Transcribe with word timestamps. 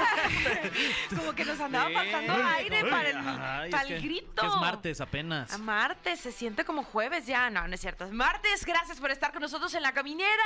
Como 1.16 1.32
que 1.34 1.44
nos 1.44 1.60
andaba 1.60 1.90
faltando 1.90 2.34
aire 2.56 2.84
para 2.84 3.10
el, 3.10 3.16
Ay, 3.16 3.70
para 3.70 3.84
es 3.84 3.90
el 3.90 4.00
que- 4.00 4.06
grito. 4.08 4.40
que 4.42 4.46
es 4.46 4.54
martes 4.56 5.00
apenas. 5.00 5.52
A 5.52 5.58
martes, 5.58 6.20
se 6.20 6.32
siente 6.32 6.64
como 6.64 6.82
jueves 6.82 7.26
ya. 7.26 7.50
No, 7.50 7.66
no 7.66 7.74
es 7.74 7.80
cierto. 7.80 8.04
Es 8.04 8.12
martes. 8.12 8.64
Gracias 8.64 8.98
por 9.00 9.10
estar 9.10 9.32
con 9.32 9.42
nosotros 9.42 9.72
en 9.74 9.82
la 9.82 9.92
caminera. 9.92 10.42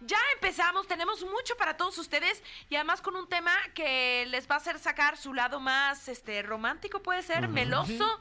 Ya 0.00 0.18
empezamos, 0.34 0.86
tenemos 0.86 1.22
mucho 1.22 1.56
para 1.56 1.76
todos 1.78 1.96
ustedes 1.96 2.42
y 2.68 2.74
además 2.76 3.00
con 3.00 3.16
un 3.16 3.26
tema 3.28 3.52
que 3.74 4.26
les 4.28 4.46
va 4.50 4.56
a 4.56 4.58
hacer 4.58 4.78
sacar 4.78 5.16
su 5.16 5.32
lado 5.32 5.58
más 5.58 6.08
este 6.08 6.42
romántico, 6.42 7.02
puede 7.02 7.22
ser, 7.22 7.48
meloso. 7.48 8.20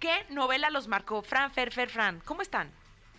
¿Qué 0.00 0.26
novela 0.30 0.70
los 0.70 0.88
marcó? 0.88 1.22
Fran, 1.22 1.52
Fer, 1.52 1.72
Fer, 1.72 1.88
Fran, 1.88 2.20
¿cómo 2.24 2.42
están? 2.42 2.72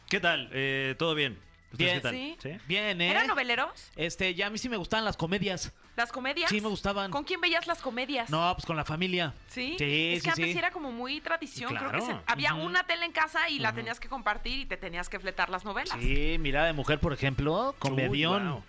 ¿Qué 0.10 0.20
tal? 0.20 0.50
Eh, 0.52 0.96
¿Todo 1.00 1.16
bien? 1.16 1.40
¿Ustedes 1.72 1.78
Bien. 1.78 1.96
qué 1.96 2.02
tal? 2.02 2.12
Sí. 2.14 2.38
¿Sí? 2.42 2.66
Bien, 2.68 3.00
¿eh? 3.00 3.12
¿Eran 3.12 3.28
noveleros? 3.28 3.92
Este, 3.96 4.34
ya 4.36 4.48
a 4.48 4.50
mí 4.50 4.58
sí 4.58 4.68
me 4.70 4.78
gustaban 4.78 5.06
las 5.06 5.16
comedias. 5.16 5.72
¿Las 6.00 6.14
comedias? 6.14 6.50
Sí, 6.50 6.62
me 6.62 6.70
gustaban. 6.70 7.12
¿Con 7.12 7.26
quién 7.26 7.42
veías 7.42 7.68
las 7.68 7.80
comedias? 7.82 8.30
No, 8.30 8.54
pues 8.56 8.66
con 8.66 8.78
la 8.78 8.86
familia. 8.86 9.34
¿Sí? 9.50 9.76
Sí, 9.78 10.12
es 10.14 10.20
sí, 10.20 10.24
que 10.24 10.30
antes 10.30 10.52
sí. 10.54 10.58
era 10.58 10.72
como 10.72 10.94
muy 10.94 11.20
tradición. 11.20 11.76
Creo 11.76 11.92
que 11.92 12.00
se- 12.00 12.16
había 12.26 12.54
una 12.54 12.84
tele 12.84 13.04
en 13.04 13.12
casa 13.12 13.50
y 13.50 13.60
la 13.60 13.74
tenías 13.74 14.00
que 14.00 14.08
compartir 14.08 14.60
y 14.60 14.66
te 14.66 14.78
tenías 14.78 15.10
que 15.10 15.20
fletar 15.20 15.50
las 15.50 15.66
novelas. 15.66 15.98
Sí, 16.00 16.38
Mirada 16.40 16.68
de 16.68 16.74
Mujer, 16.74 17.02
por 17.02 17.12
ejemplo, 17.12 17.76
comedión. 17.80 18.44
Uy, 18.48 18.50
wow. 18.54 18.64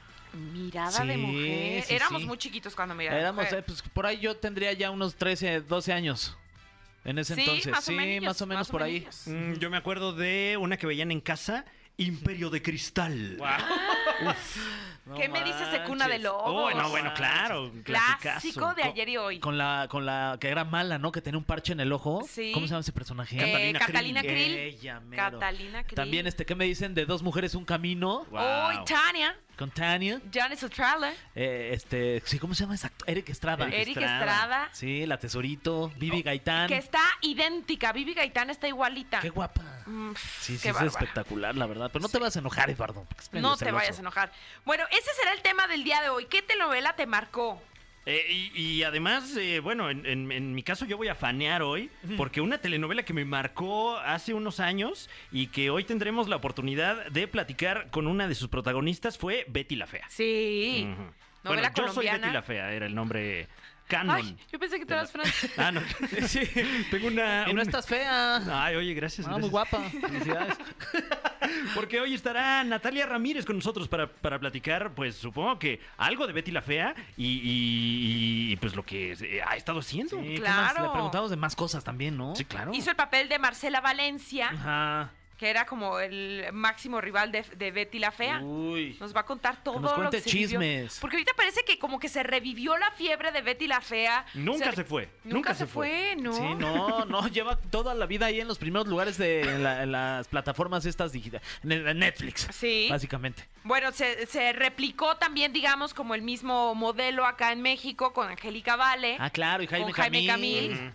Mirada 0.53 1.05
de 1.05 1.15
Sí, 1.15 1.19
mujer. 1.21 1.83
sí, 1.85 1.95
Éramos 1.95 2.23
sí. 2.23 2.27
muy 2.27 2.37
chiquitos 2.39 2.75
cuando 2.75 2.97
miraba. 2.97 3.15
de 3.15 3.21
Éramos, 3.23 3.45
mujer. 3.45 3.59
eh, 3.61 3.63
pues 3.65 3.83
por 3.83 4.07
ahí 4.07 4.19
yo 4.19 4.37
tendría 4.37 4.73
ya 4.73 4.91
unos 4.91 5.15
13, 5.15 5.61
12 5.61 5.93
años. 5.93 6.37
En 7.05 7.17
ese 7.19 7.37
Sí, 7.37 7.43
entonces. 7.43 7.71
más 7.71 7.87
o 7.89 7.93
sí, 7.93 7.97
menos, 7.97 8.27
más 8.27 8.43
o 8.43 8.47
menos 8.47 8.61
más 8.63 8.69
o 8.71 8.73
por 8.73 8.83
ahí. 8.83 9.01
menos. 9.03 9.23
Mm, 9.27 9.53
yo 9.61 9.71
me 9.71 9.77
acuerdo 9.77 10.13
de 10.15 10.57
una 10.61 10.77
que 10.79 10.87
veían 10.89 11.13
en 11.13 11.21
casa, 11.21 11.65
Imperio 11.97 12.51
de 12.51 12.61
Cristal. 12.61 13.39
No 15.11 15.17
¿Qué 15.17 15.29
me 15.29 15.43
dices 15.43 15.73
de 15.73 15.83
Cuna 15.83 16.07
de. 16.07 16.21
Lobos? 16.21 16.43
Oh, 16.47 16.71
no, 16.71 16.89
bueno, 16.89 17.13
claro. 17.15 17.73
Clásico 17.83 18.75
de 18.75 18.85
ayer 18.85 19.09
y 19.09 19.17
hoy. 19.17 19.41
Con 19.41 19.59
la, 19.59 19.89
con 19.91 20.07
la 20.07 20.39
que 20.41 20.49
era 20.49 20.65
mala, 20.65 20.99
¿no? 20.99 21.11
Que 21.11 21.21
tenía 21.21 21.37
un 21.37 21.45
parche 21.45 21.73
en 21.73 21.81
el 21.81 21.93
ojo. 21.93 22.23
Sí. 22.29 22.53
¿Cómo 22.55 22.67
se 22.67 22.71
llama 22.71 22.83
ese 22.83 22.93
personaje? 22.93 23.37
Eh, 23.37 23.73
Catalina 23.73 23.79
Catalina 23.81 24.21
Krill. 24.21 24.35
Krill. 24.35 24.57
Ella, 24.57 25.01
mero. 25.01 25.23
Catalina 25.23 25.83
Krill. 25.83 25.97
También, 25.97 26.27
este, 26.29 26.47
¿qué 26.47 26.55
me 26.55 26.65
dicen 26.65 26.95
de 26.95 27.07
dos 27.07 27.25
mujeres, 27.25 27.57
un 27.57 27.65
camino? 27.65 28.25
Wow. 28.31 28.41
Hoy 28.69 28.77
Tania, 28.85 29.37
Con 29.61 29.71
Tania. 29.71 30.19
Johnny 30.35 30.57
Sutrala, 30.57 31.13
Eh, 31.35 31.73
este, 31.75 32.23
sí, 32.25 32.39
¿cómo 32.39 32.55
se 32.55 32.63
llama 32.65 32.77
ese 32.77 32.87
actor? 32.87 33.11
Eric 33.11 33.29
Estrada. 33.29 33.67
Eric 33.67 33.75
Eric 33.81 33.89
Estrada. 33.99 34.25
Estrada, 34.25 34.69
Sí, 34.73 35.05
la 35.05 35.19
tesorito, 35.19 35.93
Vivi 35.97 36.23
Gaitán. 36.23 36.67
que 36.67 36.79
está 36.79 37.03
idéntica. 37.21 37.93
Vivi 37.93 38.15
Gaitán 38.15 38.49
está 38.49 38.69
igualita. 38.69 39.21
Qué 39.21 39.29
guapa. 39.29 39.61
Mm, 39.85 40.13
Sí, 40.41 40.57
sí, 40.57 40.67
es 40.69 40.81
espectacular, 40.81 41.55
la 41.57 41.67
verdad. 41.67 41.91
Pero 41.93 42.01
no 42.03 42.09
te 42.09 42.19
vas 42.19 42.35
a 42.35 42.39
enojar, 42.39 42.71
Eduardo. 42.71 43.07
No 43.33 43.53
te 43.53 43.67
celoso. 43.67 43.75
vayas 43.77 43.99
a 43.99 44.01
enojar. 44.01 44.33
Bueno, 44.65 44.85
ese 44.93 45.11
será 45.21 45.35
el 45.35 45.43
tema 45.43 45.69
del 45.69 45.85
día 45.85 46.01
de 46.01 46.09
hoy. 46.09 46.25
¿Qué 46.25 46.41
telenovela 46.41 46.97
te 46.97 47.05
marcó? 47.05 47.61
Eh, 48.07 48.51
y, 48.55 48.61
y 48.61 48.83
además, 48.83 49.37
eh, 49.37 49.61
bueno, 49.61 49.91
en, 49.91 50.07
en- 50.07 50.33
en 50.33 50.55
mi 50.55 50.63
caso 50.63 50.87
yo 50.87 50.97
voy 50.97 51.09
a 51.09 51.15
fanear 51.15 51.63
hoy, 51.63 51.91
porque 52.17 52.41
una 52.41 52.59
telenovela 52.59 53.03
que 53.03 53.13
me 53.13 53.25
marcó 53.27 53.97
hace 53.99 54.33
unos 54.35 54.59
años 54.59 55.11
y 55.31 55.49
que 55.49 55.69
hoy 55.71 55.85
tendremos 55.85 56.29
la 56.29 56.37
oportunidad 56.37 57.07
de 57.11 57.29
platicar 57.29 57.91
con 57.91 58.07
una 58.07 58.27
de 58.27 58.35
sus 58.35 58.49
protagonistas 58.49 59.19
fue 59.19 59.45
Betty 59.49 59.77
la 59.77 59.87
Fea. 59.87 60.07
Sí. 60.09 60.89
Ujú. 60.91 61.03
Novela 61.43 61.71
bueno, 61.71 61.75
yo 61.77 61.83
soy 61.93 62.07
colombiana. 62.07 62.19
Betty 62.27 62.35
la 62.35 62.43
Fea, 62.43 62.73
era 62.73 62.87
el 62.87 62.95
nombre 62.95 63.49
canon. 63.91 64.17
Ay, 64.17 64.37
yo 64.51 64.59
pensé 64.59 64.79
que 64.79 64.87
tú 64.87 64.91
de 64.91 64.97
la- 64.97 65.03
eras 65.03 65.11
Fran. 65.13 65.27
Ah, 65.59 65.73
no. 65.73 65.81
sí, 66.29 66.41
tengo 66.91 67.09
una... 67.09 67.45
Y 67.49 67.53
no 67.53 67.61
estás 67.63 67.87
fea. 67.87 68.37
Ay, 68.65 68.77
oye, 68.77 68.95
gracias. 68.95 69.27
Ah, 69.29 69.37
muy 69.39 69.49
guapa. 69.51 69.79
Felicidades. 70.01 70.57
Porque 71.75 72.01
hoy 72.01 72.15
estará 72.15 72.63
Natalia 72.65 73.07
Ramírez 73.07 73.45
con 73.45 73.57
nosotros 73.57 73.89
para, 73.89 74.07
para 74.11 74.39
platicar, 74.39 74.95
pues 74.95 75.17
supongo 75.17 75.59
que 75.59 75.81
algo 75.99 76.27
de 76.27 76.33
Betty 76.33 76.51
la 76.51 76.63
Fea 76.63 76.95
y, 77.17 77.27
y- 77.27 78.53
y, 78.53 78.57
pues 78.57 78.75
lo 78.75 78.85
que 78.85 79.13
eh, 79.13 79.43
ha 79.47 79.57
estado 79.57 79.81
haciendo. 79.81 80.21
Sí, 80.21 80.35
¿qué 80.35 80.41
Claro. 80.41 80.85
Le 80.87 80.91
preguntamos 80.91 81.31
de 81.31 81.37
más 81.37 81.57
cosas 81.57 81.85
también, 81.85 82.17
¿no? 82.17 82.35
Sí, 82.37 82.45
claro. 82.45 82.73
Hizo 82.75 82.91
el 82.91 82.97
papel 82.97 83.29
de 83.29 83.39
Marcela 83.39 83.81
Valencia, 83.81 84.49
Ajá. 84.51 85.11
Que 85.41 85.49
era 85.49 85.65
como 85.65 85.99
el 86.01 86.49
máximo 86.53 87.01
rival 87.01 87.33
de, 87.33 87.43
de 87.57 87.71
Betty 87.71 87.99
la 87.99 88.11
Fea. 88.11 88.41
Uy. 88.43 88.95
Nos 89.01 89.17
va 89.17 89.21
a 89.21 89.25
contar 89.25 89.63
todo 89.65 89.81
nos 89.81 89.97
lo 89.97 90.11
que 90.11 90.21
se 90.21 90.31
vivió. 90.31 90.49
chismes. 90.61 90.99
Porque 91.01 91.17
ahorita 91.17 91.33
parece 91.35 91.65
que 91.65 91.79
como 91.79 91.99
que 91.99 92.11
se 92.11 92.23
revivió 92.23 92.77
la 92.77 92.91
fiebre 92.91 93.33
de 93.33 93.41
Betty 93.41 93.67
la 93.67 93.81
Fea. 93.81 94.27
Nunca 94.35 94.71
se 94.73 94.85
fue, 94.85 95.09
Nunca, 95.25 95.55
se 95.55 95.65
fue, 95.67 96.15
¿no? 96.19 96.35
Sí, 96.35 96.43
no, 96.59 97.07
no, 97.07 97.27
lleva 97.33 97.57
toda 97.57 97.95
la 97.95 98.05
vida 98.05 98.27
ahí 98.27 98.39
en 98.39 98.49
los 98.49 98.59
primeros 98.59 98.87
lugares 98.87 99.17
de 99.17 99.41
en 99.41 99.63
la- 99.63 99.83
en 99.83 99.93
las 99.93 100.29
plataformas 100.29 100.85
estas 100.85 101.11
digitales, 101.13 101.43
Netflix, 101.65 102.47
Sí. 102.53 102.89
básicamente. 102.91 103.43
Bueno, 103.65 103.93
se, 103.93 104.27
se 104.27 104.53
replicó 104.53 105.17
también, 105.17 105.55
digamos, 105.55 105.95
como 105.95 106.15
el 106.15 106.21
mismo 106.21 106.75
modelo 106.75 107.25
acá 107.25 107.53
en 107.53 107.63
México 107.63 108.13
con 108.13 108.29
Angélica 108.29 108.77
Vale. 108.77 109.17
Ah, 109.19 109.31
claro, 109.31 109.63
y 109.63 109.67
Jaime 109.69 109.87
con 109.87 109.95
Jaime 109.95 110.27
Camil. 110.27 110.71
Camil. 110.77 110.93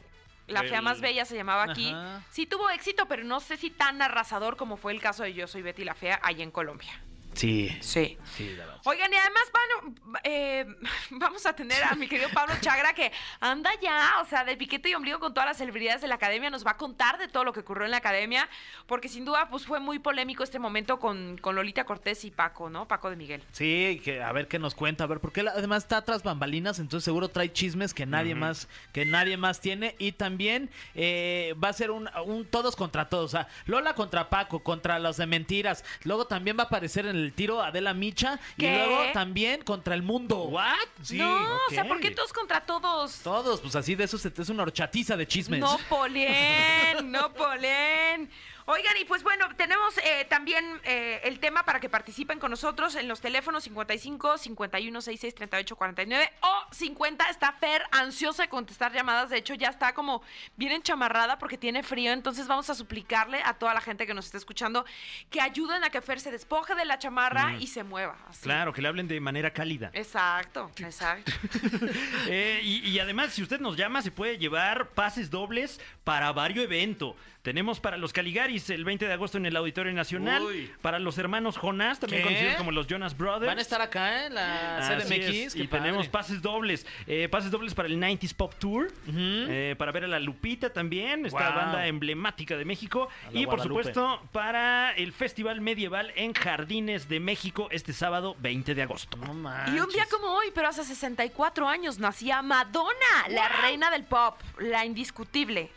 La 0.47 0.63
fea 0.63 0.81
más 0.81 1.01
bella 1.01 1.25
se 1.25 1.35
llamaba 1.35 1.63
aquí. 1.63 1.89
Ajá. 1.89 2.21
Sí 2.29 2.45
tuvo 2.45 2.69
éxito, 2.69 3.07
pero 3.07 3.23
no 3.23 3.39
sé 3.39 3.57
si 3.57 3.71
tan 3.71 4.01
arrasador 4.01 4.57
como 4.57 4.77
fue 4.77 4.91
el 4.91 5.01
caso 5.01 5.23
de 5.23 5.33
Yo 5.33 5.47
Soy 5.47 5.61
Betty 5.61 5.83
la 5.83 5.95
Fea 5.95 6.19
ahí 6.23 6.41
en 6.41 6.51
Colombia. 6.51 7.04
Sí, 7.35 7.69
Sí. 7.81 8.17
sí, 8.35 8.49
la 8.55 8.65
verdad. 8.65 8.81
Oigan, 8.87 9.11
y 9.11 9.15
además 9.15 9.43
van, 9.51 9.95
eh, 10.23 10.65
vamos 11.11 11.45
a 11.45 11.53
tener 11.53 11.83
a 11.83 11.95
mi 11.95 12.07
querido 12.07 12.29
Pablo 12.33 12.53
Chagra 12.61 12.93
que 12.93 13.11
anda 13.39 13.71
ya, 13.81 14.13
o 14.21 14.25
sea, 14.25 14.43
de 14.45 14.55
piquete 14.55 14.89
y 14.89 14.93
ombligo 14.93 15.19
con 15.19 15.33
todas 15.33 15.49
las 15.49 15.57
celebridades 15.57 16.01
de 16.01 16.07
la 16.07 16.15
academia, 16.15 16.49
nos 16.51 16.65
va 16.65 16.71
a 16.71 16.77
contar 16.77 17.17
de 17.17 17.27
todo 17.27 17.43
lo 17.43 17.51
que 17.51 17.61
ocurrió 17.61 17.85
en 17.85 17.91
la 17.91 17.97
academia, 17.97 18.47
porque 18.85 19.09
sin 19.09 19.25
duda 19.25 19.49
pues 19.49 19.65
fue 19.65 19.79
muy 19.79 19.97
polémico 19.99 20.43
este 20.43 20.59
momento 20.59 20.99
con, 20.99 21.37
con 21.39 21.55
Lolita 21.55 21.83
Cortés 21.85 22.25
y 22.25 22.31
Paco, 22.31 22.69
¿no? 22.69 22.87
Paco 22.87 23.09
de 23.09 23.15
Miguel. 23.15 23.41
Sí, 23.53 23.99
que 24.03 24.21
a 24.21 24.31
ver 24.31 24.47
qué 24.47 24.59
nos 24.59 24.75
cuenta, 24.75 25.05
a 25.05 25.07
ver, 25.07 25.19
porque 25.19 25.39
él 25.41 25.47
además 25.47 25.83
está 25.83 26.03
tras 26.03 26.21
bambalinas, 26.21 26.77
entonces 26.77 27.05
seguro 27.05 27.29
trae 27.29 27.51
chismes 27.51 27.93
que 27.93 28.05
nadie 28.05 28.35
más, 28.35 28.67
que 28.93 29.05
nadie 29.05 29.35
más 29.37 29.61
tiene, 29.61 29.95
y 29.97 30.11
también 30.11 30.69
eh, 30.93 31.55
va 31.63 31.69
a 31.69 31.73
ser 31.73 31.89
un, 31.89 32.07
un 32.25 32.45
todos 32.45 32.75
contra 32.75 33.09
todos, 33.09 33.25
o 33.25 33.37
sea, 33.37 33.47
Lola 33.65 33.95
contra 33.95 34.29
Paco, 34.29 34.59
contra 34.61 34.99
los 34.99 35.17
de 35.17 35.25
mentiras, 35.25 35.83
luego 36.03 36.27
también 36.27 36.55
va 36.57 36.63
a 36.63 36.65
aparecer 36.67 37.07
en 37.07 37.15
el 37.15 37.24
tiro 37.33 37.61
Adela 37.61 37.93
Micha, 37.93 38.39
¿Qué? 38.57 38.65
y 38.65 38.69
luego 38.75 39.11
también 39.13 39.63
contra 39.63 39.93
el 39.95 40.03
mundo. 40.03 40.43
¿What? 40.45 40.75
Sí, 41.01 41.17
no, 41.17 41.35
o 41.55 41.69
sea. 41.69 41.87
¿por 41.87 41.99
qué 41.99 42.11
todos 42.11 42.31
contra 42.33 42.65
todos? 42.65 43.19
Todos, 43.19 43.61
pues 43.61 43.75
así 43.75 43.95
de 43.95 44.03
eso 44.05 44.17
se- 44.17 44.31
es 44.37 44.49
una 44.49 44.63
horchatiza 44.63 45.15
de 45.17 45.27
chismes. 45.27 45.59
No 45.59 45.77
polén, 45.89 47.11
no 47.11 47.33
polén. 47.33 48.29
Oigan, 48.67 48.97
y 48.99 49.05
pues 49.05 49.21
bueno, 49.21 49.47
tenemos 49.55 49.95
eh, 49.99 50.25
también 50.27 50.65
eh, 50.85 51.21
el 51.23 51.39
tema 51.39 51.63
para 51.65 51.79
que 51.79 51.87
participen 51.87 52.39
con 52.39 52.49
nosotros 52.49 52.95
en 52.95 53.07
los 53.07 53.21
teléfonos 53.21 53.63
55 53.65 54.39
51 54.39 55.01
66 55.01 55.35
38 55.35 55.75
49 55.75 56.31
o 56.41 56.65
50. 56.71 57.29
Está 57.29 57.51
Fer 57.51 57.83
ansiosa 57.91 58.43
de 58.43 58.49
contestar 58.49 58.91
llamadas. 58.91 59.29
De 59.29 59.37
hecho, 59.37 59.53
ya 59.53 59.69
está 59.69 59.93
como 59.93 60.23
bien 60.57 60.71
enchamarrada 60.71 61.37
porque 61.37 61.59
tiene 61.59 61.83
frío. 61.83 62.11
Entonces, 62.11 62.47
vamos 62.47 62.67
a 62.71 62.73
suplicarle 62.73 63.39
a 63.43 63.53
toda 63.53 63.75
la 63.75 63.81
gente 63.81 64.07
que 64.07 64.15
nos 64.15 64.25
está 64.25 64.39
escuchando 64.39 64.83
que 65.29 65.41
ayuden 65.41 65.83
a 65.83 65.91
que 65.91 66.01
Fer 66.01 66.19
se 66.19 66.31
despoje 66.31 66.73
de 66.73 66.85
la 66.85 66.97
chamarra 66.97 67.57
y 67.59 67.67
se 67.67 67.83
mueva. 67.83 68.17
así. 68.27 68.41
Claro, 68.41 68.73
que 68.73 68.81
le 68.81 68.87
hablen 68.87 69.07
de 69.07 69.19
manera 69.19 69.51
cálida. 69.53 69.91
Exacto, 69.93 70.71
exacto. 70.77 71.31
Eh, 72.27 72.59
y, 72.63 72.89
y 72.89 72.99
además, 72.99 73.33
si 73.33 73.43
usted 73.43 73.59
nos 73.59 73.77
llama, 73.77 74.01
se 74.01 74.09
puede 74.09 74.37
llevar 74.37 74.89
pases 74.89 75.29
dobles 75.29 75.79
para 76.03 76.31
varios 76.31 76.65
eventos. 76.65 77.15
Tenemos 77.41 77.79
para 77.79 77.97
los 77.97 78.11
El 78.69 78.85
20 78.85 79.05
de 79.07 79.13
agosto 79.13 79.37
en 79.37 79.45
el 79.45 79.55
Auditorio 79.55 79.91
Nacional. 79.93 80.43
Uy. 80.43 80.71
Para 80.81 80.99
los 80.99 81.17
hermanos 81.17 81.57
Jonás, 81.57 81.99
también 81.99 82.21
¿Qué? 82.23 82.27
conocidos 82.29 82.55
como 82.55 82.71
los 82.71 82.87
Jonas 82.87 83.17
Brothers. 83.17 83.47
Van 83.47 83.57
a 83.59 83.61
estar 83.61 83.81
acá 83.81 84.23
¿eh? 84.23 84.25
en 84.27 84.33
la 84.35 84.77
Así 84.77 85.03
CDMX. 85.19 85.55
Y 85.55 85.67
tenemos 85.67 86.07
padre. 86.07 86.09
pases 86.11 86.41
dobles. 86.41 86.85
eh, 87.07 87.27
pases 87.29 87.51
dobles 87.51 87.73
para 87.73 87.87
el 87.87 87.99
90s 87.99 88.33
Pop 88.33 88.53
Tour. 88.59 88.91
eh, 89.07 89.75
para 89.77 89.91
ver 89.91 90.05
a 90.05 90.07
la 90.07 90.19
Lupita 90.19 90.71
también, 90.71 91.25
esta 91.25 91.49
Wow. 91.49 91.55
banda 91.57 91.87
emblemática 91.87 92.55
de 92.57 92.65
México. 92.65 93.09
La 93.31 93.39
Y 93.39 93.45
por 93.45 93.55
Guadalupe. 93.57 93.83
supuesto, 93.83 94.21
para 94.31 94.91
el 94.93 95.11
Festival 95.13 95.61
Medieval 95.61 96.11
en 96.15 96.33
Jardines 96.33 97.07
de 97.09 97.19
México 97.19 97.67
este 97.71 97.93
sábado 97.93 98.35
20 98.39 98.73
de 98.75 98.81
agosto. 98.81 99.17
No 99.17 99.33
Y 99.75 99.79
un 99.79 99.89
día 99.89 100.05
como 100.09 100.27
hoy, 100.27 100.47
pero 100.53 100.67
hace 100.69 100.83
64 100.83 101.67
años, 101.67 101.99
nacía 101.99 102.41
Madonna, 102.41 103.27
la 103.29 103.47
reina 103.49 103.89
del 103.91 104.03
pop, 104.03 104.39
la 104.59 104.85
indiscutible. 104.85 105.69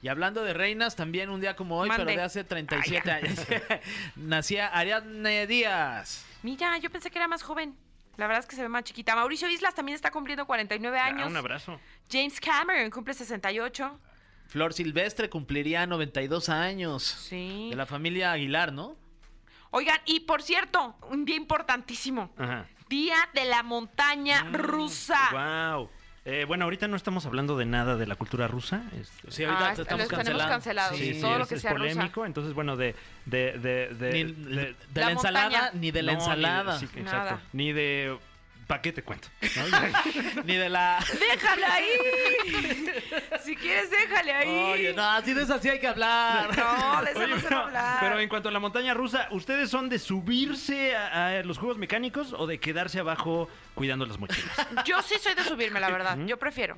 Y 0.00 0.08
hablando 0.08 0.42
de 0.44 0.54
reinas, 0.54 0.94
también 0.94 1.28
un 1.30 1.40
día 1.40 1.56
como 1.56 1.78
hoy, 1.78 1.88
Mande. 1.88 2.04
pero 2.04 2.18
de 2.18 2.24
hace 2.24 2.44
37 2.44 3.10
años, 3.10 3.36
nacía 4.16 4.68
Ariadne 4.68 5.46
Díaz. 5.46 6.24
Mira, 6.42 6.78
yo 6.78 6.88
pensé 6.90 7.10
que 7.10 7.18
era 7.18 7.26
más 7.28 7.42
joven. 7.42 7.76
La 8.16 8.26
verdad 8.26 8.40
es 8.40 8.46
que 8.48 8.56
se 8.56 8.62
ve 8.62 8.68
más 8.68 8.84
chiquita. 8.84 9.14
Mauricio 9.14 9.48
Islas 9.48 9.74
también 9.74 9.94
está 9.96 10.10
cumpliendo 10.10 10.46
49 10.46 10.98
Ah, 10.98 11.06
años. 11.06 11.28
un 11.28 11.36
abrazo. 11.36 11.80
James 12.10 12.40
Cameron 12.40 12.90
cumple 12.90 13.14
68. 13.14 14.00
Flor 14.48 14.72
Silvestre 14.72 15.28
cumpliría 15.28 15.86
92 15.86 16.48
años. 16.48 17.02
Sí. 17.04 17.68
De 17.70 17.76
la 17.76 17.86
familia 17.86 18.32
Aguilar, 18.32 18.72
¿no? 18.72 18.96
Oigan, 19.70 19.98
y 20.06 20.20
por 20.20 20.42
cierto, 20.42 20.96
un 21.10 21.24
día 21.24 21.36
importantísimo. 21.36 22.32
Ajá. 22.38 22.66
Día 22.88 23.16
de 23.34 23.44
la 23.44 23.62
montaña 23.62 24.44
rusa. 24.50 25.18
Wow. 25.76 25.90
Eh, 26.30 26.44
bueno, 26.44 26.64
ahorita 26.64 26.88
no 26.88 26.96
estamos 26.96 27.24
hablando 27.24 27.56
de 27.56 27.64
nada 27.64 27.96
de 27.96 28.06
la 28.06 28.14
cultura 28.14 28.46
rusa. 28.48 28.82
este, 29.00 29.30
Sí, 29.30 29.44
ahorita 29.44 29.68
Ah, 29.68 29.72
estamos 29.72 29.88
tenemos 29.88 30.08
cancelando. 30.08 30.48
cancelado, 30.52 30.94
Sí, 30.94 31.20
todo 31.22 31.32
sí, 31.32 31.38
lo 31.38 31.42
es- 31.44 31.48
que 31.48 31.54
es 31.54 31.62
sea 31.62 31.70
rusa. 31.72 31.82
polémico. 31.94 32.26
Entonces, 32.26 32.52
bueno, 32.52 32.76
de, 32.76 32.94
de, 33.24 33.52
de, 33.58 33.94
de- 33.94 34.12
Ni 34.12 34.24
de- 34.32 34.54
de, 34.54 34.76
La 34.94 35.06
la 35.06 35.10
ensalada 35.12 35.44
montaña. 35.48 35.70
ni 35.72 35.90
de 35.90 36.02
la 36.02 36.12
no, 36.12 36.18
ni 36.18 36.24
de- 36.26 36.30
ensalada. 36.34 36.78
sí, 36.78 36.84
exacto. 36.84 37.02
Nada. 37.12 37.40
Ni 37.54 37.72
de. 37.72 38.18
¿Para 38.68 38.82
qué 38.82 38.92
te 38.92 39.02
cuento? 39.02 39.28
Ni 40.44 40.54
de 40.56 40.68
la. 40.68 41.02
¡Déjale 41.18 41.64
ahí! 41.64 41.88
si 43.44 43.56
quieres, 43.56 43.90
déjale 43.90 44.32
ahí. 44.32 44.48
Oye, 44.74 44.92
no, 44.92 45.02
así 45.02 45.32
de 45.32 45.42
eso 45.42 45.58
sí 45.58 45.70
hay 45.70 45.80
que 45.80 45.86
hablar. 45.88 46.54
No, 46.54 47.02
de 47.02 47.10
eso 47.12 47.18
Oye, 47.20 47.28
no 47.28 47.40
se 47.40 47.48
va 47.48 47.60
a 47.60 47.64
hablar. 47.64 47.96
pero 48.00 48.20
en 48.20 48.28
cuanto 48.28 48.50
a 48.50 48.52
la 48.52 48.60
montaña 48.60 48.92
rusa, 48.92 49.26
¿ustedes 49.30 49.70
son 49.70 49.88
de 49.88 49.98
subirse 49.98 50.94
a, 50.94 51.28
a 51.38 51.42
los 51.44 51.56
juegos 51.56 51.78
mecánicos 51.78 52.34
o 52.34 52.46
de 52.46 52.60
quedarse 52.60 53.00
abajo 53.00 53.48
cuidando 53.74 54.04
las 54.04 54.18
mochilas? 54.18 54.54
Yo 54.84 55.00
sí 55.00 55.14
soy 55.18 55.34
de 55.34 55.44
subirme, 55.44 55.80
la 55.80 55.88
verdad. 55.88 56.18
Yo 56.26 56.38
prefiero. 56.38 56.76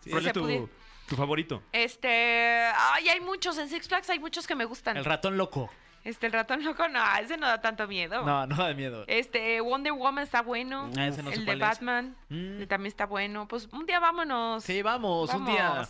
Si 0.00 0.10
¿Cuál 0.10 0.24
se 0.24 0.30
es 0.30 0.34
tu, 0.34 0.68
tu 1.06 1.14
favorito? 1.14 1.62
Este. 1.70 2.66
Ay, 2.66 3.08
hay 3.10 3.20
muchos. 3.20 3.56
En 3.58 3.68
Six 3.68 3.86
Flags 3.86 4.10
hay 4.10 4.18
muchos 4.18 4.44
que 4.44 4.56
me 4.56 4.64
gustan. 4.64 4.96
El 4.96 5.04
ratón 5.04 5.36
loco. 5.38 5.70
Este, 6.04 6.26
el 6.26 6.32
ratón 6.32 6.64
loco, 6.64 6.88
no, 6.88 7.00
ese 7.20 7.36
no 7.36 7.46
da 7.46 7.60
tanto 7.60 7.86
miedo. 7.86 8.24
No, 8.24 8.46
no 8.46 8.56
da 8.56 8.72
miedo. 8.74 9.04
Este, 9.06 9.60
Wonder 9.60 9.92
Woman 9.92 10.24
está 10.24 10.42
bueno. 10.42 10.90
Ah, 10.96 11.06
ese 11.08 11.22
no 11.22 11.30
sé 11.30 11.36
el 11.36 11.44
de. 11.44 11.56
Batman 11.56 12.16
Mm. 12.30 12.64
también 12.66 12.86
está 12.88 13.06
bueno. 13.06 13.46
Pues 13.48 13.68
un 13.72 13.84
día 13.86 14.00
vámonos. 14.00 14.64
Sí, 14.64 14.80
vamos, 14.82 15.32
un 15.34 15.44
día. 15.46 15.86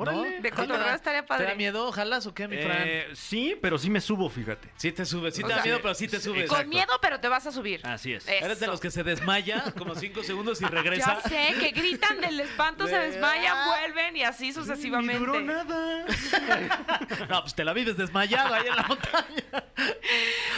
Órale. 0.00 0.40
De 0.40 0.50
cotorreo 0.50 0.94
estaría 0.94 1.26
padre. 1.26 1.44
¿Te 1.44 1.50
da 1.50 1.56
miedo? 1.56 1.92
¿Jalas 1.92 2.26
o 2.26 2.32
qué, 2.32 2.48
mi 2.48 2.56
Fran? 2.56 2.82
Eh, 2.86 3.08
sí, 3.14 3.54
pero 3.60 3.76
sí 3.76 3.90
me 3.90 4.00
subo, 4.00 4.30
fíjate. 4.30 4.70
Sí 4.76 4.92
te 4.92 5.04
subes, 5.04 5.34
sí 5.34 5.42
o 5.42 5.46
te 5.46 5.52
da 5.52 5.56
sea, 5.58 5.64
miedo, 5.64 5.82
pero 5.82 5.94
sí 5.94 6.08
te 6.08 6.18
subes. 6.20 6.48
Con 6.48 6.60
exacto. 6.60 6.68
miedo, 6.68 6.92
pero 7.02 7.20
te 7.20 7.28
vas 7.28 7.46
a 7.46 7.52
subir. 7.52 7.86
Así 7.86 8.14
es. 8.14 8.26
Eh, 8.26 8.38
Eres 8.42 8.60
de 8.60 8.66
los 8.66 8.80
que 8.80 8.90
se 8.90 9.02
desmaya 9.04 9.62
como 9.76 9.94
cinco 9.94 10.22
segundos 10.22 10.62
y 10.62 10.64
regresa. 10.66 11.20
Ya 11.22 11.28
sé, 11.28 11.54
que 11.60 11.70
gritan 11.72 12.18
del 12.20 12.40
espanto, 12.40 12.86
se 12.86 12.98
desmayan, 12.98 13.68
vuelven 13.68 14.16
y 14.16 14.22
así 14.22 14.54
sucesivamente. 14.54 15.18
duró 15.18 15.40
nada. 15.40 16.06
No, 17.28 17.42
pues 17.42 17.54
te 17.54 17.64
la 17.64 17.72
vives 17.72 17.96
desmayado 17.96 18.54
ahí 18.54 18.66
en 18.66 18.76
la 18.76 18.82
montaña. 18.84 19.44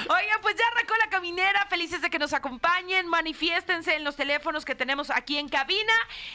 Oigan, 0.09 0.41
pues 0.41 0.55
ya 0.57 0.65
arrancó 0.73 0.95
la 0.99 1.11
caminera. 1.11 1.67
Felices 1.69 2.01
de 2.01 2.11
que 2.11 2.19
nos 2.19 2.33
acompañen. 2.33 3.09
Manifiéstense 3.09 3.97
en 3.97 4.05
los 4.05 4.17
teléfonos 4.17 4.65
que 4.65 4.75
tenemos 4.75 5.11
aquí 5.11 5.39
en 5.39 5.49
cabina. 5.49 5.93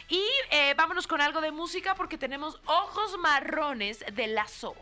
Y 0.08 0.22
eh, 0.50 0.74
vámonos 0.76 1.06
con 1.06 1.20
algo 1.20 1.40
de 1.40 1.50
música 1.52 1.94
porque 1.94 2.18
tenemos 2.18 2.60
Ojos 2.66 2.97
Marrones 3.18 4.04
de 4.12 4.26
Lazo. 4.26 4.74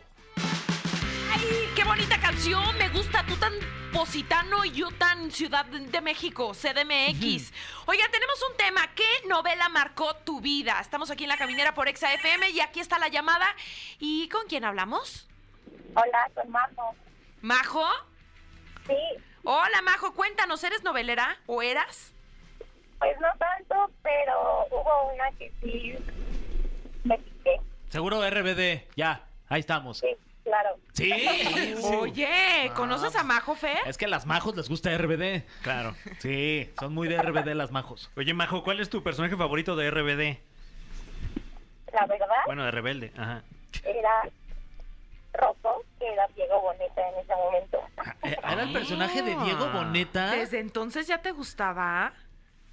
¡Ay, 1.31 1.69
qué 1.75 1.83
bonita 1.83 2.19
canción! 2.19 2.75
Me 2.77 2.89
gusta. 2.89 3.23
Tú 3.27 3.35
tan 3.37 3.53
positano 3.93 4.65
y 4.65 4.71
yo 4.71 4.89
tan 4.97 5.31
Ciudad 5.31 5.65
de 5.65 6.01
México, 6.01 6.53
CDMX. 6.53 7.53
Oigan, 7.85 8.11
tenemos 8.11 8.43
un 8.49 8.57
tema. 8.57 8.81
¿Qué 8.95 9.27
novela 9.27 9.69
marcó 9.69 10.15
tu 10.15 10.41
vida? 10.41 10.79
Estamos 10.81 11.11
aquí 11.11 11.23
en 11.25 11.29
la 11.29 11.37
caminera 11.37 11.73
por 11.75 11.87
Exa 11.87 12.11
FM 12.13 12.49
y 12.49 12.59
aquí 12.59 12.79
está 12.79 12.97
la 12.97 13.07
llamada. 13.07 13.45
¿Y 13.99 14.27
con 14.29 14.47
quién 14.47 14.65
hablamos? 14.65 15.27
Hola, 15.95 16.29
soy 16.33 16.47
Majo. 16.47 16.95
¿Majo? 17.41 17.85
Sí, 18.87 18.97
Hola, 19.43 19.81
Majo, 19.83 20.13
cuéntanos, 20.13 20.63
¿eres 20.63 20.83
novelera 20.83 21.37
o 21.45 21.61
eras? 21.61 22.13
pues 22.99 23.15
no 23.19 23.27
tanto, 23.37 23.91
pero 24.01 24.65
hubo 24.71 25.13
una 25.13 25.29
que 25.37 25.51
sí. 25.61 25.95
Seguro 27.89 28.21
RBD. 28.29 28.83
Ya, 28.95 29.25
ahí 29.49 29.59
estamos. 29.59 29.99
Sí, 29.99 30.15
claro. 30.43 30.75
Sí. 30.97 31.13
Oye, 32.01 32.71
¿conoces 32.75 33.15
a 33.15 33.23
Majo 33.23 33.53
Fer? 33.53 33.77
Es 33.85 33.99
que 33.99 34.05
a 34.05 34.07
las 34.07 34.25
majos 34.25 34.55
les 34.55 34.67
gusta 34.67 34.89
RBD. 34.97 35.43
Claro. 35.61 35.95
Sí, 36.17 36.71
son 36.79 36.93
muy 36.95 37.07
de 37.07 37.21
RBD 37.21 37.53
las 37.53 37.69
majos. 37.71 38.09
Oye, 38.17 38.33
Majo, 38.33 38.63
¿cuál 38.63 38.79
es 38.79 38.89
tu 38.89 39.03
personaje 39.03 39.37
favorito 39.37 39.75
de 39.75 39.91
RBD? 39.91 40.39
La 41.93 42.05
verdad 42.07 42.27
Bueno, 42.47 42.65
de 42.65 42.71
Rebelde. 42.71 43.13
Ajá. 43.15 43.43
era 43.83 44.23
Rocco, 45.33 45.83
que 45.99 46.11
era 46.11 46.27
Diego 46.35 46.61
Boneta 46.61 47.09
en 47.09 47.19
ese 47.19 47.35
momento. 47.35 47.79
Eh, 48.23 48.35
Era 48.43 48.63
el 48.63 48.73
personaje 48.73 49.21
de 49.21 49.35
Diego 49.35 49.69
Boneta. 49.69 50.31
¿Desde 50.31 50.59
entonces 50.59 51.05
ya 51.05 51.21
te 51.21 51.31
gustaba? 51.31 52.11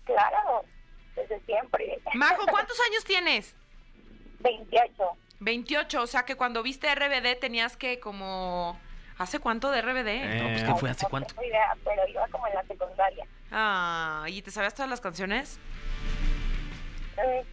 Claro, 0.05 0.65
desde 1.15 1.39
siempre. 1.41 2.01
Majo, 2.15 2.47
¿cuántos 2.51 2.79
años 2.91 3.05
tienes? 3.05 3.55
28. 4.45 4.93
28, 5.41 6.03
o 6.03 6.07
sea 6.07 6.25
que 6.25 6.37
cuando 6.37 6.63
viste 6.63 6.95
RBD 6.95 7.39
tenías 7.41 7.77
que 7.77 7.99
como... 7.99 8.79
¿Hace 9.19 9.39
cuánto 9.39 9.71
de 9.71 9.81
RBD? 9.81 10.09
Eh, 10.09 10.39
No, 10.43 10.49
pues 10.51 10.65
¿qué 10.65 10.75
fue? 10.75 10.91
¿Hace 10.91 11.05
No 11.05 11.11
cuánto? 11.11 11.35
tengo 11.35 11.45
idea, 11.49 11.77
pero 11.85 12.07
iba 12.09 12.27
como 12.29 12.47
en 12.49 12.55
la 12.55 12.63
secundaria. 12.65 13.27
Ah, 13.53 14.25
¿y 14.29 14.43
te 14.43 14.51
sabías 14.51 14.75
todas 14.75 14.91
las 14.91 15.01
canciones? 15.01 15.59
Mm, 17.17 17.45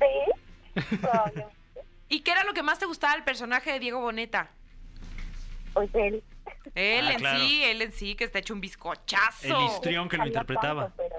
Sí, 0.79 0.97
probablemente. 0.97 1.55
¿Y 2.09 2.21
qué 2.21 2.31
era 2.31 2.43
lo 2.43 2.53
que 2.53 2.63
más 2.63 2.79
te 2.79 2.85
gustaba 2.85 3.13
del 3.13 3.23
personaje 3.23 3.71
de 3.73 3.79
Diego 3.79 4.01
Boneta? 4.01 4.49
Pues 5.73 5.89
él. 5.93 6.23
Él 6.75 7.07
Ah, 7.07 7.11
en 7.13 7.17
claro. 7.19 7.39
sí, 7.39 7.63
él 7.63 7.81
en 7.81 7.91
sí, 7.93 8.15
que 8.15 8.23
está 8.25 8.39
hecho 8.39 8.53
un 8.53 8.61
bizcochazo. 8.61 9.47
El 9.59 9.65
histrión 9.65 10.09
que 10.09 10.17
lo 10.17 10.25
interpretaba. 10.27 10.91
pero, 10.97 11.15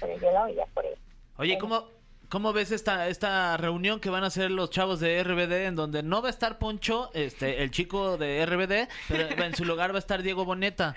pero 0.00 0.18
yo 0.20 0.30
la 0.32 0.44
veía 0.44 0.66
por 0.72 0.84
él. 0.86 0.94
Oye, 1.36 1.58
¿cómo, 1.58 1.88
¿cómo 2.34 2.52
ves 2.52 2.72
esta, 2.72 3.06
esta 3.06 3.56
reunión 3.56 4.00
que 4.00 4.10
van 4.10 4.24
a 4.24 4.26
hacer 4.26 4.50
los 4.50 4.68
chavos 4.70 4.98
de 4.98 5.22
RBD 5.22 5.66
en 5.68 5.76
donde 5.76 6.02
no 6.02 6.20
va 6.20 6.26
a 6.26 6.30
estar 6.30 6.58
Poncho, 6.58 7.12
este, 7.14 7.62
el 7.62 7.70
chico 7.70 8.18
de 8.18 8.44
RBD, 8.44 8.88
pero 9.06 9.44
en 9.44 9.54
su 9.54 9.64
lugar 9.64 9.92
va 9.92 9.96
a 9.96 9.98
estar 10.00 10.20
Diego 10.20 10.44
Boneta? 10.44 10.96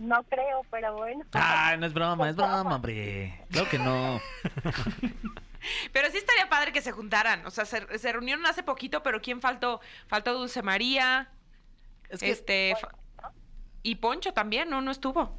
No 0.00 0.24
creo, 0.24 0.66
pero 0.68 0.96
bueno. 0.96 1.24
Ah, 1.34 1.76
no 1.78 1.86
es 1.86 1.92
broma, 1.94 2.28
es 2.28 2.34
broma, 2.34 2.74
hombre. 2.74 3.40
Claro 3.52 3.68
que 3.70 3.78
no. 3.78 4.20
Pero 5.92 6.10
sí 6.10 6.18
estaría 6.18 6.48
padre 6.48 6.72
que 6.72 6.80
se 6.82 6.90
juntaran. 6.92 7.44
O 7.46 7.50
sea, 7.50 7.64
se, 7.64 7.98
se 7.98 8.12
reunieron 8.12 8.44
hace 8.46 8.62
poquito, 8.64 9.02
pero 9.02 9.20
¿quién 9.20 9.40
faltó? 9.40 9.80
Faltó 10.06 10.34
Dulce 10.34 10.62
María, 10.62 11.28
Es 12.08 12.20
que 12.20 12.30
este... 12.30 12.74
fa- 12.80 12.92
Y 13.82 13.96
Poncho 13.96 14.32
también, 14.32 14.68
¿no? 14.70 14.80
No 14.80 14.90
estuvo. 14.92 15.36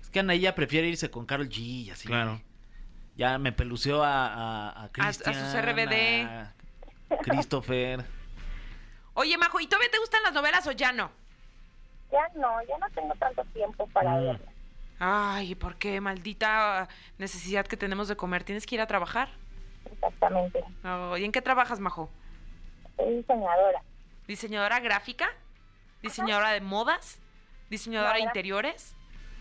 Es 0.00 0.08
que 0.10 0.20
Anaía 0.20 0.54
prefiere 0.54 0.88
irse 0.88 1.10
con 1.10 1.26
Carol 1.26 1.48
G 1.48 1.58
y 1.58 1.90
así. 1.90 2.06
Claro. 2.06 2.40
Ya 3.22 3.38
me 3.38 3.52
peluceó 3.52 4.02
a, 4.02 4.26
a, 4.72 4.82
a 4.84 4.88
Cristian. 4.90 5.32
sus 5.36 5.54
RBD. 5.62 6.26
a 6.26 6.52
Christopher. 7.22 8.04
Oye, 9.14 9.38
Majo, 9.38 9.60
¿y 9.60 9.68
todavía 9.68 9.92
te 9.92 9.98
gustan 10.00 10.24
las 10.24 10.32
novelas 10.32 10.66
o 10.66 10.72
ya 10.72 10.90
no? 10.90 11.12
Ya 12.10 12.26
no, 12.34 12.60
ya 12.66 12.76
no 12.78 12.90
tengo 12.90 13.14
tanto 13.14 13.44
tiempo 13.54 13.86
para 13.92 14.10
Mm. 14.10 14.24
verla. 14.24 14.52
Ay, 14.98 15.54
¿por 15.54 15.76
qué? 15.76 16.00
Maldita 16.00 16.88
necesidad 17.18 17.64
que 17.64 17.76
tenemos 17.76 18.08
de 18.08 18.16
comer. 18.16 18.42
¿Tienes 18.42 18.66
que 18.66 18.74
ir 18.74 18.80
a 18.80 18.88
trabajar? 18.88 19.28
Exactamente. 19.92 20.64
Oh, 20.84 21.16
¿Y 21.16 21.24
en 21.24 21.30
qué 21.30 21.40
trabajas, 21.42 21.78
Majo? 21.78 22.10
Soy 22.96 23.18
diseñadora. 23.18 23.82
¿Diseñadora 24.26 24.80
gráfica? 24.80 25.28
¿Diseñadora 26.02 26.50
de 26.50 26.60
modas? 26.60 27.20
¿Diseñadora 27.70 28.14
de 28.14 28.20
No, 28.22 28.26
interiores? 28.26 28.96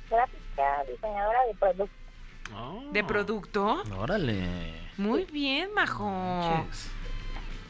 Gráfica, 0.08 0.84
diseñadora 0.88 1.46
de 1.48 1.56
productos. 1.56 1.98
Oh. 2.56 2.84
¿De 2.92 3.04
producto? 3.04 3.82
Órale. 3.98 4.80
Muy 4.98 5.26
bien, 5.26 5.74
Majo. 5.74 6.68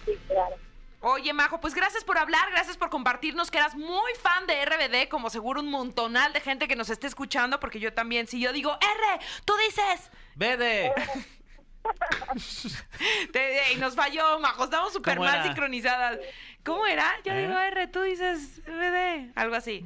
Sí, 0.06 0.12
claro. 0.28 0.56
Oye, 1.04 1.34
Majo, 1.34 1.60
pues 1.60 1.74
gracias 1.74 2.04
por 2.04 2.18
hablar, 2.20 2.52
gracias 2.52 2.78
por 2.78 2.90
compartirnos 2.92 3.50
que 3.50 3.58
eras 3.58 3.74
muy 3.76 4.12
fan 4.22 4.46
de 4.46 4.64
RBD, 4.66 5.10
como 5.10 5.30
seguro 5.32 5.62
un 5.62 5.70
montonal 5.72 6.32
de 6.34 6.42
gente 6.42 6.68
que 6.68 6.76
nos 6.76 6.90
esté 6.92 7.08
escuchando, 7.08 7.60
porque 7.60 7.80
yo 7.80 7.92
también, 7.94 8.28
si 8.28 8.40
yo 8.40 8.54
digo 8.54 8.78
R, 8.80 9.26
tú 9.46 9.54
dices, 9.68 10.12
te- 13.32 13.74
y 13.74 13.78
nos 13.78 13.96
falló, 13.96 14.40
Majo, 14.40 14.66
estamos 14.66 14.94
súper 14.94 15.16
¿Cómo 15.18 15.26
mal 15.28 15.36
era? 15.38 15.46
sincronizadas. 15.46 16.20
¿Cómo 16.64 16.86
era? 16.86 17.12
Yo 17.26 17.34
¿Eh? 17.34 17.48
digo 17.48 17.58
R, 17.58 17.88
tú 17.88 18.02
dices 18.02 18.62
RBD, 18.68 19.32
algo 19.36 19.56
así. 19.56 19.84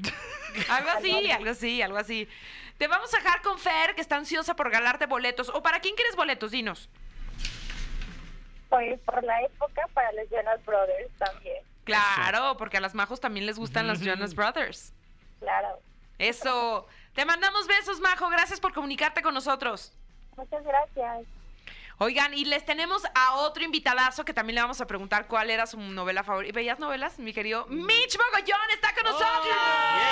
Algo 0.69 0.89
así, 0.97 1.31
algo 1.31 1.49
así, 1.49 1.81
algo 1.81 1.97
así. 1.97 2.27
Te 2.77 2.87
vamos 2.87 3.13
a 3.13 3.17
dejar 3.17 3.41
con 3.41 3.57
Fer, 3.57 3.95
que 3.95 4.01
está 4.01 4.17
ansiosa 4.17 4.55
por 4.55 4.69
ganarte 4.69 5.05
boletos. 5.05 5.49
¿O 5.49 5.61
para 5.61 5.79
quién 5.79 5.95
quieres 5.95 6.15
boletos? 6.15 6.51
Dinos. 6.51 6.89
Pues 8.69 8.99
por 9.01 9.23
la 9.23 9.41
época 9.41 9.87
para 9.93 10.11
los 10.13 10.29
Jonas 10.29 10.63
Brothers 10.65 11.11
también. 11.17 11.63
Claro, 11.85 12.57
porque 12.57 12.77
a 12.77 12.81
las 12.81 12.95
Majos 12.95 13.21
también 13.21 13.45
les 13.45 13.57
gustan 13.57 13.87
los 13.87 14.01
Jonas 14.01 14.33
Brothers. 14.35 14.91
Claro. 15.39 15.79
Eso. 16.17 16.87
Te 17.13 17.25
mandamos 17.25 17.67
besos, 17.67 17.99
Majo. 18.01 18.27
Gracias 18.29 18.59
por 18.59 18.73
comunicarte 18.73 19.21
con 19.21 19.33
nosotros. 19.33 19.93
Muchas 20.35 20.63
gracias. 20.63 21.25
Oigan, 21.97 22.33
y 22.33 22.43
les 22.43 22.65
tenemos 22.65 23.03
a 23.15 23.35
otro 23.35 23.63
invitadazo 23.63 24.25
que 24.25 24.33
también 24.33 24.55
le 24.55 24.61
vamos 24.61 24.81
a 24.81 24.87
preguntar 24.87 25.27
cuál 25.27 25.49
era 25.49 25.65
su 25.65 25.79
novela 25.79 26.23
favorita. 26.23 26.53
¿Veías 26.53 26.77
novelas, 26.77 27.19
mi 27.19 27.33
querido? 27.33 27.65
Mitch 27.67 28.17
Mogollón 28.17 28.69
está 28.73 28.93
con 28.93 29.03
nosotros. 29.05 29.47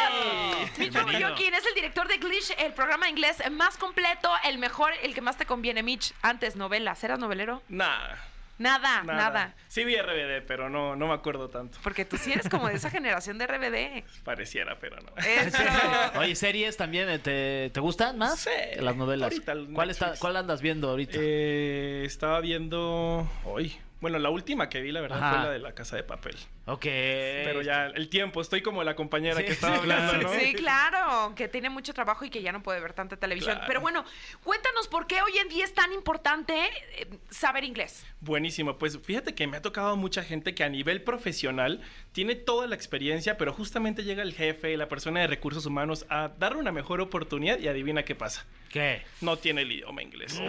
¡Yay! 0.10 0.72
Mitch. 0.78 0.94
Mogollón, 0.94 1.36
quien 1.36 1.54
es 1.54 1.66
el 1.66 1.74
director 1.74 2.08
de 2.08 2.18
Glitch, 2.18 2.52
el 2.58 2.74
programa 2.74 3.10
inglés 3.10 3.38
más 3.52 3.78
completo, 3.78 4.32
el 4.46 4.60
mejor, 4.60 4.94
el 5.02 5.13
que 5.13 5.22
más 5.22 5.36
te 5.36 5.46
conviene, 5.46 5.84
Mitch. 5.84 6.13
Antes, 6.22 6.56
novelas. 6.56 7.04
¿Eras 7.04 7.20
novelero? 7.20 7.62
Nah, 7.68 8.16
Nada, 8.58 9.04
nada. 9.04 9.56
Sí 9.68 9.84
vi 9.84 9.96
RBD, 9.96 10.46
pero 10.48 10.70
no, 10.70 10.96
no 10.96 11.08
me 11.08 11.14
acuerdo 11.14 11.50
tanto. 11.50 11.80
Porque 11.84 12.06
tú 12.06 12.18
sí 12.18 12.32
eres 12.32 12.48
como 12.50 12.68
de 12.68 12.76
esa 12.76 12.90
generación 12.90 13.38
de 13.38 13.48
RBD. 13.48 14.04
Pareciera, 14.24 14.78
pero 14.80 14.98
no. 15.02 15.12
Eso. 15.18 15.58
Oye, 16.20 16.36
series 16.36 16.78
también, 16.78 17.10
eh, 17.10 17.20
¿te, 17.20 17.72
te 17.72 17.80
gustan 17.80 18.18
más? 18.18 18.40
Sí, 18.40 18.50
las 18.80 18.96
novelas. 18.96 19.32
ahorita 19.32 19.52
el 19.54 19.74
¿Cuál, 19.74 19.90
está. 19.90 20.14
¿Cuál 20.20 20.38
andas 20.38 20.62
viendo 20.62 20.90
ahorita? 20.90 21.18
Eh, 21.20 22.04
estaba 22.06 22.40
viendo 22.42 23.28
hoy. 23.44 23.76
Bueno, 24.04 24.20
la 24.20 24.30
última 24.30 24.68
que 24.68 24.82
vi, 24.82 24.92
la 24.92 25.00
verdad, 25.00 25.18
Ajá. 25.18 25.30
fue 25.36 25.44
la 25.46 25.50
de 25.52 25.60
la 25.60 25.72
casa 25.74 25.96
de 25.96 26.04
papel. 26.04 26.36
ok. 26.66 26.82
Pero 26.84 27.62
ya 27.62 27.86
el 27.86 28.10
tiempo, 28.10 28.42
estoy 28.42 28.62
como 28.62 28.84
la 28.84 28.98
compañera 28.98 29.38
Sí, 29.38 29.46
que 29.46 29.54
estaba 29.54 29.76
sí, 29.76 29.80
hablando, 29.80 30.12
claro. 30.12 30.28
¿no? 30.34 30.40
Sí, 30.42 30.54
claro, 30.56 31.36
que 31.36 31.48
tiene 31.48 31.70
mucho 31.70 31.94
trabajo 31.94 32.26
y 32.26 32.30
que 32.30 32.42
ya 32.42 32.52
no 32.52 32.62
puede 32.62 32.82
ver 32.82 32.92
tanta 32.92 33.16
televisión. 33.16 33.54
Claro. 33.56 33.66
Pero 33.68 33.80
bueno, 33.80 34.04
cuéntanos 34.44 34.90
por 34.90 35.08
qué 35.08 35.22
hoy 35.22 35.38
en 35.38 35.48
día 35.48 35.64
es 35.64 35.74
tan 35.74 35.94
importante 35.94 36.54
eh, 36.98 37.08
saber 37.30 37.64
inglés. 37.64 38.06
Buenísimo, 38.20 38.78
pues 38.78 39.00
fíjate 39.00 39.34
que 39.36 39.48
me 39.48 39.56
ha 39.56 39.62
tocado 39.62 39.96
mucha 39.96 40.22
gente 40.22 40.54
que 40.54 40.66
a 40.66 40.70
nivel 40.70 41.02
profesional 41.02 41.80
tiene 42.12 42.36
toda 42.36 42.68
la 42.68 42.76
experiencia, 42.76 43.38
pero 43.38 43.54
justamente 43.54 44.04
llega 44.04 44.22
el 44.22 44.34
jefe, 44.34 44.76
la 44.76 44.90
persona 44.90 45.22
de 45.22 45.28
recursos 45.28 45.66
humanos 45.66 46.06
a 46.10 46.28
darle 46.38 46.60
una 46.60 46.74
mejor 46.74 47.00
oportunidad 47.00 47.58
y 47.60 47.70
adivina 47.70 48.04
qué 48.04 48.16
pasa. 48.16 48.46
¿Qué? 48.70 49.04
No 49.22 49.38
tiene 49.38 49.62
el 49.62 49.72
idioma 49.72 50.02
inglés. 50.02 50.42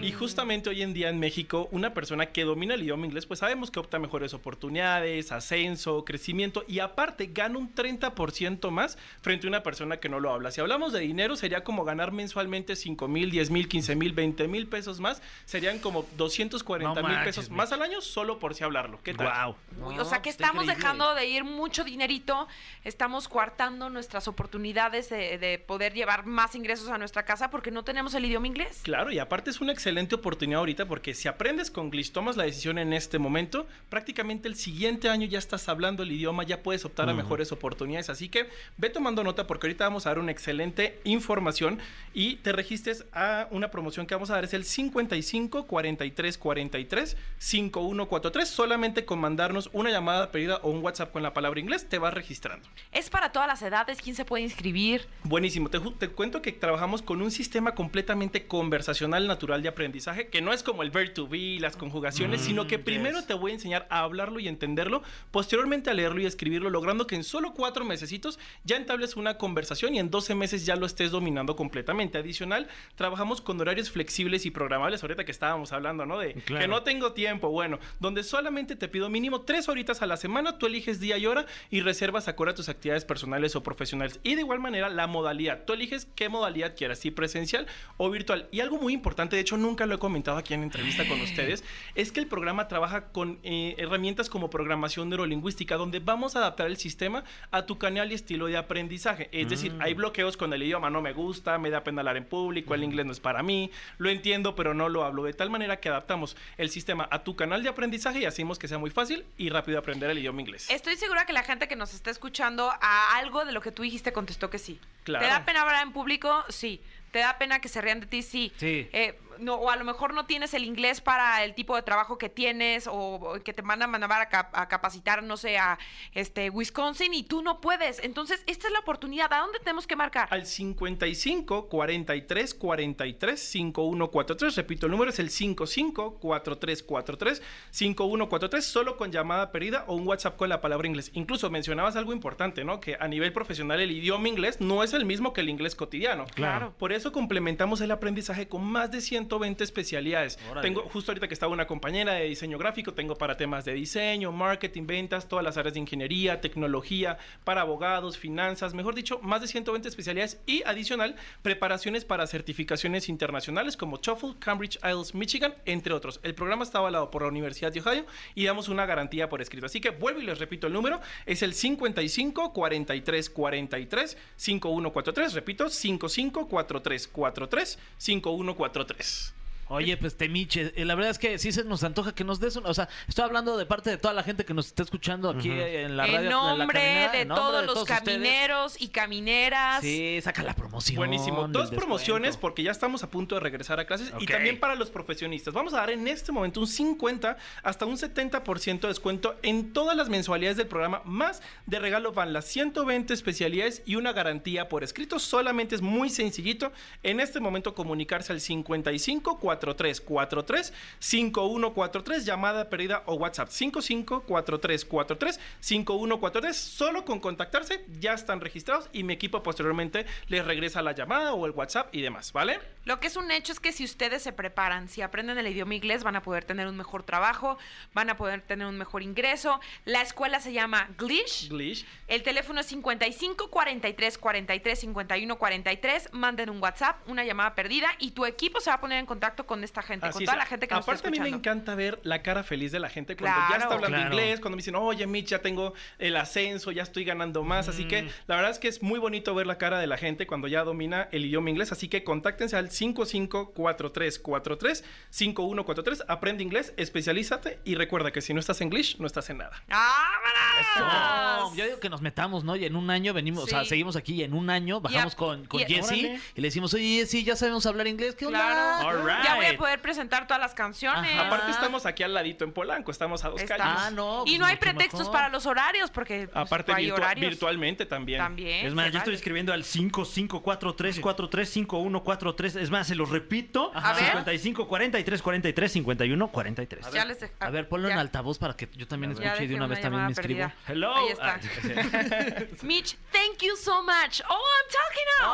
Y 0.00 0.12
justamente 0.12 0.70
hoy 0.70 0.82
en 0.82 0.94
día 0.94 1.08
en 1.08 1.18
México, 1.18 1.68
una 1.72 1.92
persona 1.92 2.26
que 2.26 2.44
domina 2.44 2.76
el 2.78 2.84
idioma 2.84 3.06
inglés, 3.06 3.26
pues 3.26 3.40
sabemos 3.40 3.70
que 3.70 3.78
opta 3.78 3.98
mejores 3.98 4.32
oportunidades, 4.34 5.32
ascenso, 5.32 6.04
crecimiento 6.04 6.64
y 6.66 6.78
aparte 6.78 7.30
gana 7.32 7.58
un 7.58 7.74
30% 7.74 8.70
más 8.70 8.98
frente 9.20 9.46
a 9.46 9.50
una 9.50 9.62
persona 9.62 9.98
que 9.98 10.08
no 10.08 10.20
lo 10.20 10.32
habla. 10.32 10.50
Si 10.50 10.60
hablamos 10.60 10.92
de 10.92 11.00
dinero, 11.00 11.36
sería 11.36 11.64
como 11.64 11.84
ganar 11.84 12.12
mensualmente 12.12 12.76
5 12.76 13.08
mil, 13.08 13.30
10 13.30 13.50
mil, 13.50 13.68
15 13.68 13.96
mil, 13.96 14.12
20 14.12 14.48
mil 14.48 14.66
pesos 14.68 15.00
más. 15.00 15.22
Serían 15.44 15.78
como 15.78 16.06
240 16.16 17.00
No 17.02 17.06
mil 17.06 17.16
manches, 17.16 17.36
pesos 17.36 17.50
más 17.50 17.72
al 17.72 17.82
año 17.82 18.00
solo 18.00 18.38
por 18.38 18.54
si 18.54 18.64
hablarlo. 18.64 19.00
¿Qué 19.02 19.14
tal? 19.14 19.54
Wow. 19.76 19.88
Uy, 19.88 19.98
o 19.98 20.04
sea 20.04 20.22
que 20.22 20.30
estamos 20.30 20.64
increíble. 20.64 20.76
dejando 20.82 21.14
de 21.14 21.26
ir 21.26 21.44
mucho 21.44 21.84
dinerito, 21.84 22.46
estamos 22.84 23.28
coartando 23.28 23.90
nuestras 23.90 24.28
oportunidades 24.28 25.08
de, 25.10 25.38
de 25.38 25.58
poder 25.58 25.94
llevar 25.94 26.26
más 26.26 26.54
ingresos 26.54 26.88
a 26.88 26.98
nuestra 26.98 27.24
casa 27.24 27.50
porque 27.50 27.70
no 27.70 27.82
tenemos 27.82 28.14
el 28.14 28.24
idioma 28.24 28.46
inglés. 28.46 28.80
Claro, 28.82 29.10
y 29.10 29.18
aparte 29.18 29.50
es 29.50 29.60
una 29.60 29.72
excelente 29.72 30.14
oportunidad 30.14 30.60
ahorita 30.60 30.86
porque 30.86 31.14
si 31.14 31.28
aprendes 31.28 31.70
con 31.70 31.90
Glitch, 31.90 32.12
tomas 32.12 32.36
la 32.36 32.44
decisión 32.44 32.67
en 32.76 32.92
este 32.92 33.18
momento, 33.18 33.66
prácticamente 33.88 34.48
el 34.48 34.56
siguiente 34.56 35.08
año 35.08 35.26
ya 35.26 35.38
estás 35.38 35.68
hablando 35.68 36.02
el 36.02 36.12
idioma, 36.12 36.42
ya 36.42 36.62
puedes 36.62 36.84
optar 36.84 37.08
a 37.08 37.14
mejores 37.14 37.52
oportunidades. 37.52 38.10
Así 38.10 38.28
que 38.28 38.48
ve 38.76 38.90
tomando 38.90 39.24
nota 39.24 39.46
porque 39.46 39.68
ahorita 39.68 39.84
vamos 39.84 40.06
a 40.06 40.10
dar 40.10 40.18
una 40.18 40.32
excelente 40.32 40.98
información 41.04 41.78
y 42.12 42.36
te 42.36 42.52
registres 42.52 43.06
a 43.12 43.48
una 43.50 43.70
promoción 43.70 44.06
que 44.06 44.14
vamos 44.14 44.30
a 44.30 44.34
dar. 44.34 44.44
Es 44.44 44.52
el 44.52 44.64
55 44.64 45.66
43 45.66 46.36
43 46.36 47.16
5143. 47.38 48.48
Solamente 48.48 49.04
con 49.04 49.20
mandarnos 49.20 49.70
una 49.72 49.90
llamada 49.90 50.30
pedida 50.30 50.56
o 50.62 50.70
un 50.70 50.82
WhatsApp 50.82 51.12
con 51.12 51.22
la 51.22 51.32
palabra 51.32 51.60
inglés, 51.60 51.88
te 51.88 51.98
vas 51.98 52.12
registrando. 52.12 52.68
Es 52.92 53.08
para 53.08 53.32
todas 53.32 53.48
las 53.48 53.62
edades, 53.62 54.02
¿quién 54.02 54.16
se 54.16 54.24
puede 54.24 54.42
inscribir? 54.42 55.06
Buenísimo. 55.22 55.68
Te, 55.68 55.78
te 55.80 56.08
cuento 56.08 56.42
que 56.42 56.52
trabajamos 56.52 57.02
con 57.02 57.22
un 57.22 57.30
sistema 57.30 57.74
completamente 57.74 58.46
conversacional 58.46 59.26
natural 59.26 59.62
de 59.62 59.68
aprendizaje, 59.68 60.28
que 60.28 60.40
no 60.40 60.52
es 60.52 60.62
como 60.62 60.82
el 60.82 60.90
verb 60.90 61.14
to 61.14 61.28
be, 61.28 61.58
las 61.60 61.76
conjugaciones, 61.76 62.40
sino 62.48 62.66
que 62.66 62.78
primero 62.78 63.22
te 63.22 63.34
voy 63.34 63.52
a 63.52 63.54
enseñar 63.54 63.86
a 63.90 64.00
hablarlo 64.00 64.40
y 64.40 64.48
entenderlo, 64.48 65.02
posteriormente 65.30 65.90
a 65.90 65.94
leerlo 65.94 66.20
y 66.20 66.26
escribirlo, 66.26 66.70
logrando 66.70 67.06
que 67.06 67.14
en 67.14 67.24
solo 67.24 67.54
cuatro 67.54 67.84
mesecitos 67.84 68.38
ya 68.64 68.76
entables 68.76 69.16
una 69.16 69.38
conversación 69.38 69.94
y 69.94 69.98
en 69.98 70.10
12 70.10 70.34
meses 70.34 70.66
ya 70.66 70.76
lo 70.76 70.86
estés 70.86 71.10
dominando 71.10 71.56
completamente. 71.56 72.18
Adicional, 72.18 72.68
trabajamos 72.96 73.40
con 73.40 73.60
horarios 73.60 73.90
flexibles 73.90 74.46
y 74.46 74.50
programables, 74.50 75.02
ahorita 75.02 75.24
que 75.24 75.32
estábamos 75.32 75.72
hablando, 75.72 76.06
¿no? 76.06 76.18
De 76.18 76.34
Claro. 76.34 76.62
que 76.62 76.68
no 76.68 76.82
tengo 76.82 77.12
tiempo, 77.12 77.50
bueno, 77.50 77.78
donde 78.00 78.22
solamente 78.22 78.76
te 78.76 78.88
pido 78.88 79.08
mínimo 79.10 79.42
tres 79.42 79.68
horitas 79.68 80.02
a 80.02 80.06
la 80.06 80.16
semana, 80.16 80.58
tú 80.58 80.66
eliges 80.66 81.00
día 81.00 81.18
y 81.18 81.26
hora 81.26 81.46
y 81.70 81.80
reservas 81.80 82.28
acorde 82.28 82.52
a 82.52 82.54
tus 82.54 82.68
actividades 82.68 83.04
personales 83.04 83.56
o 83.56 83.62
profesionales. 83.62 84.20
Y 84.22 84.34
de 84.34 84.42
igual 84.42 84.60
manera, 84.60 84.88
la 84.88 85.06
modalidad, 85.06 85.64
tú 85.64 85.72
eliges 85.72 86.06
qué 86.14 86.28
modalidad 86.28 86.74
quieras, 86.76 86.98
si 87.00 87.10
presencial 87.10 87.66
o 87.96 88.10
virtual. 88.10 88.48
Y 88.50 88.60
algo 88.60 88.78
muy 88.78 88.92
importante, 88.92 89.36
de 89.36 89.42
hecho 89.42 89.56
nunca 89.56 89.86
lo 89.86 89.96
he 89.96 89.98
comentado 89.98 90.38
aquí 90.38 90.54
en 90.54 90.62
entrevista 90.62 91.06
con 91.08 91.20
ustedes, 91.22 91.64
es 91.94 92.12
que 92.12 92.20
el 92.20 92.26
programa 92.26 92.37
trabaja 92.68 93.12
con 93.12 93.38
eh, 93.42 93.74
herramientas 93.78 94.28
como 94.28 94.50
programación 94.50 95.08
neurolingüística, 95.08 95.76
donde 95.76 96.00
vamos 96.00 96.36
a 96.36 96.40
adaptar 96.40 96.66
el 96.66 96.76
sistema 96.76 97.24
a 97.50 97.66
tu 97.66 97.78
canal 97.78 98.10
y 98.10 98.14
estilo 98.14 98.46
de 98.46 98.56
aprendizaje. 98.56 99.28
Es 99.32 99.48
decir, 99.48 99.74
hay 99.80 99.94
bloqueos 99.94 100.36
con 100.36 100.52
el 100.52 100.62
idioma, 100.62 100.90
no 100.90 101.02
me 101.02 101.12
gusta, 101.12 101.58
me 101.58 101.70
da 101.70 101.84
pena 101.84 102.00
hablar 102.00 102.16
en 102.16 102.24
público, 102.24 102.74
el 102.74 102.84
inglés 102.84 103.06
no 103.06 103.12
es 103.12 103.20
para 103.20 103.42
mí, 103.42 103.70
lo 103.98 104.10
entiendo, 104.10 104.54
pero 104.54 104.74
no 104.74 104.88
lo 104.88 105.04
hablo. 105.04 105.24
De 105.24 105.32
tal 105.32 105.50
manera 105.50 105.78
que 105.80 105.88
adaptamos 105.88 106.36
el 106.56 106.70
sistema 106.70 107.08
a 107.10 107.22
tu 107.24 107.36
canal 107.36 107.62
de 107.62 107.68
aprendizaje 107.68 108.20
y 108.20 108.24
hacemos 108.24 108.58
que 108.58 108.68
sea 108.68 108.78
muy 108.78 108.90
fácil 108.90 109.24
y 109.36 109.50
rápido 109.50 109.78
aprender 109.78 110.10
el 110.10 110.18
idioma 110.18 110.40
inglés. 110.40 110.70
Estoy 110.70 110.96
segura 110.96 111.26
que 111.26 111.32
la 111.32 111.42
gente 111.42 111.68
que 111.68 111.76
nos 111.76 111.94
está 111.94 112.10
escuchando 112.10 112.70
a 112.80 113.16
algo 113.16 113.44
de 113.44 113.52
lo 113.52 113.60
que 113.60 113.72
tú 113.72 113.82
dijiste 113.82 114.12
contestó 114.12 114.50
que 114.50 114.58
sí. 114.58 114.80
Claro. 115.04 115.24
¿Te 115.24 115.30
da 115.30 115.44
pena 115.44 115.62
hablar 115.62 115.82
en 115.82 115.92
público? 115.92 116.44
Sí. 116.48 116.80
¿Te 117.10 117.20
da 117.20 117.38
pena 117.38 117.60
que 117.60 117.68
se 117.68 117.80
rían 117.80 118.00
de 118.00 118.06
ti? 118.06 118.22
Sí. 118.22 118.52
Sí. 118.56 118.88
Eh, 118.92 119.18
no, 119.40 119.54
o 119.56 119.70
a 119.70 119.76
lo 119.76 119.84
mejor 119.84 120.14
no 120.14 120.26
tienes 120.26 120.54
el 120.54 120.64
inglés 120.64 121.00
para 121.00 121.44
el 121.44 121.54
tipo 121.54 121.74
de 121.76 121.82
trabajo 121.82 122.18
que 122.18 122.28
tienes 122.28 122.86
o, 122.86 122.92
o 122.94 123.40
que 123.42 123.52
te 123.52 123.62
mandan 123.62 123.88
a 123.88 123.98
mandar 123.98 124.20
a, 124.22 124.28
cap- 124.28 124.50
a 124.54 124.68
capacitar, 124.68 125.22
no 125.22 125.36
sé, 125.36 125.58
a 125.58 125.78
este, 126.12 126.50
Wisconsin 126.50 127.14
y 127.14 127.22
tú 127.22 127.42
no 127.42 127.60
puedes. 127.60 127.98
Entonces, 128.02 128.42
esta 128.46 128.66
es 128.66 128.72
la 128.72 128.80
oportunidad. 128.80 129.32
¿A 129.32 129.38
dónde 129.38 129.58
tenemos 129.60 129.86
que 129.86 129.96
marcar? 129.96 130.28
Al 130.30 130.46
55 130.46 131.68
43 131.68 132.54
43 132.54 133.40
5143. 133.40 134.56
Repito, 134.56 134.86
el 134.86 134.92
número 134.92 135.10
es 135.10 135.18
el 135.18 135.30
55 135.30 136.18
43 136.18 136.82
43 136.82 137.42
5143, 137.70 138.64
solo 138.64 138.96
con 138.96 139.12
llamada 139.12 139.52
perdida 139.52 139.84
o 139.86 139.94
un 139.94 140.06
WhatsApp 140.06 140.36
con 140.36 140.48
la 140.48 140.60
palabra 140.60 140.86
inglés. 140.88 141.10
Incluso 141.14 141.50
mencionabas 141.50 141.96
algo 141.96 142.12
importante, 142.12 142.64
¿no? 142.64 142.80
Que 142.80 142.96
a 142.98 143.08
nivel 143.08 143.32
profesional 143.32 143.80
el 143.80 143.90
idioma 143.90 144.28
inglés 144.28 144.60
no 144.60 144.82
es 144.82 144.92
el 144.92 145.04
mismo 145.04 145.32
que 145.32 145.40
el 145.40 145.48
inglés 145.48 145.74
cotidiano. 145.74 146.24
Claro. 146.34 146.74
Por 146.78 146.92
eso 146.92 147.12
complementamos 147.12 147.80
el 147.80 147.90
aprendizaje 147.90 148.48
con 148.48 148.64
más 148.64 148.90
de 148.90 149.00
120 149.28 149.62
especialidades. 149.62 150.38
Órale. 150.50 150.66
Tengo 150.66 150.82
justo 150.88 151.12
ahorita 151.12 151.28
que 151.28 151.34
estaba 151.34 151.52
una 151.52 151.66
compañera 151.66 152.14
de 152.14 152.24
diseño 152.24 152.58
gráfico, 152.58 152.94
tengo 152.94 153.16
para 153.16 153.36
temas 153.36 153.64
de 153.64 153.74
diseño, 153.74 154.32
marketing, 154.32 154.86
ventas, 154.86 155.28
todas 155.28 155.44
las 155.44 155.56
áreas 155.56 155.74
de 155.74 155.80
ingeniería, 155.80 156.40
tecnología, 156.40 157.18
para 157.44 157.60
abogados, 157.60 158.16
finanzas, 158.16 158.74
mejor 158.74 158.94
dicho, 158.94 159.20
más 159.22 159.40
de 159.40 159.48
120 159.48 159.88
especialidades 159.88 160.40
y 160.46 160.62
adicional 160.64 161.16
preparaciones 161.42 162.04
para 162.04 162.26
certificaciones 162.26 163.08
internacionales 163.08 163.76
como 163.76 163.98
TOEFL, 163.98 164.38
Cambridge, 164.38 164.78
IELTS, 164.82 165.14
Michigan, 165.14 165.54
entre 165.66 165.92
otros. 165.92 166.20
El 166.22 166.34
programa 166.34 166.64
está 166.64 166.78
avalado 166.78 167.10
por 167.10 167.22
la 167.22 167.28
Universidad 167.28 167.72
de 167.72 167.80
Ohio 167.80 168.06
y 168.34 168.46
damos 168.46 168.68
una 168.68 168.86
garantía 168.86 169.28
por 169.28 169.42
escrito. 169.42 169.66
Así 169.66 169.80
que 169.80 169.90
vuelvo 169.90 170.20
y 170.20 170.24
les 170.24 170.38
repito 170.38 170.66
el 170.66 170.72
número, 170.72 171.00
es 171.26 171.42
el 171.42 171.54
55 171.54 172.52
43 172.52 173.30
43 173.30 174.16
5143, 174.36 175.34
repito, 175.34 175.68
55 175.68 176.48
43 176.48 177.08
43 177.08 177.78
5143. 177.98 179.17
Yes. 179.18 179.32
Oye, 179.70 179.96
pues 179.98 180.16
Temiche, 180.16 180.72
eh, 180.76 180.84
la 180.84 180.94
verdad 180.94 181.10
es 181.10 181.18
que 181.18 181.38
sí 181.38 181.52
se 181.52 181.62
nos 181.64 181.84
antoja 181.84 182.14
que 182.14 182.24
nos 182.24 182.40
des 182.40 182.56
una, 182.56 182.70
o 182.70 182.74
sea, 182.74 182.88
estoy 183.06 183.24
hablando 183.24 183.56
de 183.58 183.66
parte 183.66 183.90
de 183.90 183.98
toda 183.98 184.14
la 184.14 184.22
gente 184.22 184.44
que 184.44 184.54
nos 184.54 184.66
está 184.66 184.82
escuchando 184.82 185.28
aquí 185.28 185.50
en 185.50 185.96
la 185.96 186.06
radio. 186.06 186.18
en 186.18 186.24
en 186.24 186.24
la 186.24 186.30
nombre 186.30 186.80
de 186.80 187.20
en 187.20 187.28
nombre 187.28 187.44
todos 187.44 187.60
de 187.60 187.66
los 187.66 187.84
camineros 187.84 188.80
y 188.80 188.88
camineras. 188.88 189.82
Sí, 189.82 190.20
saca 190.22 190.42
la 190.42 190.54
promoción. 190.54 190.96
Buenísimo. 190.96 191.42
Dos 191.48 191.48
descuento. 191.48 191.76
promociones 191.76 192.36
porque 192.38 192.62
ya 192.62 192.70
estamos 192.70 193.02
a 193.02 193.10
punto 193.10 193.34
de 193.34 193.42
regresar 193.42 193.78
a 193.78 193.84
clases 193.84 194.10
y 194.18 194.26
también 194.26 194.58
para 194.58 194.74
los 194.74 194.90
profesionistas. 194.90 195.52
Vamos 195.52 195.74
a 195.74 195.78
dar 195.78 195.90
en 195.90 196.08
este 196.08 196.32
momento 196.32 196.60
un 196.60 196.66
50 196.66 197.36
hasta 197.62 197.84
un 197.84 197.98
70% 197.98 198.80
de 198.80 198.88
descuento 198.88 199.36
en 199.42 199.74
todas 199.74 199.96
las 199.96 200.08
mensualidades 200.08 200.56
del 200.56 200.66
programa. 200.66 201.02
Más 201.04 201.42
de 201.66 201.78
regalo 201.78 202.12
van 202.12 202.32
las 202.32 202.46
120 202.46 203.12
especialidades 203.12 203.82
y 203.84 203.96
una 203.96 204.12
garantía 204.12 204.68
por 204.70 204.82
escrito. 204.82 205.18
Solamente 205.18 205.74
es 205.74 205.82
muy 205.82 206.08
sencillito. 206.08 206.72
En 207.02 207.20
este 207.20 207.38
momento 207.38 207.74
comunicarse 207.74 208.32
al 208.32 208.40
55 208.40 209.38
43 209.38 209.57
43 209.58 210.72
5143 210.98 212.24
llamada 212.24 212.68
perdida 212.68 213.02
o 213.06 213.14
WhatsApp 213.14 213.48
55 213.48 214.22
43 214.22 214.84
43 214.84 215.40
5143 215.60 216.56
solo 216.56 217.04
con 217.04 217.20
contactarse 217.20 217.84
ya 218.00 218.14
están 218.14 218.40
registrados 218.40 218.88
y 218.92 219.04
mi 219.04 219.14
equipo 219.14 219.42
posteriormente 219.42 220.06
les 220.28 220.44
regresa 220.44 220.82
la 220.82 220.92
llamada 220.92 221.32
o 221.34 221.46
el 221.46 221.52
WhatsApp 221.52 221.94
y 221.94 222.02
demás, 222.02 222.32
¿vale? 222.32 222.60
Lo 222.84 223.00
que 223.00 223.08
es 223.08 223.16
un 223.16 223.30
hecho 223.30 223.52
es 223.52 223.60
que 223.60 223.72
si 223.72 223.84
ustedes 223.84 224.22
se 224.22 224.32
preparan, 224.32 224.88
si 224.88 225.02
aprenden 225.02 225.38
el 225.38 225.46
idioma 225.46 225.74
inglés, 225.74 226.04
van 226.04 226.16
a 226.16 226.22
poder 226.22 226.44
tener 226.44 226.66
un 226.66 226.76
mejor 226.76 227.02
trabajo, 227.02 227.58
van 227.92 228.08
a 228.08 228.16
poder 228.16 228.40
tener 228.40 228.66
un 228.66 228.78
mejor 228.78 229.02
ingreso. 229.02 229.60
La 229.84 230.00
escuela 230.00 230.40
se 230.40 230.52
llama 230.52 230.88
Glish. 230.96 231.48
Glish. 231.50 231.84
El 232.06 232.22
teléfono 232.22 232.60
es 232.60 232.66
55 232.66 233.50
43 233.50 234.18
43 234.18 234.78
51 234.78 235.38
43. 235.38 236.08
Manden 236.12 236.50
un 236.50 236.62
WhatsApp, 236.62 237.06
una 237.08 237.24
llamada 237.24 237.54
perdida 237.54 237.88
y 237.98 238.12
tu 238.12 238.24
equipo 238.24 238.60
se 238.60 238.70
va 238.70 238.76
a 238.76 238.80
poner 238.80 238.98
en 238.98 239.06
contacto 239.06 239.46
con 239.48 239.64
esta 239.64 239.82
gente, 239.82 240.06
Así 240.06 240.12
con 240.12 240.22
es. 240.22 240.26
toda 240.26 240.38
la 240.38 240.46
gente 240.46 240.68
que 240.68 240.74
nos 240.76 240.82
está 240.82 240.92
Aparte 240.92 241.08
a 241.08 241.10
mí 241.10 241.18
me 241.18 241.26
escuchando. 241.28 241.50
encanta 241.50 241.74
ver 241.74 241.98
la 242.04 242.22
cara 242.22 242.44
feliz 242.44 242.70
de 242.70 242.78
la 242.78 242.88
gente 242.88 243.16
cuando 243.16 243.36
ya 243.50 243.56
está 243.56 243.74
hablando 243.74 243.96
Claro. 243.96 244.12
inglés, 244.14 244.38
cuando 244.38 244.54
me 244.56 244.60
dicen, 244.60 244.76
oye 244.76 245.04
Mitch, 245.08 245.26
ya 245.30 245.40
tengo 245.42 245.74
el 245.98 246.16
ascenso, 246.16 246.70
ya 246.70 246.84
estoy 246.84 247.02
ganando 247.04 247.42
más. 247.42 247.66
Así 247.68 247.86
Mm. 247.86 247.88
que 247.88 248.08
la 248.28 248.36
verdad 248.36 248.52
es 248.52 248.60
que 248.60 248.68
es 248.68 248.80
muy 248.82 249.00
bonito 249.00 249.34
ver 249.34 249.48
la 249.48 249.58
cara 249.58 249.80
de 249.80 249.88
la 249.88 249.96
gente 249.96 250.28
cuando 250.28 250.46
ya 250.46 250.62
domina 250.62 251.08
el 251.10 251.24
idioma 251.24 251.50
inglés. 251.50 251.72
Así 251.72 251.88
que 251.88 252.04
contáctense 252.04 252.54
al 252.56 252.70
554343 252.70 254.84
5143, 255.10 256.04
aprende 256.08 256.42
inglés, 256.44 256.72
especialízate 256.76 257.58
y 257.64 257.74
recuerda 257.74 258.12
que 258.12 258.20
si 258.20 258.34
no 258.34 258.40
estás 258.40 258.60
en 258.60 258.68
English, 258.68 258.98
no 258.98 259.06
estás 259.06 259.30
en 259.30 259.38
nada. 259.38 259.52
¡Vámonos! 259.68 261.50
No, 261.50 261.54
yo 261.54 261.64
digo 261.64 261.80
que 261.80 261.88
nos 261.88 262.02
metamos, 262.02 262.44
¿no? 262.44 262.54
Y 262.56 262.64
en 262.66 262.76
un 262.76 262.90
año 262.90 263.14
venimos, 263.14 263.44
o 263.44 263.46
sea, 263.46 263.64
seguimos 263.64 263.96
aquí 263.96 264.14
y 264.14 264.22
en 264.22 264.34
un 264.34 264.50
año 264.50 264.80
bajamos 264.80 265.14
con, 265.14 265.46
con 265.46 265.60
y 265.60 265.64
le 265.66 266.42
decimos, 266.48 266.74
oye, 266.74 266.98
Jessie, 267.00 267.24
ya 267.24 267.36
sabemos 267.36 267.64
hablar 267.66 267.86
inglés, 267.86 268.14
¿qué 268.14 268.26
onda? 268.26 268.38
Claro. 268.38 268.88
All 268.88 269.06
right. 269.06 269.24
Ya 269.24 269.36
voy 269.38 269.46
a 269.54 269.58
poder 269.58 269.80
presentar 269.80 270.26
todas 270.26 270.40
las 270.40 270.54
canciones. 270.54 271.12
Ajá. 271.14 271.26
Aparte 271.26 271.50
estamos 271.50 271.84
aquí 271.86 272.02
al 272.02 272.14
ladito 272.14 272.44
en 272.44 272.52
Polanco, 272.52 272.90
estamos 272.90 273.24
a 273.24 273.28
dos 273.30 273.42
calles. 273.44 273.66
Ah, 273.66 273.90
no, 273.92 274.22
y 274.26 274.30
pues 274.30 274.38
no 274.38 274.44
hay 274.46 274.52
mucho 274.54 274.60
pretextos 274.60 275.00
mejor. 275.00 275.12
para 275.12 275.28
los 275.28 275.46
horarios, 275.46 275.90
porque 275.90 276.28
pues, 276.32 276.46
Aparte 276.46 276.72
hay 276.72 276.86
virtua- 276.86 276.96
horarios. 276.96 277.30
virtualmente 277.30 277.86
también. 277.86 278.18
También. 278.20 278.66
Es 278.66 278.74
más, 278.74 278.90
yo 278.90 278.98
estoy 278.98 279.14
escribiendo 279.14 279.52
al 279.52 279.64
5543435143. 279.64 282.56
Es 282.60 282.70
más, 282.70 282.86
se 282.86 282.94
los 282.94 283.10
repito. 283.10 283.70
A 283.74 283.92
ver. 283.92 284.04
55 284.04 284.68
43 284.68 285.22
43 285.22 285.72
51 285.72 286.28
43. 286.28 286.90
Ya 286.92 287.04
les 287.04 287.20
de- 287.20 287.30
A 287.40 287.50
ver, 287.50 287.68
ponlo 287.68 287.88
en 287.88 287.98
altavoz 287.98 288.38
para 288.38 288.54
que 288.54 288.68
yo 288.74 288.86
también 288.86 289.12
escuche 289.12 289.44
y 289.44 289.46
de 289.46 289.54
una 289.54 289.66
vez 289.66 289.80
también 289.80 290.06
me 290.06 290.14
perdida. 290.14 290.54
Hello. 290.66 290.94
Ahí 290.96 291.08
está. 291.08 291.34
Ah, 291.34 291.40
Mitch, 292.62 292.96
thank 293.12 293.38
you 293.42 293.56
so 293.56 293.82
much. 293.82 294.20
Oh, 294.28 294.34
I'm 294.34 294.68
talking 294.70 295.06
now. 295.20 295.28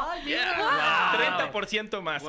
Wow. 0.59 1.51
30% 1.53 2.01
más. 2.03 2.23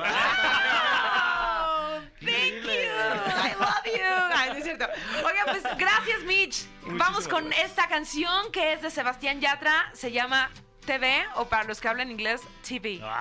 Love 3.58 3.84
you. 3.84 4.02
Ay, 4.34 4.50
no 4.50 4.56
es 4.56 4.64
cierto. 4.64 4.86
Oiga, 5.24 5.44
pues 5.46 5.62
gracias, 5.76 6.22
Mitch. 6.24 6.66
Vamos 6.82 7.28
con 7.28 7.52
esta 7.52 7.88
canción 7.88 8.52
que 8.52 8.72
es 8.72 8.82
de 8.82 8.90
Sebastián 8.90 9.40
Yatra. 9.40 9.90
Se 9.92 10.12
llama 10.12 10.50
TV 10.84 11.24
o 11.36 11.46
para 11.46 11.64
los 11.64 11.80
que 11.80 11.88
hablan 11.88 12.10
inglés, 12.10 12.40
TV. 12.66 12.98
Bueno, 12.98 13.16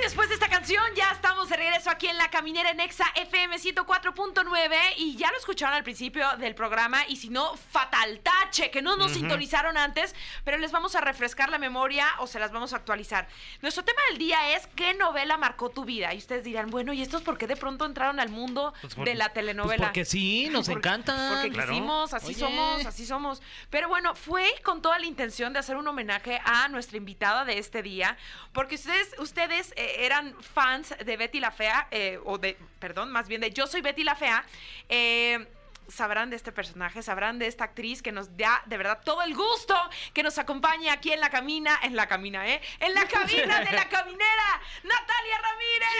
y 0.00 0.02
después 0.04 0.28
de 0.28 0.34
esta 0.34 0.48
canción 0.48 0.82
ya 0.96 1.10
estamos 1.12 1.48
de 1.48 1.56
regreso 1.56 1.90
aquí 1.90 2.06
en 2.06 2.16
La 2.16 2.30
Caminera 2.30 2.70
en 2.70 2.80
Exa 2.80 3.04
FM 3.16 3.56
104.9 3.58 4.76
y 4.96 5.16
ya 5.16 5.30
lo 5.30 5.36
escucharon 5.36 5.74
al 5.74 5.82
principio 5.84 6.26
del 6.38 6.54
programa 6.54 7.04
y 7.08 7.16
si 7.16 7.28
no, 7.28 7.56
fatal 7.56 8.20
tache, 8.20 8.70
que 8.70 8.80
no 8.82 8.96
nos 8.96 9.12
sintonizaron 9.12 9.76
antes, 9.76 10.14
pero 10.44 10.58
les 10.58 10.72
vamos 10.72 10.94
a 10.94 11.00
refrescar 11.00 11.50
la 11.50 11.58
memoria 11.58 12.06
o 12.18 12.26
se 12.26 12.38
las 12.38 12.50
vamos 12.52 12.72
a 12.72 12.76
actualizar. 12.76 13.28
Nuestro 13.62 13.84
tema 13.84 14.00
del 14.08 14.18
día 14.18 14.56
es 14.56 14.66
¿qué 14.76 14.94
novela 14.94 15.36
marcó 15.36 15.68
tu 15.70 15.84
vida? 15.84 16.14
Y 16.14 16.18
ustedes 16.18 16.44
dirán, 16.44 16.70
bueno, 16.70 16.92
¿y 16.92 17.02
estos 17.02 17.22
por 17.22 17.36
qué 17.36 17.46
de 17.46 17.56
pronto 17.56 17.84
entraron 17.84 18.20
al 18.20 18.28
mundo 18.30 18.72
por- 18.94 19.04
de 19.06 19.14
la 19.14 19.26
Pues 19.26 19.34
telenovela? 19.34 19.84
porque 19.86 20.04
sí, 20.04 20.48
nos 20.50 20.66
Porque- 20.68 20.88
encanta. 20.88 21.30
Porque 21.34 21.50
Claro. 21.50 21.70
quisimos, 21.72 22.14
así 22.14 22.26
Oye. 22.28 22.34
somos, 22.38 22.86
así 22.86 23.06
somos. 23.06 23.42
Pero 23.70 23.88
bueno, 23.88 24.14
fue 24.14 24.46
con 24.62 24.80
toda 24.82 24.98
la 24.98 25.06
intención 25.06 25.52
de 25.52 25.58
hacer 25.58 25.76
un 25.76 25.86
homenaje 25.86 26.40
a 26.44 26.68
nuestra 26.68 26.96
invitada 26.96 27.44
de 27.44 27.58
este 27.58 27.82
día, 27.82 28.16
porque 28.52 28.76
ustedes, 28.76 29.14
ustedes 29.18 29.72
eh, 29.76 29.89
eran 29.98 30.34
fans 30.42 30.94
de 31.04 31.16
Betty 31.16 31.40
la 31.40 31.50
Fea, 31.50 31.88
eh, 31.90 32.18
o 32.24 32.38
de, 32.38 32.56
perdón, 32.78 33.10
más 33.10 33.28
bien 33.28 33.40
de 33.40 33.50
Yo 33.50 33.66
soy 33.66 33.80
Betty 33.80 34.04
la 34.04 34.14
Fea. 34.14 34.44
eh, 34.88 35.46
sabrán 35.90 36.30
de 36.30 36.36
este 36.36 36.52
personaje, 36.52 37.02
sabrán 37.02 37.38
de 37.38 37.46
esta 37.46 37.64
actriz 37.64 38.02
que 38.02 38.12
nos 38.12 38.36
da 38.36 38.62
de 38.66 38.76
verdad 38.76 39.00
todo 39.04 39.22
el 39.22 39.34
gusto 39.34 39.74
que 40.12 40.22
nos 40.22 40.38
acompañe 40.38 40.90
aquí 40.90 41.12
en 41.12 41.20
la 41.20 41.30
camina, 41.30 41.78
en 41.82 41.96
la 41.96 42.06
camina, 42.06 42.46
¿eh? 42.48 42.60
En 42.80 42.94
la 42.94 43.04
cabina 43.06 43.60
de 43.60 43.72
la 43.72 43.88
caminera, 43.88 44.60
Natalia 44.84 45.38
Ramírez. 45.42 45.90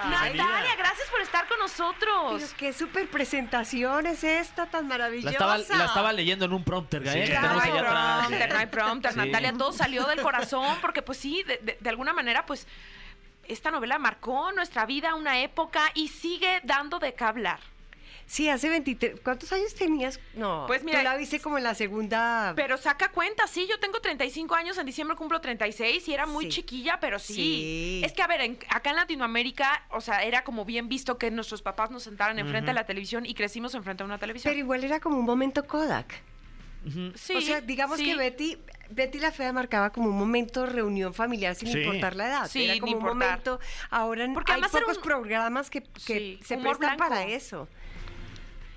Ay, 0.00 0.36
Natalia, 0.36 0.76
gracias 0.76 1.08
por 1.10 1.20
estar 1.20 1.46
con 1.48 1.58
nosotros. 1.58 2.40
Pero 2.42 2.56
qué 2.56 2.72
super 2.72 3.08
presentación 3.10 4.06
es 4.06 4.22
esta 4.24 4.66
tan 4.66 4.82
La 4.84 4.88
maravillosa. 4.88 5.30
estaba, 5.30 5.58
la 5.58 5.84
estaba 5.86 6.12
leyendo 6.12 6.44
en 6.44 6.52
un 6.52 6.62
prompter, 6.64 7.06
¿eh? 7.06 7.26
Sí, 7.26 7.30
claro. 7.32 7.58
atrás. 7.60 8.26
prompter, 8.26 8.52
no 8.52 8.58
hay 8.58 8.66
prompter, 8.66 9.12
Sí. 9.12 9.18
Natalia, 9.18 9.52
todo 9.54 9.72
salió 9.72 10.04
del 10.06 10.20
corazón, 10.22 10.78
porque 10.80 11.02
pues 11.02 11.18
sí, 11.18 11.42
de, 11.44 11.58
de- 11.62 11.78
de 11.80 11.90
alguna 11.90 12.12
manera, 12.12 12.46
pues 12.46 12.66
esta 13.48 13.70
novela 13.70 13.98
marcó 13.98 14.52
nuestra 14.52 14.86
vida, 14.86 15.14
una 15.14 15.40
época, 15.42 15.82
y 15.94 16.08
sigue 16.08 16.60
dando 16.64 16.98
de 16.98 17.14
qué 17.14 17.24
hablar. 17.24 17.58
Sí, 18.26 18.50
hace 18.50 18.68
23. 18.68 19.20
¿Cuántos 19.20 19.50
años 19.54 19.74
tenías? 19.74 20.20
No. 20.34 20.64
Pues 20.66 20.84
mira- 20.84 20.98
Tú 20.98 21.04
la 21.04 21.16
viste 21.16 21.40
como 21.40 21.56
en 21.56 21.64
la 21.64 21.74
segunda. 21.74 22.52
Pero 22.56 22.76
saca 22.76 23.08
cuenta, 23.10 23.46
sí, 23.46 23.66
yo 23.66 23.80
tengo 23.80 24.00
35 24.00 24.54
años, 24.54 24.76
en 24.76 24.84
diciembre 24.84 25.16
cumplo 25.16 25.40
36 25.40 26.06
y 26.08 26.12
era 26.12 26.26
muy 26.26 26.44
Sí. 26.44 26.50
chiquilla, 26.50 27.00
pero 27.00 27.18
sí. 27.18 27.34
Sí. 27.34 28.02
Es 28.04 28.12
que, 28.12 28.20
a 28.20 28.26
ver, 28.26 28.42
en- 28.42 28.58
acá 28.68 28.90
en 28.90 28.96
Latinoamérica, 28.96 29.82
o 29.92 30.02
sea, 30.02 30.24
era 30.24 30.44
como 30.44 30.66
bien 30.66 30.90
visto 30.90 31.16
que 31.16 31.30
nuestros 31.30 31.62
papás 31.62 31.90
nos 31.90 32.02
sentaran 32.02 32.38
enfrente 32.38 32.66
de 32.68 32.74
la 32.74 32.84
televisión 32.84 33.24
y 33.24 33.32
crecimos 33.32 33.74
enfrente 33.74 34.02
de 34.02 34.08
una 34.08 34.18
televisión. 34.18 34.50
Pero 34.52 34.60
igual 34.60 34.84
era 34.84 35.00
como 35.00 35.16
un 35.18 35.24
momento 35.24 35.66
Kodak. 35.66 36.20
Sí, 37.16 37.34
o 37.36 37.40
sea, 37.40 37.60
digamos 37.60 37.98
sí. 37.98 38.04
que 38.06 38.16
Betty, 38.16 38.58
Betty 38.90 39.18
la 39.18 39.30
Fea 39.32 39.52
marcaba 39.52 39.90
como 39.90 40.08
un 40.08 40.16
momento 40.18 40.62
de 40.62 40.70
reunión 40.70 41.12
familiar 41.12 41.54
sin 41.54 41.70
Sí. 41.70 41.78
importar 41.80 42.16
la 42.16 42.26
edad. 42.28 42.48
Sí, 42.48 42.64
era 42.64 42.78
como 42.80 42.96
un 42.96 43.02
momento. 43.04 43.60
Ahora 43.90 44.26
Porque 44.32 44.52
hay 44.52 44.62
pocos 44.62 44.96
un- 44.96 45.02
programas 45.02 45.68
que, 45.70 45.82
que 45.82 45.90
Sí, 46.00 46.40
se 46.44 46.56
prestan 46.56 46.96
blanco. 46.96 46.98
para 46.98 47.24
eso. 47.24 47.68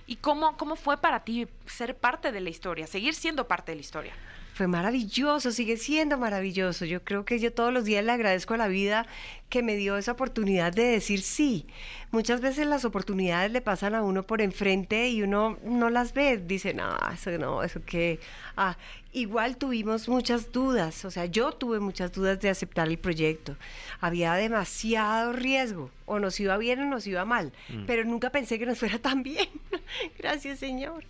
¿Y 0.08 0.18
cómo, 0.18 0.58
cómo 0.58 0.76
fue 0.76 0.98
para 0.98 1.24
ti 1.24 1.48
ser 1.66 1.96
parte 1.96 2.32
de 2.34 2.42
la 2.42 2.50
historia, 2.50 2.86
seguir 2.88 3.14
siendo 3.14 3.48
parte 3.48 3.72
de 3.72 3.76
la 3.78 3.82
historia? 3.82 4.14
Fue 4.56 4.68
maravilloso, 4.68 5.52
sigue 5.52 5.78
siendo 5.78 6.18
maravilloso. 6.18 6.84
Yo 6.86 7.04
creo 7.04 7.24
que 7.24 7.40
yo 7.40 7.54
todos 7.54 7.72
los 7.72 7.86
días 7.86 8.04
le 8.04 8.12
agradezco 8.12 8.54
a 8.56 8.58
la 8.58 8.68
vida 8.68 9.06
que 9.52 9.62
me 9.62 9.76
dio 9.76 9.98
esa 9.98 10.14
oportunidad 10.14 10.74
de 10.74 10.84
decir 10.86 11.22
sí. 11.22 11.68
Muchas 12.10 12.42
veces 12.42 12.66
las 12.68 12.84
oportunidades 12.84 13.52
le 13.52 13.62
pasan 13.62 13.94
a 13.96 14.02
uno 14.02 14.24
por 14.24 14.42
enfrente 14.42 15.10
y 15.10 15.22
uno 15.22 15.58
no 15.64 15.90
las 15.92 16.14
ve. 16.14 16.38
Dice, 16.38 16.74
no, 16.74 16.98
eso 17.14 17.30
no, 17.38 17.62
eso 17.64 17.82
que... 17.86 18.20
Ah, 18.58 18.76
igual 19.14 19.58
tuvimos 19.58 20.08
muchas 20.10 20.52
dudas, 20.54 21.04
o 21.06 21.12
sea, 21.12 21.26
yo 21.26 21.52
tuve 21.54 21.80
muchas 21.80 22.12
dudas 22.14 22.40
de 22.42 22.50
aceptar 22.50 22.88
el 22.88 22.98
proyecto. 22.98 23.56
Había 24.02 24.34
demasiado 24.34 25.32
riesgo, 25.34 25.90
o 26.06 26.20
nos 26.20 26.40
iba 26.40 26.58
bien 26.58 26.80
o 26.82 26.86
nos 26.86 27.08
iba 27.08 27.24
mal, 27.26 27.52
pero 27.88 28.04
nunca 28.06 28.30
pensé 28.30 28.58
que 28.60 28.66
nos 28.66 28.78
fuera 28.80 29.00
tan 29.00 29.24
bien. 29.24 29.50
Gracias, 30.18 30.60
Señor. 30.60 31.04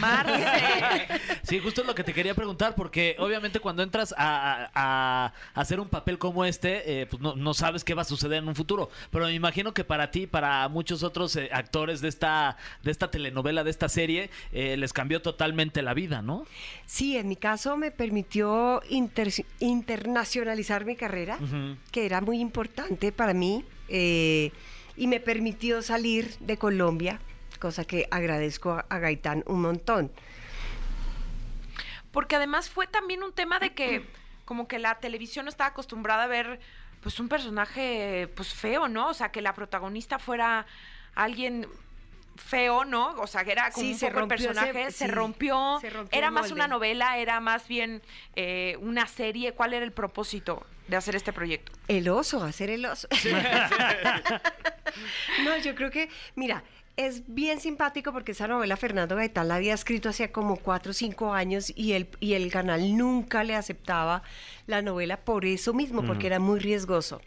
Marce. 0.00 0.44
Sí, 1.42 1.58
justo 1.60 1.82
es 1.82 1.86
lo 1.86 1.94
que 1.94 2.02
te 2.04 2.12
quería 2.14 2.34
preguntar, 2.34 2.74
porque 2.74 3.16
obviamente 3.18 3.60
cuando 3.60 3.82
entras 3.82 4.14
a, 4.16 4.70
a- 4.74 5.32
a 5.54 5.60
hacer 5.60 5.78
un 5.80 5.88
papel 5.88 6.18
como 6.18 6.44
este, 6.44 7.02
eh, 7.02 7.06
pues 7.06 7.20
no, 7.22 7.34
no 7.36 7.54
sabes 7.54 7.83
qué 7.84 7.94
va 7.94 8.02
a 8.02 8.04
suceder 8.04 8.38
en 8.38 8.48
un 8.48 8.54
futuro. 8.54 8.90
Pero 9.10 9.26
me 9.26 9.32
imagino 9.34 9.72
que 9.72 9.84
para 9.84 10.10
ti, 10.10 10.26
para 10.26 10.68
muchos 10.68 11.02
otros 11.02 11.36
eh, 11.36 11.50
actores 11.52 12.00
de 12.00 12.08
esta, 12.08 12.56
de 12.82 12.90
esta 12.90 13.10
telenovela, 13.10 13.62
de 13.62 13.70
esta 13.70 13.88
serie, 13.88 14.30
eh, 14.52 14.76
les 14.76 14.92
cambió 14.92 15.22
totalmente 15.22 15.82
la 15.82 15.94
vida, 15.94 16.22
¿no? 16.22 16.46
Sí, 16.86 17.16
en 17.16 17.28
mi 17.28 17.36
caso 17.36 17.76
me 17.76 17.90
permitió 17.90 18.82
inter- 18.88 19.44
internacionalizar 19.60 20.84
mi 20.84 20.96
carrera, 20.96 21.38
que 21.92 22.06
era 22.06 22.20
muy 22.20 22.40
importante 22.40 23.12
para 23.12 23.34
mí, 23.34 23.64
eh, 23.88 24.50
y 24.96 25.06
me 25.06 25.20
permitió 25.20 25.82
salir 25.82 26.36
de 26.40 26.56
Colombia, 26.56 27.20
cosa 27.60 27.84
que 27.84 28.08
agradezco 28.10 28.72
a, 28.72 28.86
a 28.88 28.98
Gaitán 28.98 29.44
un 29.46 29.60
montón. 29.62 30.10
Porque 32.12 32.36
además 32.36 32.70
fue 32.70 32.86
también 32.86 33.22
un 33.22 33.32
tema 33.32 33.58
de 33.58 33.74
que 33.74 34.04
como 34.44 34.68
que 34.68 34.78
la 34.78 35.00
televisión 35.00 35.46
no 35.46 35.48
estaba 35.48 35.70
acostumbrada 35.70 36.24
a 36.24 36.26
ver 36.28 36.60
pues 37.04 37.20
un 37.20 37.28
personaje 37.28 38.28
pues 38.34 38.54
feo, 38.54 38.88
¿no? 38.88 39.10
O 39.10 39.14
sea, 39.14 39.30
que 39.30 39.42
la 39.42 39.52
protagonista 39.52 40.18
fuera 40.18 40.64
alguien 41.14 41.68
feo, 42.36 42.86
¿no? 42.86 43.10
O 43.20 43.26
sea, 43.26 43.44
que 43.44 43.52
era 43.52 43.70
como 43.70 43.84
Sí, 43.84 43.92
un 43.92 43.98
se 43.98 44.06
poco 44.06 44.20
rompió 44.20 44.36
personaje, 44.38 44.90
se 44.90 45.04
sí, 45.04 45.10
rompió, 45.10 45.78
se 45.82 45.90
rompió 45.90 46.18
era 46.18 46.30
más 46.30 46.50
una 46.50 46.66
novela, 46.66 47.18
era 47.18 47.40
más 47.40 47.68
bien 47.68 48.00
eh, 48.36 48.78
una 48.80 49.06
serie. 49.06 49.52
¿Cuál 49.52 49.74
era 49.74 49.84
el 49.84 49.92
propósito 49.92 50.66
de 50.88 50.96
hacer 50.96 51.14
este 51.14 51.34
proyecto? 51.34 51.72
El 51.88 52.08
oso, 52.08 52.42
hacer 52.42 52.70
el 52.70 52.86
oso. 52.86 53.06
no, 55.44 55.58
yo 55.58 55.74
creo 55.74 55.90
que, 55.90 56.08
mira, 56.36 56.64
es 56.96 57.22
bien 57.26 57.60
simpático 57.60 58.12
porque 58.12 58.32
esa 58.32 58.46
novela 58.46 58.76
Fernando 58.76 59.16
Gaitán 59.16 59.48
la 59.48 59.56
había 59.56 59.74
escrito 59.74 60.08
hace 60.08 60.30
como 60.30 60.56
cuatro 60.56 60.90
o 60.90 60.94
cinco 60.94 61.32
años 61.32 61.72
y 61.74 61.92
el, 61.92 62.08
y 62.20 62.34
el 62.34 62.50
canal 62.52 62.96
nunca 62.96 63.42
le 63.42 63.56
aceptaba 63.56 64.22
la 64.66 64.80
novela 64.80 65.16
por 65.18 65.44
eso 65.44 65.74
mismo, 65.74 66.04
porque 66.04 66.28
era 66.28 66.38
muy 66.38 66.60
riesgoso. 66.60 67.20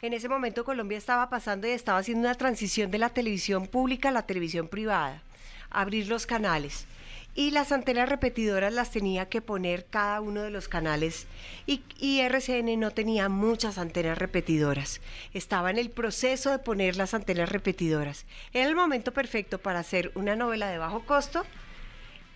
En 0.00 0.12
ese 0.12 0.28
momento 0.28 0.64
Colombia 0.64 0.98
estaba 0.98 1.28
pasando 1.28 1.66
y 1.66 1.70
estaba 1.70 1.98
haciendo 1.98 2.26
una 2.26 2.34
transición 2.34 2.90
de 2.90 2.98
la 2.98 3.10
televisión 3.10 3.66
pública 3.66 4.08
a 4.08 4.12
la 4.12 4.26
televisión 4.26 4.68
privada, 4.68 5.22
abrir 5.70 6.08
los 6.08 6.26
canales. 6.26 6.86
Y 7.34 7.50
las 7.50 7.72
antenas 7.72 8.08
repetidoras 8.08 8.72
las 8.72 8.90
tenía 8.92 9.28
que 9.28 9.40
poner 9.40 9.86
cada 9.86 10.20
uno 10.20 10.42
de 10.42 10.50
los 10.50 10.68
canales 10.68 11.26
y, 11.66 11.82
y 11.98 12.20
RCN 12.20 12.78
no 12.78 12.92
tenía 12.92 13.28
muchas 13.28 13.76
antenas 13.78 14.18
repetidoras. 14.18 15.00
Estaba 15.32 15.70
en 15.70 15.78
el 15.78 15.90
proceso 15.90 16.50
de 16.50 16.60
poner 16.60 16.96
las 16.96 17.12
antenas 17.12 17.48
repetidoras. 17.48 18.24
Era 18.52 18.68
el 18.68 18.76
momento 18.76 19.12
perfecto 19.12 19.58
para 19.58 19.80
hacer 19.80 20.12
una 20.14 20.36
novela 20.36 20.68
de 20.68 20.78
bajo 20.78 21.04
costo 21.04 21.44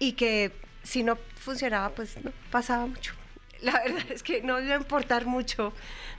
y 0.00 0.12
que 0.12 0.52
si 0.82 1.02
no 1.02 1.16
funcionaba 1.36 1.90
pues 1.90 2.16
no 2.24 2.32
pasaba 2.50 2.86
mucho. 2.86 3.14
la 3.60 3.72
verdad 3.84 4.04
es 4.10 4.22
que 4.22 4.42
no 4.42 4.60
iba 4.60 4.74
a 4.74 4.78
importar 4.78 5.26
mucho, 5.26 5.72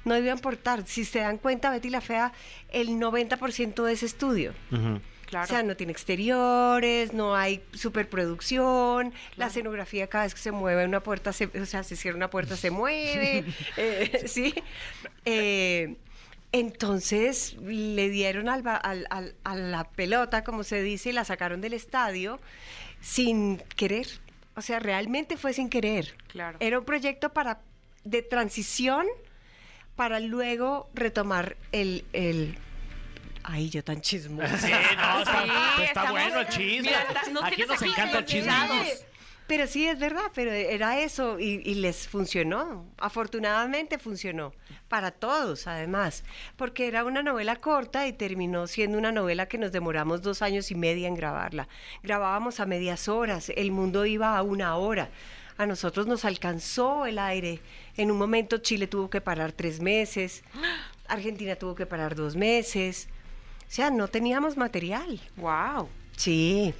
no 0.06 0.18
iba 0.18 0.32
a 0.32 0.36
importar. 0.36 0.86
Si 0.86 1.06
se 1.06 1.20
dan 1.20 1.38
cuenta, 1.38 1.70
Betty 1.70 1.90
la 1.90 2.02
Fea, 2.02 2.32
el 2.70 2.90
90% 2.90 3.84
de 3.84 3.94
ese 3.94 4.06
estudio. 4.06 4.54
Ujú. 4.72 5.02
Claro. 5.30 5.46
O 5.46 5.48
sea, 5.48 5.62
no 5.62 5.78
tiene 5.78 5.92
exteriores, 5.92 7.14
no 7.14 7.36
hay 7.36 7.62
superproducción, 7.74 9.14
la 9.38 9.46
escenografía 9.48 10.08
cada 10.08 10.24
vez 10.24 10.34
que 10.34 10.42
se 10.42 10.52
mueve 10.52 10.86
una 10.86 11.02
puerta, 11.04 11.34
se, 11.34 11.46
o 11.62 11.66
sea, 11.68 11.84
se 11.84 11.96
cierra 11.96 12.18
una 12.18 12.32
puerta, 12.32 12.56
se 12.58 12.72
mueve, 12.72 13.46
eh, 13.78 14.24
¿sí? 14.28 14.56
Eh, 15.26 15.98
entonces 16.52 17.54
le 17.62 18.10
dieron 18.10 18.50
al- 18.50 18.64
al- 18.66 19.36
a 19.44 19.56
la 19.56 19.84
pelota, 19.92 20.44
como 20.44 20.64
se 20.64 20.82
dice, 20.82 21.10
y 21.10 21.14
la 21.14 21.24
sacaron 21.26 21.62
del 21.62 21.74
estadio 21.74 22.40
sin 23.02 23.58
querer. 23.76 24.08
O 24.56 24.62
sea, 24.64 24.80
realmente 24.80 25.38
fue 25.38 25.54
sin 25.54 25.70
querer. 25.70 26.16
Claro. 26.28 26.58
Era 26.60 26.80
un 26.80 26.86
proyecto 26.86 27.30
para 27.34 27.62
de 28.04 28.24
transición 28.24 29.06
para 29.96 30.20
luego 30.20 30.90
retomar 30.96 31.56
el... 31.72 32.04
el 32.14 32.58
Ay, 33.44 33.70
yo 33.70 33.84
tan 33.84 34.02
chismosa. 34.02 34.58
Sí, 34.58 34.72
no, 34.72 35.20
está, 35.20 35.44
Sí, 35.44 35.50
está 35.50 35.84
estamos- 35.86 36.12
bueno 36.12 36.40
el 36.42 36.48
chisme. 36.50 36.82
Mira, 36.90 37.02
está- 37.04 37.30
nos 37.32 37.44
Aquí 37.44 37.62
nos 37.68 37.72
aquí 37.82 37.90
encanta 37.90 38.18
el 38.20 38.26
chisme. 38.26 38.52
Pero 39.48 39.66
sí, 39.66 39.88
es 39.88 39.98
verdad, 39.98 40.26
pero 40.36 40.52
era 40.52 41.00
eso 41.00 41.40
y, 41.40 41.62
y 41.66 41.74
les 41.76 42.08
funcionó. 42.08 42.86
Afortunadamente 43.00 43.98
funcionó. 43.98 44.54
Para 44.90 45.10
todos, 45.10 45.66
además. 45.66 46.24
Porque 46.56 46.88
era 46.88 47.04
una 47.04 47.24
novela 47.24 47.56
corta 47.56 48.06
y 48.06 48.14
terminó 48.14 48.68
siendo 48.68 49.00
una 49.00 49.12
novela 49.12 49.48
que 49.48 49.58
nos 49.58 49.72
demoramos 49.72 50.22
dos 50.22 50.44
años 50.44 50.70
y 50.70 50.76
media 50.76 51.08
en 51.08 51.16
grabarla. 51.16 51.68
Grabábamos 52.04 52.60
a 52.60 52.68
medias 52.68 53.08
horas, 53.08 53.52
el 53.56 53.72
mundo 53.72 54.06
iba 54.06 54.38
a 54.38 54.44
una 54.44 54.76
hora. 54.76 55.10
A 55.58 55.66
nosotros 55.66 56.06
nos 56.06 56.26
alcanzó 56.26 57.08
el 57.08 57.18
aire. 57.18 57.60
En 57.98 58.12
un 58.12 58.20
momento 58.20 58.60
Chile 58.60 58.86
tuvo 58.86 59.10
que 59.10 59.20
parar 59.20 59.52
tres 59.52 59.80
meses, 59.80 60.44
Argentina 61.08 61.56
tuvo 61.56 61.74
que 61.74 61.88
parar 61.88 62.14
dos 62.14 62.36
meses. 62.36 63.08
O 63.70 63.72
sea, 63.72 63.92
no 63.92 64.08
teníamos 64.08 64.58
material. 64.58 65.20
Wow. 65.38 65.88
Sí. 66.18 66.74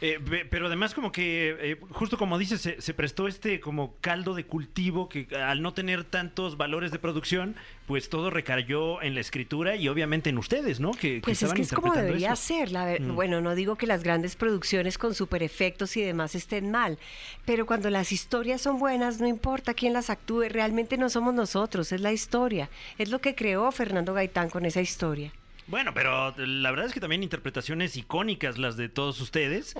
Eh, 0.00 0.18
pe- 0.18 0.44
pero 0.44 0.66
además 0.66 0.92
como 0.92 1.12
que, 1.12 1.56
eh, 1.60 1.76
justo 1.92 2.18
como 2.18 2.36
dices, 2.36 2.60
se, 2.60 2.80
se 2.82 2.92
prestó 2.92 3.26
este 3.28 3.60
como 3.60 3.94
caldo 4.00 4.34
de 4.34 4.44
cultivo 4.44 5.08
que 5.08 5.28
al 5.34 5.62
no 5.62 5.72
tener 5.72 6.02
tantos 6.04 6.56
valores 6.58 6.90
de 6.90 6.98
producción, 6.98 7.54
pues 7.86 8.08
todo 8.10 8.28
recayó 8.30 9.00
en 9.00 9.14
la 9.14 9.20
escritura 9.20 9.76
y 9.76 9.88
obviamente 9.88 10.28
en 10.28 10.36
ustedes, 10.36 10.80
¿no? 10.80 10.90
Que, 10.90 10.98
que 11.14 11.20
Pues 11.22 11.38
es 11.38 11.42
estaban 11.44 11.56
que 11.56 11.62
es 11.62 11.72
como 11.72 11.86
interpretando 11.86 12.06
debería 12.18 12.32
eso. 12.34 12.42
ser. 12.42 12.72
La 12.72 12.84
Mm. 12.98 13.14
Bueno, 13.14 13.40
no 13.40 13.54
digo 13.54 13.76
que 13.76 13.86
las 13.86 14.02
grandes 14.02 14.34
producciones 14.36 14.98
con 14.98 15.14
super 15.14 15.42
efectos 15.42 15.96
y 15.96 16.02
demás 16.02 16.34
estén 16.34 16.70
mal, 16.70 16.98
pero 17.46 17.64
cuando 17.64 17.88
las 17.88 18.10
historias 18.12 18.60
son 18.60 18.78
buenas, 18.80 19.20
no 19.20 19.28
importa 19.28 19.72
quién 19.72 19.92
las 19.94 20.10
actúe, 20.10 20.48
realmente 20.50 20.98
no 20.98 21.08
somos 21.08 21.32
nosotros, 21.32 21.92
es 21.92 22.00
la 22.02 22.12
historia. 22.12 22.68
Es 22.98 23.08
lo 23.08 23.20
que 23.20 23.34
creó 23.36 23.70
Fernando 23.70 24.12
Gaitán 24.12 24.50
con 24.50 24.66
esa 24.66 24.82
historia. 24.82 25.32
Bueno, 25.66 25.94
pero 25.94 26.34
la 26.36 26.70
verdad 26.70 26.86
es 26.86 26.92
que 26.92 27.00
también 27.00 27.22
interpretaciones 27.22 27.96
icónicas 27.96 28.58
las 28.58 28.76
de 28.76 28.88
todos 28.90 29.20
ustedes. 29.20 29.74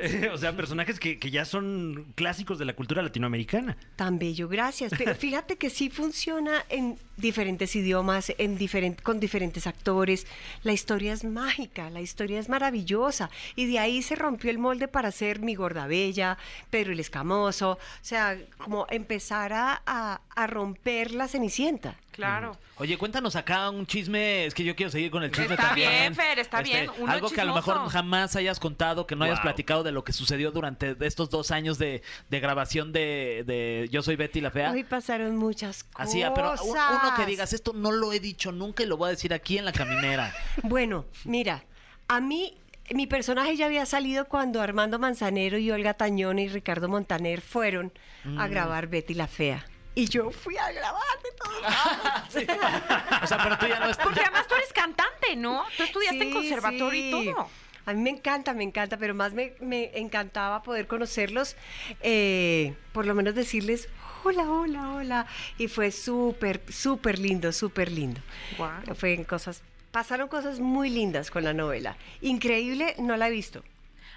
Eh, 0.00 0.30
o 0.32 0.36
sea, 0.38 0.56
personajes 0.56 0.98
que, 0.98 1.18
que 1.18 1.30
ya 1.30 1.44
son 1.44 2.06
clásicos 2.16 2.58
de 2.58 2.64
la 2.64 2.72
cultura 2.74 3.02
latinoamericana. 3.02 3.76
Tan 3.96 4.18
bello, 4.18 4.48
gracias. 4.48 4.92
Pero 4.98 5.14
fíjate 5.16 5.56
que 5.56 5.70
sí 5.70 5.90
funciona 5.90 6.64
en 6.68 6.98
diferentes 7.16 7.74
idiomas, 7.76 8.32
en 8.38 8.58
diferen- 8.58 9.00
con 9.00 9.20
diferentes 9.20 9.66
actores. 9.68 10.26
La 10.64 10.72
historia 10.72 11.12
es 11.12 11.22
mágica, 11.24 11.88
la 11.90 12.00
historia 12.00 12.40
es 12.40 12.48
maravillosa. 12.48 13.30
Y 13.54 13.66
de 13.66 13.78
ahí 13.78 14.02
se 14.02 14.16
rompió 14.16 14.50
el 14.50 14.58
molde 14.58 14.88
para 14.88 15.12
ser 15.12 15.40
Mi 15.40 15.54
Gorda 15.54 15.86
Bella, 15.86 16.36
Pedro 16.70 16.92
el 16.92 17.00
Escamoso. 17.00 17.72
O 17.72 17.78
sea, 18.02 18.36
como 18.58 18.86
empezar 18.90 19.52
a, 19.52 19.82
a- 19.86 20.20
a 20.34 20.46
romper 20.48 21.12
la 21.12 21.28
cenicienta. 21.28 21.96
Claro. 22.18 22.58
Oye, 22.78 22.98
cuéntanos 22.98 23.36
acá 23.36 23.70
un 23.70 23.86
chisme, 23.86 24.44
es 24.44 24.52
que 24.52 24.64
yo 24.64 24.74
quiero 24.74 24.90
seguir 24.90 25.08
con 25.08 25.22
el 25.22 25.30
chisme 25.30 25.54
Está 25.54 25.68
también. 25.68 25.88
Este, 25.88 26.00
bien, 26.02 26.14
Fer, 26.16 26.38
está 26.40 26.62
bien, 26.62 26.90
uno 26.98 27.12
algo 27.12 27.30
que 27.30 27.40
a 27.40 27.44
lo 27.44 27.54
mejor 27.54 27.88
jamás 27.88 28.34
hayas 28.34 28.58
contado, 28.58 29.06
que 29.06 29.14
no 29.14 29.24
hayas 29.24 29.38
platicado 29.38 29.84
de 29.84 29.92
lo 29.92 30.02
que 30.02 30.12
sucedió 30.12 30.50
durante 30.50 30.96
estos 31.00 31.30
dos 31.30 31.52
años 31.52 31.78
de, 31.78 32.02
de 32.28 32.40
grabación 32.40 32.92
de, 32.92 33.44
de 33.46 33.88
Yo 33.92 34.02
Soy 34.02 34.16
Betty 34.16 34.40
la 34.40 34.50
Fea. 34.50 34.72
Hoy 34.72 34.82
pasaron 34.82 35.36
muchas 35.36 35.84
cosas. 35.84 36.08
Así, 36.08 36.22
ah, 36.24 36.34
pero 36.34 36.54
un- 36.54 36.70
uno 36.70 37.14
que 37.16 37.24
digas, 37.24 37.52
esto 37.52 37.72
no 37.72 37.92
lo 37.92 38.12
he 38.12 38.18
dicho 38.18 38.50
nunca 38.50 38.82
y 38.82 38.86
lo 38.86 38.96
voy 38.96 39.06
a 39.06 39.10
decir 39.10 39.32
aquí 39.32 39.56
en 39.58 39.64
la 39.64 39.72
caminera. 39.72 40.34
Bueno, 40.64 41.04
mira, 41.24 41.64
a 42.08 42.20
mí 42.20 42.58
mi 42.90 43.06
personaje 43.06 43.56
ya 43.56 43.66
había 43.66 43.86
salido 43.86 44.24
cuando 44.26 44.60
Armando 44.60 44.98
Manzanero 44.98 45.56
y 45.58 45.70
Olga 45.70 45.94
Tañón 45.94 46.40
y 46.40 46.48
Ricardo 46.48 46.88
Montaner 46.88 47.40
fueron 47.42 47.92
a 48.38 48.48
grabar 48.48 48.88
Betty 48.88 49.14
la 49.14 49.28
Fea. 49.28 49.64
Y 49.98 50.06
yo 50.08 50.30
fui 50.30 50.56
a 50.56 50.70
grabar 50.70 51.02
de 51.24 51.32
todos 51.32 51.60
lados. 51.62 52.28
O 53.22 53.26
sea, 53.26 53.38
pero 53.42 53.58
tú 53.58 53.66
ya 53.66 53.80
no 53.80 53.90
estás. 53.90 54.04
Porque 54.06 54.20
además 54.20 54.46
tú 54.46 54.54
eres 54.54 54.72
cantante, 54.72 55.34
¿no? 55.34 55.64
Tú 55.76 55.82
estudiaste 55.82 56.22
en 56.22 56.28
Sí, 56.28 56.34
conservatorio 56.34 56.94
y 56.94 57.02
sí. 57.02 57.10
todo. 57.10 57.48
A 57.84 57.92
mí 57.94 58.02
me 58.02 58.10
encanta, 58.10 58.54
me 58.54 58.62
encanta, 58.62 58.96
pero 58.96 59.14
más 59.14 59.32
me, 59.32 59.54
me 59.60 59.90
encantaba 59.98 60.62
poder 60.62 60.86
conocerlos, 60.86 61.56
eh, 62.02 62.74
por 62.92 63.06
lo 63.06 63.14
menos 63.16 63.34
decirles, 63.34 63.88
hola, 64.22 64.48
hola, 64.48 64.90
hola. 64.90 65.26
Y 65.56 65.66
fue 65.66 65.90
súper, 65.90 66.60
súper 66.68 67.18
lindo, 67.18 67.50
súper 67.52 67.90
lindo. 67.90 68.20
Guau. 68.56 68.94
Fue 68.94 69.14
en 69.14 69.24
cosas, 69.24 69.62
pasaron 69.90 70.28
cosas 70.28 70.60
muy 70.60 70.90
lindas 70.90 71.30
con 71.32 71.42
la 71.42 71.54
novela. 71.54 71.96
Increíble, 72.20 72.94
no 72.98 73.16
la 73.16 73.26
he 73.28 73.30
visto. 73.32 73.64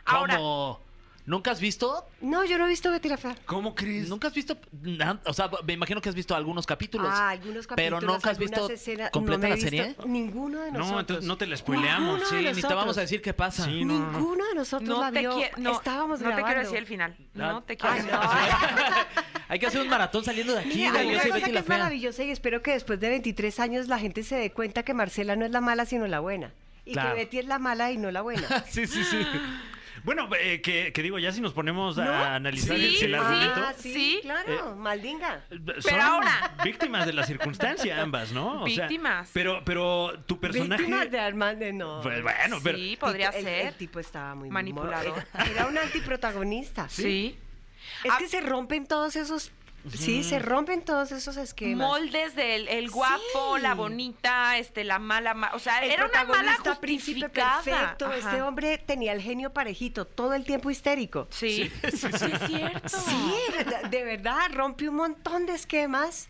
Ahora, 0.06 0.36
¿Cómo? 0.38 0.80
¿Nunca 1.26 1.52
has 1.52 1.60
visto? 1.62 2.08
No, 2.22 2.44
yo 2.46 2.58
no 2.58 2.66
he 2.66 2.70
visto 2.70 2.90
Betty 2.90 3.08
la 3.08 3.18
Fea. 3.18 3.36
¿Cómo 3.46 3.76
crees? 3.76 4.10
¿Nunca 4.10 4.28
has 4.28 4.34
visto? 4.34 4.58
na- 4.82 5.20
O 5.26 5.34
sea, 5.34 5.50
me 5.66 5.74
imagino 5.74 6.02
que 6.02 6.10
has 6.10 6.16
visto 6.16 6.36
algunos 6.36 6.66
capítulos. 6.66 7.08
Ah, 7.12 7.30
algunos 7.30 7.68
Pero 7.68 7.98
capítulos, 7.98 8.04
nunca 8.16 8.30
has 8.32 8.38
visto 8.40 8.56
algunas 8.62 8.80
escenas. 8.82 9.12
completa 9.12 9.38
No 9.38 9.42
me 9.42 9.48
he 9.48 9.50
la 9.50 9.56
visto 9.56 9.70
serie. 9.70 9.96
Ninguno 10.06 10.60
de 10.62 10.72
nosotros. 10.72 10.92
No, 10.92 11.00
entonces 11.00 11.26
no 11.26 11.38
te 11.38 11.46
la 11.48 11.58
spoileamos. 11.58 12.08
Ninguno 12.20 12.26
Sí, 12.30 12.36
ni 12.38 12.42
te 12.44 12.50
nosotros. 12.54 12.76
vamos 12.76 12.98
a 12.98 13.02
decir 13.02 13.22
qué 13.22 13.34
pasa. 13.34 13.66
Sí, 13.66 13.86
no, 13.86 13.94
no, 14.00 14.12
no. 14.12 14.18
Ninguno 14.18 14.46
de 14.48 14.56
nosotros 14.56 14.90
no 14.90 15.02
la 15.02 15.12
te, 15.12 15.20
vio. 15.20 15.36
no, 15.58 15.72
Estábamos 15.74 16.22
no 16.22 16.36
te 16.36 16.44
quiero 16.44 16.60
decir 16.62 16.78
el 16.78 16.86
final. 16.88 17.16
Ah, 17.20 17.26
No 17.36 17.64
te 17.64 17.78
quiero 17.78 17.94
Ay, 17.96 18.02
decir 18.02 18.14
no. 18.16 18.22
el 18.24 18.28
final. 18.30 19.08
Hay 19.48 19.60
que 19.60 19.68
hacer 19.68 19.82
un 19.82 19.90
maratón 19.90 20.24
saliendo 20.24 20.54
de 20.54 20.60
aquí. 20.60 20.70
Mira, 20.76 20.92
de 20.94 21.00
hay 21.00 21.06
Yo 21.08 21.12
una 21.14 21.22
Soy 21.22 21.30
cosa 21.32 21.36
Betty 21.40 21.46
que 21.50 21.54
la 21.54 21.60
es 21.60 21.66
Fea. 21.66 21.78
maravillosa 21.78 22.24
y 22.24 22.32
espero 22.32 22.62
que 22.64 22.72
después 22.72 23.00
de 23.00 23.10
23 23.10 23.60
años 23.60 23.88
la 23.90 24.00
gente 24.00 24.24
se 24.24 24.36
dé 24.38 24.52
cuenta 24.52 24.84
que 24.84 24.94
Marcela 24.94 25.36
no 25.36 25.46
es 25.46 25.52
la 25.52 25.62
mala, 25.62 25.86
sino 25.86 26.08
la 26.08 26.20
buena. 26.20 26.52
Y 26.86 26.94
Claro. 26.94 27.10
que 27.16 27.22
Betty 27.22 27.40
es 27.40 27.46
la 27.46 27.60
mala 27.60 27.92
y 27.92 27.98
no 27.98 28.10
la 28.12 28.22
buena. 28.22 28.48
Sí, 28.70 28.88
sí, 28.88 29.04
sí. 29.04 29.18
Bueno, 30.04 30.28
eh, 30.40 30.62
que, 30.62 30.92
que 30.94 31.02
digo, 31.04 31.20
ya 31.20 31.32
si 31.32 31.42
nos 31.42 31.54
ponemos 31.54 31.98
a 31.98 32.06
¿No? 32.06 32.14
analizar 32.14 32.76
Sí, 32.78 32.98
el, 33.02 33.16
argumento. 33.16 33.62
Ah, 33.66 33.74
sí, 33.78 33.94
Sí. 33.94 34.20
claro, 34.24 34.76
maldinga. 34.76 35.44
Son 35.80 36.00
ahora- 36.02 36.56
víctimas 36.64 37.06
de 37.06 37.14
la 37.14 37.24
circunstancia 37.24 38.02
ambas, 38.02 38.32
¿no? 38.32 38.64
O 38.64 38.68
sea, 38.70 38.88
Víctimas. 38.88 39.30
pero, 39.34 39.62
pero 39.66 40.14
tu 40.26 40.40
personaje... 40.40 40.82
Víctimas 40.84 41.12
de 41.12 41.20
Armando, 41.20 41.66
no. 41.74 42.02
Pues 42.02 42.22
bueno, 42.24 42.58
pero... 42.64 42.78
Sí, 42.78 42.98
podría 43.00 43.30
El- 43.30 43.44
ser. 43.44 43.66
El, 43.68 43.74
tipo 43.76 44.00
estaba 44.00 44.34
muy 44.36 44.50
Manipulador. 44.50 45.24
Era, 45.34 45.46
era 45.52 45.66
un 45.68 45.78
antiprotagonista. 45.78 46.90
Sí. 46.90 47.38
Es 48.04 48.12
Ah. 48.12 48.18
que 48.20 48.28
se 48.28 48.42
rompen 48.42 48.86
todos 48.88 49.16
esos. 49.16 49.52
Sí, 49.98 50.24
se 50.24 50.38
rompen 50.40 50.82
todos 50.84 51.12
esos 51.12 51.38
esquemas. 51.38 51.88
Moldes 51.88 52.36
del 52.36 52.68
el 52.68 52.90
guapo, 52.92 53.56
Sí. 53.56 53.62
la 53.62 53.74
bonita, 53.74 54.58
este, 54.58 54.84
la 54.84 55.00
mala, 55.00 55.34
ma- 55.34 55.52
o 55.54 55.60
sea, 55.60 55.80
el 55.84 55.92
era 55.92 56.06
una 56.06 56.14
mala 56.24 56.26
protagonista 56.34 56.80
príncipe 56.80 57.22
justificada. 57.22 57.64
perfecto. 57.64 58.06
Ajá. 58.06 58.18
Este 58.18 58.42
hombre 58.44 58.78
tenía 58.78 59.14
el 59.14 59.22
genio 59.22 59.52
parejito, 59.54 60.06
todo 60.06 60.34
el 60.34 60.44
tiempo 60.46 60.70
histérico. 60.70 61.28
Sí, 61.32 61.72
sí, 61.92 62.08
es 62.08 62.48
cierto. 62.48 62.90
Sí, 62.90 63.34
de- 63.58 63.90
de 63.90 64.04
verdad, 64.04 64.52
rompe 64.54 64.88
un 64.88 64.96
montón 64.96 65.46
de 65.46 65.56
esquemas. 65.56 66.28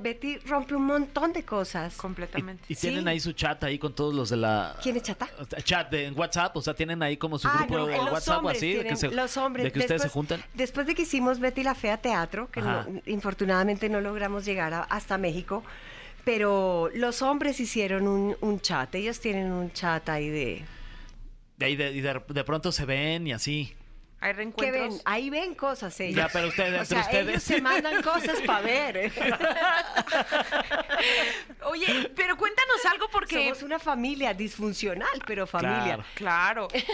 Betty 0.00 0.38
rompe 0.38 0.74
un 0.74 0.84
montón 0.86 1.32
de 1.32 1.44
cosas. 1.44 1.96
Completamente. 1.96 2.64
Y 2.68 2.74
tienen 2.76 3.04
Sí. 3.04 3.08
ahí 3.10 3.20
su 3.20 3.32
chat 3.32 3.62
ahí 3.64 3.78
con 3.78 3.94
todos 3.94 4.14
los 4.14 4.30
de 4.30 4.36
la... 4.36 4.76
¿Quién 4.82 4.96
es 4.96 5.02
chata? 5.02 5.28
Chat 5.64 5.90
de, 5.90 6.06
en 6.06 6.18
WhatsApp, 6.18 6.56
o 6.56 6.62
sea, 6.62 6.74
tienen 6.74 7.02
ahí 7.02 7.16
como 7.16 7.38
su 7.38 7.48
Ah, 7.48 7.58
grupo 7.60 7.78
no, 7.78 7.86
de 7.86 7.98
WhatsApp 7.98 8.44
o 8.44 8.48
así, 8.48 8.74
de 8.74 8.84
que, 8.84 8.96
se- 8.96 9.10
los 9.10 9.36
hombres. 9.36 9.64
de 9.64 9.72
que 9.72 9.78
ustedes 9.80 10.02
se 10.02 10.06
Después- 10.06 10.12
juntan. 10.12 10.42
Después 10.54 10.86
de 10.86 10.94
que 10.94 11.02
hicimos 11.02 11.40
Betty 11.40 11.62
la 11.62 11.74
Fea 11.74 11.96
Teatro, 11.98 12.50
que 12.50 12.60
no- 12.62 12.84
infortunadamente 13.06 13.88
no 13.88 14.00
logramos 14.00 14.44
llegar 14.44 14.72
a- 14.74 14.82
hasta 14.82 15.18
México, 15.18 15.62
pero 16.24 16.90
los 16.94 17.22
hombres 17.22 17.58
hicieron 17.60 18.06
un, 18.06 18.36
un 18.40 18.60
chat. 18.60 18.94
Ellos 18.94 19.20
tienen 19.20 19.50
un 19.52 19.72
chat 19.72 20.08
ahí 20.08 20.28
de... 20.28 20.64
De 21.56 21.66
ahí 21.66 21.76
de, 21.76 21.92
de 21.92 22.44
pronto 22.44 22.72
se 22.72 22.84
ven 22.86 23.26
y 23.26 23.32
así. 23.32 23.74
Hay 24.22 24.32
¿Qué 24.32 24.36
reencuentros. 24.36 24.88
ven? 24.88 25.00
Ahí 25.06 25.30
ven 25.30 25.54
cosas 25.54 25.98
ellos. 25.98 26.16
Ya, 26.16 26.28
pero 26.28 26.48
ustedes, 26.48 26.72
o 26.72 26.82
entre 26.82 26.86
sea, 26.86 27.00
ustedes. 27.00 27.28
ellos 27.28 27.42
se 27.42 27.62
mandan 27.62 28.02
cosas 28.02 28.40
para 28.42 28.60
ver. 28.60 29.10
Oye, 31.64 32.10
pero 32.14 32.36
cuéntanos 32.36 32.84
algo 32.90 33.08
porque 33.10 33.44
Somos 33.44 33.62
una 33.62 33.78
familia 33.78 34.34
disfuncional, 34.34 35.08
pero 35.26 35.46
familia. 35.46 35.98
Claro. 36.14 36.68
Claro. 36.70 36.86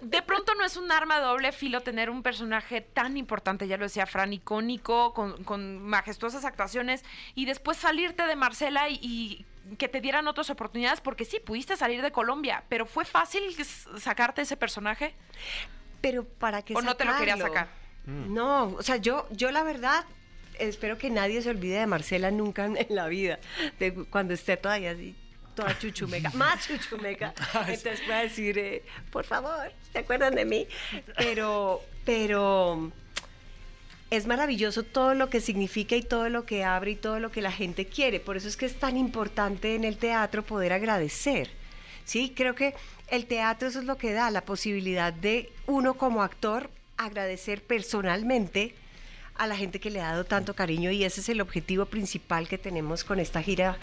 De 0.00 0.22
pronto 0.22 0.54
no 0.54 0.64
es 0.64 0.76
un 0.76 0.90
arma 0.90 1.18
de 1.18 1.26
doble 1.26 1.52
filo 1.52 1.82
tener 1.82 2.08
un 2.08 2.22
personaje 2.22 2.80
tan 2.80 3.16
importante, 3.16 3.68
ya 3.68 3.76
lo 3.76 3.84
decía 3.84 4.06
Fran, 4.06 4.32
icónico, 4.32 5.12
con, 5.12 5.44
con 5.44 5.82
majestuosas 5.82 6.44
actuaciones, 6.44 7.04
y 7.34 7.44
después 7.44 7.76
salirte 7.76 8.26
de 8.26 8.36
Marcela 8.36 8.88
y, 8.88 8.98
y 9.02 9.76
que 9.76 9.88
te 9.88 10.00
dieran 10.00 10.26
otras 10.28 10.48
oportunidades, 10.50 11.00
porque 11.00 11.24
sí, 11.24 11.40
pudiste 11.40 11.76
salir 11.76 12.00
de 12.00 12.10
Colombia, 12.10 12.64
pero 12.68 12.86
¿fue 12.86 13.04
fácil 13.04 13.42
sacarte 13.98 14.42
ese 14.42 14.56
personaje? 14.56 15.14
Pero 16.00 16.24
¿para 16.24 16.62
qué 16.62 16.74
¿O 16.74 16.82
no 16.82 16.96
te 16.96 17.04
lo 17.04 17.16
querías 17.16 17.38
sacarlo? 17.38 17.54
sacar? 17.54 17.78
No, 18.06 18.74
o 18.78 18.82
sea, 18.82 18.96
yo, 18.96 19.26
yo 19.30 19.50
la 19.50 19.62
verdad 19.62 20.04
espero 20.58 20.98
que 20.98 21.10
nadie 21.10 21.42
se 21.42 21.50
olvide 21.50 21.78
de 21.80 21.86
Marcela 21.86 22.30
nunca 22.30 22.64
en, 22.64 22.76
en 22.76 22.86
la 22.90 23.06
vida, 23.08 23.38
de 23.78 23.92
cuando 24.06 24.34
esté 24.34 24.56
todavía 24.56 24.92
así, 24.92 25.14
toda 25.54 25.78
chuchumeca, 25.78 26.30
más 26.34 26.66
chuchumeca. 26.66 27.34
Entonces 27.66 28.00
voy 28.06 28.14
a 28.14 28.20
decir, 28.20 28.58
eh, 28.58 28.82
por 29.10 29.24
favor, 29.24 29.72
¿se 29.92 29.98
acuerdan 29.98 30.34
de 30.34 30.44
mí? 30.44 30.66
Pero, 31.16 31.82
pero 32.04 32.92
es 34.10 34.26
maravilloso 34.26 34.84
todo 34.84 35.14
lo 35.14 35.28
que 35.28 35.40
significa 35.40 35.96
y 35.96 36.02
todo 36.02 36.28
lo 36.28 36.46
que 36.46 36.64
abre 36.64 36.92
y 36.92 36.96
todo 36.96 37.20
lo 37.20 37.30
que 37.30 37.42
la 37.42 37.52
gente 37.52 37.86
quiere. 37.86 38.20
Por 38.20 38.36
eso 38.36 38.48
es 38.48 38.56
que 38.56 38.66
es 38.66 38.78
tan 38.78 38.96
importante 38.96 39.74
en 39.74 39.84
el 39.84 39.98
teatro 39.98 40.42
poder 40.42 40.72
agradecer. 40.72 41.50
Sí, 42.08 42.32
creo 42.34 42.54
que 42.54 42.74
el 43.08 43.26
teatro 43.26 43.68
eso 43.68 43.80
es 43.80 43.84
lo 43.84 43.98
que 43.98 44.14
da, 44.14 44.30
la 44.30 44.40
posibilidad 44.40 45.12
de 45.12 45.52
uno 45.66 45.92
como 45.92 46.22
actor 46.22 46.70
agradecer 46.96 47.62
personalmente 47.62 48.74
a 49.34 49.46
la 49.46 49.54
gente 49.54 49.78
que 49.78 49.90
le 49.90 50.00
ha 50.00 50.12
dado 50.12 50.24
tanto 50.24 50.54
cariño 50.54 50.90
y 50.90 51.04
ese 51.04 51.20
es 51.20 51.28
el 51.28 51.42
objetivo 51.42 51.84
principal 51.84 52.48
que 52.48 52.56
tenemos 52.56 53.04
con 53.04 53.20
esta 53.20 53.42
gira 53.42 53.76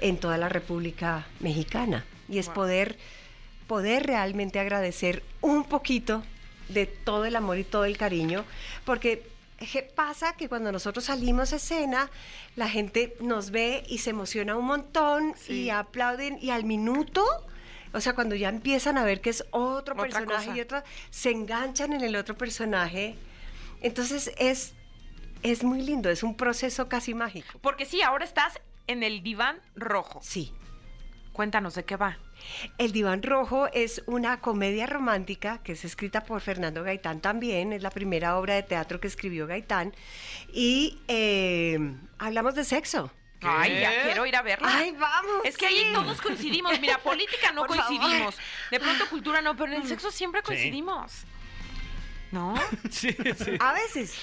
en 0.00 0.16
toda 0.16 0.38
la 0.38 0.48
República 0.48 1.26
Mexicana 1.40 2.06
y 2.30 2.38
es 2.38 2.46
Wow. 2.46 2.54
poder 2.54 2.98
poder 3.66 4.06
realmente 4.06 4.58
agradecer 4.58 5.22
un 5.42 5.64
poquito 5.64 6.22
de 6.70 6.86
todo 6.86 7.26
el 7.26 7.36
amor 7.36 7.58
y 7.58 7.64
todo 7.64 7.84
el 7.84 7.98
cariño 7.98 8.46
porque 8.86 9.22
pasa 9.94 10.32
que 10.34 10.48
cuando 10.48 10.72
nosotros 10.72 11.04
salimos 11.04 11.52
a 11.52 11.56
escena 11.56 12.10
la 12.56 12.70
gente 12.70 13.14
nos 13.20 13.50
ve 13.50 13.84
y 13.86 13.98
se 13.98 14.10
emociona 14.10 14.56
un 14.56 14.64
montón 14.64 15.34
y 15.46 15.68
aplauden 15.68 16.38
y 16.40 16.50
al 16.50 16.64
minuto 16.64 17.22
o 17.92 18.00
sea, 18.00 18.14
cuando 18.14 18.34
ya 18.34 18.48
empiezan 18.48 18.98
a 18.98 19.04
ver 19.04 19.20
que 19.20 19.30
es 19.30 19.44
otro 19.50 19.94
Otra 19.94 19.94
personaje 19.94 20.46
cosa. 20.46 20.56
y 20.56 20.60
otro, 20.60 20.82
se 21.10 21.30
enganchan 21.30 21.92
en 21.92 22.02
el 22.02 22.16
otro 22.16 22.36
personaje. 22.36 23.16
Entonces 23.80 24.32
es, 24.38 24.74
es 25.42 25.64
muy 25.64 25.82
lindo, 25.82 26.10
es 26.10 26.22
un 26.22 26.36
proceso 26.36 26.88
casi 26.88 27.14
mágico. 27.14 27.58
Porque 27.60 27.84
sí, 27.86 28.02
ahora 28.02 28.24
estás 28.24 28.60
en 28.86 29.02
el 29.02 29.22
diván 29.22 29.60
rojo. 29.74 30.20
Sí. 30.22 30.52
Cuéntanos 31.32 31.74
de 31.74 31.84
qué 31.84 31.96
va. 31.96 32.18
El 32.78 32.92
Diván 32.92 33.22
Rojo 33.22 33.68
es 33.74 34.02
una 34.06 34.40
comedia 34.40 34.86
romántica 34.86 35.58
que 35.62 35.72
es 35.72 35.84
escrita 35.84 36.22
por 36.24 36.40
Fernando 36.40 36.82
Gaitán 36.82 37.20
también, 37.20 37.74
es 37.74 37.82
la 37.82 37.90
primera 37.90 38.38
obra 38.38 38.54
de 38.54 38.62
teatro 38.62 39.00
que 39.00 39.06
escribió 39.06 39.46
Gaitán. 39.46 39.94
Y 40.52 40.98
eh, 41.08 41.78
hablamos 42.18 42.54
de 42.54 42.64
sexo. 42.64 43.10
Ay, 43.42 43.80
ya 43.80 44.02
quiero 44.02 44.26
ir 44.26 44.34
a 44.36 44.42
verla. 44.42 44.68
¡Ay, 44.72 44.92
vamos! 44.92 45.44
Es 45.44 45.56
que 45.56 45.66
ahí 45.66 45.84
sí. 45.84 45.92
todos 45.94 46.20
coincidimos. 46.20 46.80
Mira, 46.80 46.98
política 46.98 47.52
no 47.52 47.64
Por 47.66 47.76
favor. 47.76 47.92
Mm. 47.92 47.98
coincidimos. 47.98 48.36
De 48.70 48.80
pronto 48.80 49.08
cultura 49.08 49.40
no, 49.42 49.56
pero 49.56 49.72
en 49.72 49.82
el 49.82 49.88
sexo 49.88 50.10
siempre 50.10 50.42
coincidimos. 50.42 51.24
¿No? 52.32 52.54
Sí, 52.90 53.12
sí. 53.12 53.56
A 53.60 53.72
veces. 53.72 54.14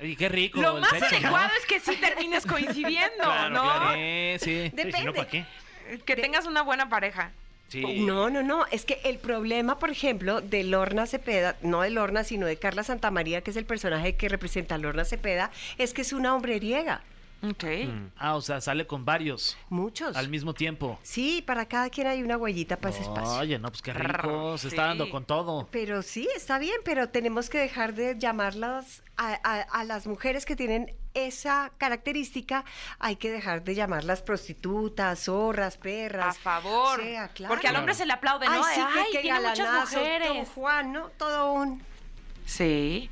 Y 0.00 0.14
qué 0.16 0.28
rico. 0.28 0.60
Lo 0.60 0.78
más 0.78 0.90
sexo, 0.90 1.06
¿no? 1.10 1.16
adecuado 1.16 1.50
es 1.60 1.66
que 1.66 1.80
sí 1.80 1.96
termines 1.96 2.44
coincidiendo, 2.46 3.24
Claro, 3.24 3.50
¿no? 3.50 3.62
claro. 3.62 3.94
Sí, 3.94 4.36
sí. 4.40 4.44
Sí, 4.44 4.70
si 4.70 4.76
no, 4.76 4.82
Depende. 4.84 5.12
¿para 5.12 5.28
qué? 5.28 5.44
Que 6.04 6.16
tengas 6.16 6.46
una 6.46 6.62
buena 6.62 6.88
pareja. 6.88 7.30
sí. 7.68 8.00
No, 8.04 8.28
no, 8.30 8.42
no. 8.42 8.66
Es 8.70 8.84
que 8.84 9.00
el 9.04 9.18
problema, 9.18 9.78
por 9.78 9.90
ejemplo, 9.90 10.40
de 10.40 10.64
Lorna 10.64 11.06
Cepeda, 11.06 11.56
no 11.62 11.80
de 11.80 11.90
Lorna, 11.90 12.24
sino 12.24 12.46
de 12.46 12.58
Carla 12.58 12.82
Santamaría, 12.84 13.40
que 13.42 13.50
es 13.50 13.56
el 13.56 13.64
personaje 13.64 14.14
que 14.16 14.28
representa 14.28 14.74
a 14.74 14.78
Lorna 14.78 15.04
Cepeda, 15.04 15.50
es 15.78 15.94
que 15.94 16.02
es 16.02 16.12
una 16.12 16.34
hombreriega. 16.34 17.00
Ok. 17.40 17.64
Mm. 17.86 18.06
Ah, 18.16 18.34
o 18.34 18.40
sea, 18.40 18.60
sale 18.60 18.86
con 18.86 19.04
varios 19.04 19.56
Muchos. 19.68 20.16
al 20.16 20.28
mismo 20.28 20.54
tiempo. 20.54 20.98
Sí, 21.04 21.40
para 21.46 21.66
cada 21.66 21.88
quien 21.88 22.08
hay 22.08 22.22
una 22.22 22.36
huellita 22.36 22.76
para 22.76 22.92
ese 22.92 23.02
espacio. 23.02 23.38
Oye, 23.38 23.58
no, 23.60 23.68
pues 23.70 23.80
qué 23.80 23.92
rico. 23.92 24.58
Se 24.58 24.68
está 24.68 24.82
Sí. 24.82 24.88
dando 24.88 25.08
con 25.10 25.24
todo. 25.24 25.68
Pero 25.70 26.02
sí, 26.02 26.28
está 26.34 26.58
bien, 26.58 26.76
pero 26.84 27.10
tenemos 27.10 27.48
que 27.48 27.58
dejar 27.58 27.94
de 27.94 28.16
llamarlas 28.18 29.02
a, 29.16 29.38
a- 29.44 29.60
a 29.62 29.84
las 29.84 30.06
mujeres 30.08 30.44
que 30.46 30.56
tienen 30.56 30.94
esa 31.14 31.70
característica, 31.78 32.64
hay 32.98 33.16
que 33.16 33.30
dejar 33.30 33.62
de 33.64 33.74
llamarlas 33.74 34.22
prostitutas, 34.22 35.24
zorras, 35.24 35.76
A 35.76 35.80
perras. 35.80 36.38
favor. 36.38 37.00
O 37.00 37.02
sea, 37.02 37.28
claro. 37.28 37.52
Porque 37.54 37.68
al 37.68 37.76
hombre 37.76 37.94
se 37.94 38.06
le 38.06 38.12
aplaude, 38.12 38.46
¿no? 38.46 38.64
Ay, 38.64 38.74
sí, 38.74 38.80
que, 38.92 38.98
Ay, 39.00 39.06
que 39.12 39.18
tiene 39.20 39.40
muchas 39.40 39.58
galanazo, 39.58 39.94
Don 39.96 40.04
mujeres. 40.04 40.48
Juan, 40.54 40.92
¿no? 40.92 41.08
Todo 41.18 41.52
un... 41.52 41.82
Sí. 42.46 43.10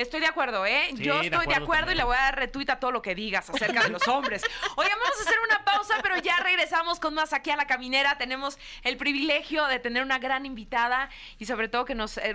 Estoy 0.00 0.20
de 0.20 0.26
acuerdo, 0.26 0.64
¿eh? 0.64 0.86
Sí, 0.96 1.04
Yo 1.04 1.20
estoy 1.20 1.28
de 1.28 1.36
acuerdo 1.36 1.64
acuerdo, 1.70 1.92
y 1.92 1.94
le 1.94 2.04
voy 2.04 2.16
a 2.16 2.20
dar 2.20 2.36
retweet 2.36 2.70
a 2.70 2.80
todo 2.80 2.90
lo 2.90 3.02
que 3.02 3.14
digas 3.14 3.50
acerca 3.50 3.82
de 3.82 3.90
los 3.90 4.08
hombres. 4.08 4.42
Oigan, 4.76 4.98
vamos 4.98 5.18
a 5.18 5.22
hacer 5.22 5.38
una 5.46 5.62
pausa, 5.62 5.98
pero 6.02 6.16
ya 6.16 6.38
regresamos 6.38 6.98
con 6.98 7.12
más 7.12 7.34
aquí 7.34 7.50
a 7.50 7.56
la 7.56 7.66
caminera. 7.66 8.16
Tenemos 8.16 8.58
el 8.82 8.96
privilegio 8.96 9.66
de 9.66 9.78
tener 9.78 10.02
una 10.02 10.18
gran 10.18 10.46
invitada 10.46 11.10
y 11.38 11.44
sobre 11.44 11.68
todo 11.68 11.84
que 11.84 11.94
nos 11.94 12.16
eh, 12.16 12.34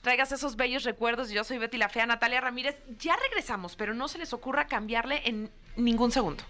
traigas 0.00 0.32
esos 0.32 0.56
bellos 0.56 0.84
recuerdos. 0.84 1.30
Yo 1.30 1.44
soy 1.44 1.58
Betty 1.58 1.76
la 1.76 1.90
Fea, 1.90 2.06
Natalia 2.06 2.40
Ramírez. 2.40 2.78
Ya 2.98 3.14
regresamos, 3.16 3.76
pero 3.76 3.92
no 3.92 4.08
se 4.08 4.16
les 4.16 4.32
ocurra 4.32 4.66
cambiarle 4.66 5.20
en 5.26 5.50
ningún 5.76 6.12
segundo. 6.12 6.42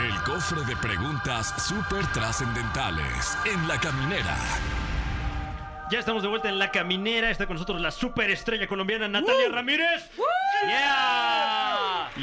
El 0.00 0.22
cofre 0.24 0.64
de 0.64 0.74
preguntas 0.76 1.54
súper 1.62 2.04
trascendentales 2.08 3.38
en 3.44 3.68
la 3.68 3.78
caminera. 3.78 4.36
Ya 5.90 5.98
estamos 5.98 6.22
de 6.22 6.28
vuelta 6.28 6.48
en 6.48 6.58
La 6.58 6.70
Caminera. 6.70 7.30
Está 7.30 7.46
con 7.46 7.54
nosotros 7.54 7.80
la 7.80 7.90
superestrella 7.90 8.66
colombiana 8.66 9.06
Natalia 9.06 9.48
Ramírez. 9.50 10.10
¡Yeah! 10.66 10.83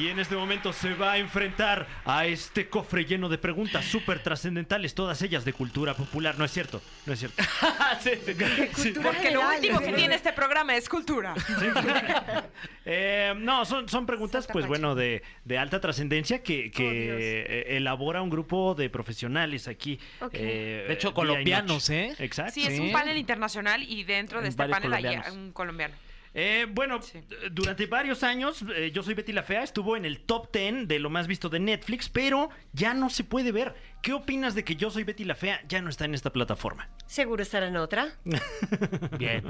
Y 0.02 0.10
en 0.10 0.18
este 0.18 0.36
momento 0.36 0.74
se 0.74 0.96
va 0.96 1.12
a 1.12 1.18
enfrentar 1.20 1.86
a 2.06 2.26
este 2.26 2.68
cofre 2.68 3.06
lleno 3.06 3.30
de 3.30 3.38
preguntas 3.38 3.86
súper 3.86 4.18
trascendentales, 4.24 4.96
todas 4.96 5.22
ellas 5.22 5.46
de 5.46 5.54
cultura 5.54 5.94
popular. 5.94 6.40
No 6.40 6.46
es 6.46 6.50
cierto, 6.52 6.82
no 7.06 7.14
es 7.14 7.20
cierto. 7.20 7.44
Porque 9.04 9.30
lo 9.30 9.48
último 9.48 9.80
que 9.80 9.94
tiene 9.94 10.16
este 10.16 10.34
programa 10.34 10.76
es 10.76 10.90
cultura. 10.90 11.36
Eh, 12.84 13.36
no, 13.38 13.64
son, 13.64 13.88
son 13.88 14.08
preguntas, 14.08 14.46
Santa 14.46 14.54
pues 14.54 14.66
bueno, 14.66 14.96
de, 14.96 15.22
de 15.46 15.58
alta 15.60 15.80
trascendencia 15.80 16.42
que, 16.42 16.72
que 16.72 16.82
Oh, 17.12 17.18
eh, 17.20 17.78
elabora 17.78 18.24
un 18.24 18.32
grupo 18.32 18.74
de 18.74 18.90
profesionales 18.90 19.68
aquí. 19.68 20.00
Eh, 20.34 20.86
De 20.88 20.94
hecho, 20.96 21.14
colombianos. 21.14 21.92
¿eh? 21.92 22.16
Exacto. 22.18 22.54
Sí, 22.54 22.66
es 22.66 22.80
un 22.80 22.92
panel 22.92 23.18
internacional 23.18 23.84
y 23.84 24.04
dentro 24.04 24.40
de 24.40 24.48
En 24.48 24.50
este 24.50 24.68
panel 24.68 24.94
hay 24.94 25.18
un 25.32 25.52
colombiano. 25.52 25.94
Eh, 26.34 26.65
bueno, 26.70 27.02
Sí. 27.02 27.20
durante 27.52 27.86
varios 27.88 28.24
años, 28.24 28.63
eh, 28.76 28.91
Yo 28.94 29.04
Soy 29.04 29.13
Betty 29.15 29.34
la 29.34 29.44
Fea 29.44 29.63
estuvo 29.63 29.98
en 29.98 30.06
el 30.06 30.22
top 30.22 30.50
10 30.52 30.88
de 30.88 31.00
lo 31.00 31.10
más 31.10 31.28
visto 31.28 31.50
de 31.50 31.60
Netflix, 31.60 32.08
pero 32.08 32.50
ya 32.72 32.94
no 32.94 33.10
se 33.10 33.24
puede 33.24 33.52
ver. 33.52 33.76
¿Qué 34.02 34.14
opinas 34.14 34.56
de 34.56 34.64
que 34.64 34.76
Yo 34.76 34.90
Soy 34.90 35.04
Betty 35.04 35.26
la 35.26 35.36
Fea 35.36 35.62
ya 35.68 35.80
no 35.80 35.90
está 35.90 36.06
en 36.06 36.16
esta 36.16 36.32
plataforma? 36.32 36.90
Seguro 37.06 37.44
estará 37.44 37.68
en 37.68 37.78
otra. 37.78 38.08
Bien. 39.20 39.46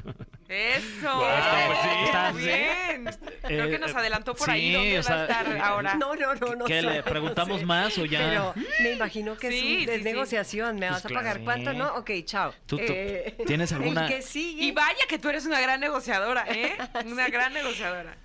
Eso. 0.50 1.20
pues 1.20 1.80
sí, 1.82 1.90
está- 2.06 2.32
bien. 2.34 3.10
Creo 3.44 3.70
que 3.70 3.80
nos 3.80 3.92
Eh, 3.92 3.96
adelantó 3.98 4.36
por 4.36 4.46
sí, 4.48 4.52
ahí. 4.52 4.74
¿Dónde 4.74 5.00
o 5.00 5.04
va 5.04 5.16
a 5.16 5.22
estar 5.24 5.58
ahora? 5.62 5.96
No, 5.96 6.16
no, 6.16 6.36
no, 6.36 6.56
no. 6.56 6.66
¿Qué, 6.66 6.82
sé, 6.82 6.88
le 6.90 6.98
no 6.98 7.04
preguntamos 7.06 7.60
sé. 7.62 7.66
más 7.66 7.98
o 7.98 8.04
ya? 8.06 8.20
Pero 8.20 8.54
me 8.84 8.92
imagino 8.92 9.38
que 9.38 9.50
Sí, 9.52 9.76
es, 9.76 9.80
un, 9.82 9.86
de 9.86 9.98
sí. 10.00 10.04
negociación. 10.04 10.76
¿Me 10.76 10.88
Pues 10.90 11.04
vas 11.04 11.06
a 11.06 11.10
pagar 11.16 11.40
claro. 11.40 11.44
cuánto? 11.46 11.74
No, 11.74 11.96
ok, 11.96 12.12
chao. 12.26 12.54
¿Tú- 12.66 12.76
tú 12.78 12.84
Eh, 12.90 13.38
tienes 13.48 13.72
alguna- 13.72 14.08
El 14.08 14.14
que 14.16 14.22
sigue. 14.22 14.66
Y 14.66 14.72
vaya 14.74 15.06
que 15.08 15.18
tú 15.18 15.30
eres 15.30 15.46
una 15.46 15.62
gran 15.62 15.80
negociadora, 15.80 16.46
¿eh? 16.50 16.76
Una 17.06 17.30
gran 17.30 17.54
negociadora. 17.54 18.18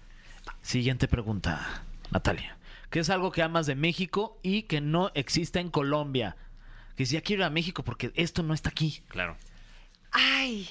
Siguiente 0.60 1.06
pregunta, 1.06 1.84
Natalia. 2.10 2.55
¿Qué 2.90 3.00
es 3.00 3.10
algo 3.10 3.32
que 3.32 3.42
amas 3.42 3.66
de 3.66 3.74
México 3.74 4.38
y 4.42 4.62
que 4.62 4.80
no 4.80 5.10
existe 5.14 5.58
en 5.60 5.70
Colombia? 5.70 6.36
Que 6.96 7.04
si 7.06 7.14
ya 7.14 7.20
quiero 7.20 7.42
ir 7.42 7.46
a 7.46 7.50
México 7.50 7.82
porque 7.82 8.12
esto 8.14 8.42
no 8.42 8.54
está 8.54 8.70
aquí. 8.70 9.02
Claro. 9.08 9.36
Ay, 10.12 10.68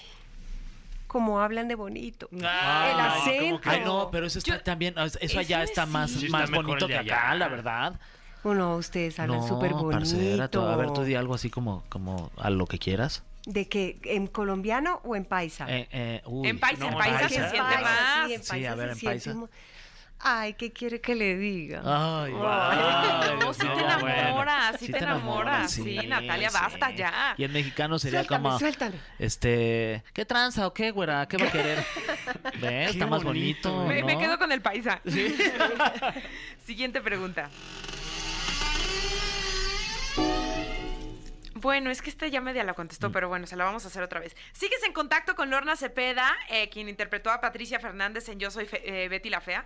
como 1.07 1.39
hablan 1.39 1.67
de 1.67 1.75
bonito. 1.75 2.27
Ay, 2.31 2.91
el 2.91 2.97
no, 2.97 3.03
acento. 3.03 3.69
Ay, 3.69 3.81
no, 3.85 4.09
pero 4.11 4.25
eso 4.25 4.39
está 4.39 4.55
Yo- 4.57 4.63
también, 4.63 4.95
eso 4.97 5.39
allá 5.39 5.63
está 5.63 5.85
sí. 5.85 5.91
más, 5.91 6.11
Sí, 6.11 6.25
está 6.25 6.37
más 6.37 6.49
mejor 6.49 6.65
bonito 6.65 6.87
que 6.87 6.95
acá, 6.95 7.29
allá. 7.29 7.35
la 7.35 7.47
verdad. 7.47 7.99
Bueno, 8.43 8.75
ustedes 8.75 9.19
hablan 9.19 9.39
no, 9.39 9.47
súper 9.47 9.71
bonito. 9.73 9.91
parcera, 9.91 10.47
tú- 10.49 10.61
a 10.61 10.75
ver, 10.75 10.91
tú 10.91 11.03
di 11.03 11.15
algo 11.15 11.33
así 11.35 11.49
como, 11.49 11.83
como 11.89 12.31
a 12.37 12.49
lo 12.49 12.65
que 12.67 12.79
quieras. 12.79 13.23
¿De 13.45 13.67
qué? 13.67 13.99
¿En 14.03 14.25
colombiano 14.27 15.01
o 15.03 15.15
en 15.15 15.25
paisa? 15.25 15.65
Eh, 15.69 15.87
eh, 15.91 16.21
uy, 16.25 16.47
En 16.49 16.59
paisa, 16.59 16.79
no, 16.85 16.91
en 16.91 16.97
paisa 16.97 17.29
se 17.29 17.35
en 17.35 17.49
siente 17.51 17.57
paisa, 17.59 17.81
más. 17.81 18.27
Sí, 18.27 18.33
en 18.33 18.43
Sí, 18.43 18.49
paisa 18.49 18.71
a 18.71 18.75
ver, 18.75 18.87
se 18.87 18.93
en 18.93 19.05
paisa. 19.11 19.35
Ay, 20.27 20.55
¿qué 20.55 20.73
quiere 20.73 20.99
que 21.01 21.13
le 21.13 21.37
diga? 21.37 21.81
Ay, 21.85 22.33
ay, 22.35 23.37
No, 23.39 23.53
sí 23.53 23.59
te 23.59 23.65
enamoras, 23.79 24.01
bueno. 24.01 24.77
sí 24.79 24.91
te 24.91 24.97
enamoras. 24.97 25.71
Sí, 25.71 25.97
Natalia, 26.07 26.49
basta 26.49 26.89
ya. 26.89 27.35
Y 27.37 27.43
en 27.43 27.53
mexicano 27.53 27.99
sería 27.99 28.21
Suéltame, 28.23 28.43
como, 28.43 28.57
suéltame. 28.59 28.95
este, 29.19 30.03
¿qué 30.13 30.25
tranza 30.25 30.65
o 30.65 30.73
qué, 30.73 30.89
güera? 30.89 31.27
¿Qué 31.27 31.37
va 31.37 31.45
a 31.45 31.51
querer? 31.51 31.85
¿Ves? 32.59 32.89
Está 32.89 33.05
más 33.05 33.23
bonito. 33.23 33.71
bonito, 33.71 34.05
Me, 34.07 34.17
quedo 34.17 34.39
con 34.39 34.51
el 34.51 34.61
paisa. 34.63 34.99
Siguiente 36.65 37.01
pregunta. 37.01 37.51
Bueno, 41.53 41.89
es 41.91 42.01
que 42.01 42.09
esta 42.09 42.27
ya 42.27 42.41
media 42.41 42.63
la 42.63 42.73
Mm. 42.73 42.75
contestó, 42.75 43.11
pero 43.11 43.29
bueno, 43.29 43.45
se 43.47 43.55
la 43.55 43.63
vamos 43.63 43.85
a 43.85 43.87
hacer 43.89 44.01
otra 44.03 44.19
vez. 44.19 44.35
¿Sigues 44.53 44.81
en 44.83 44.91
contacto 44.93 45.35
con 45.35 45.49
Lorna 45.51 45.75
Cepeda, 45.75 46.35
eh, 46.49 46.69
quien 46.69 46.89
interpretó 46.89 47.29
a 47.31 47.41
Patricia 47.41 47.79
Fernández 47.79 48.27
en 48.29 48.39
Yo 48.39 48.49
Soy 48.51 48.65
Fe- 48.65 49.03
eh, 49.05 49.07
Betty 49.07 49.29
la 49.29 49.39
Fea? 49.41 49.65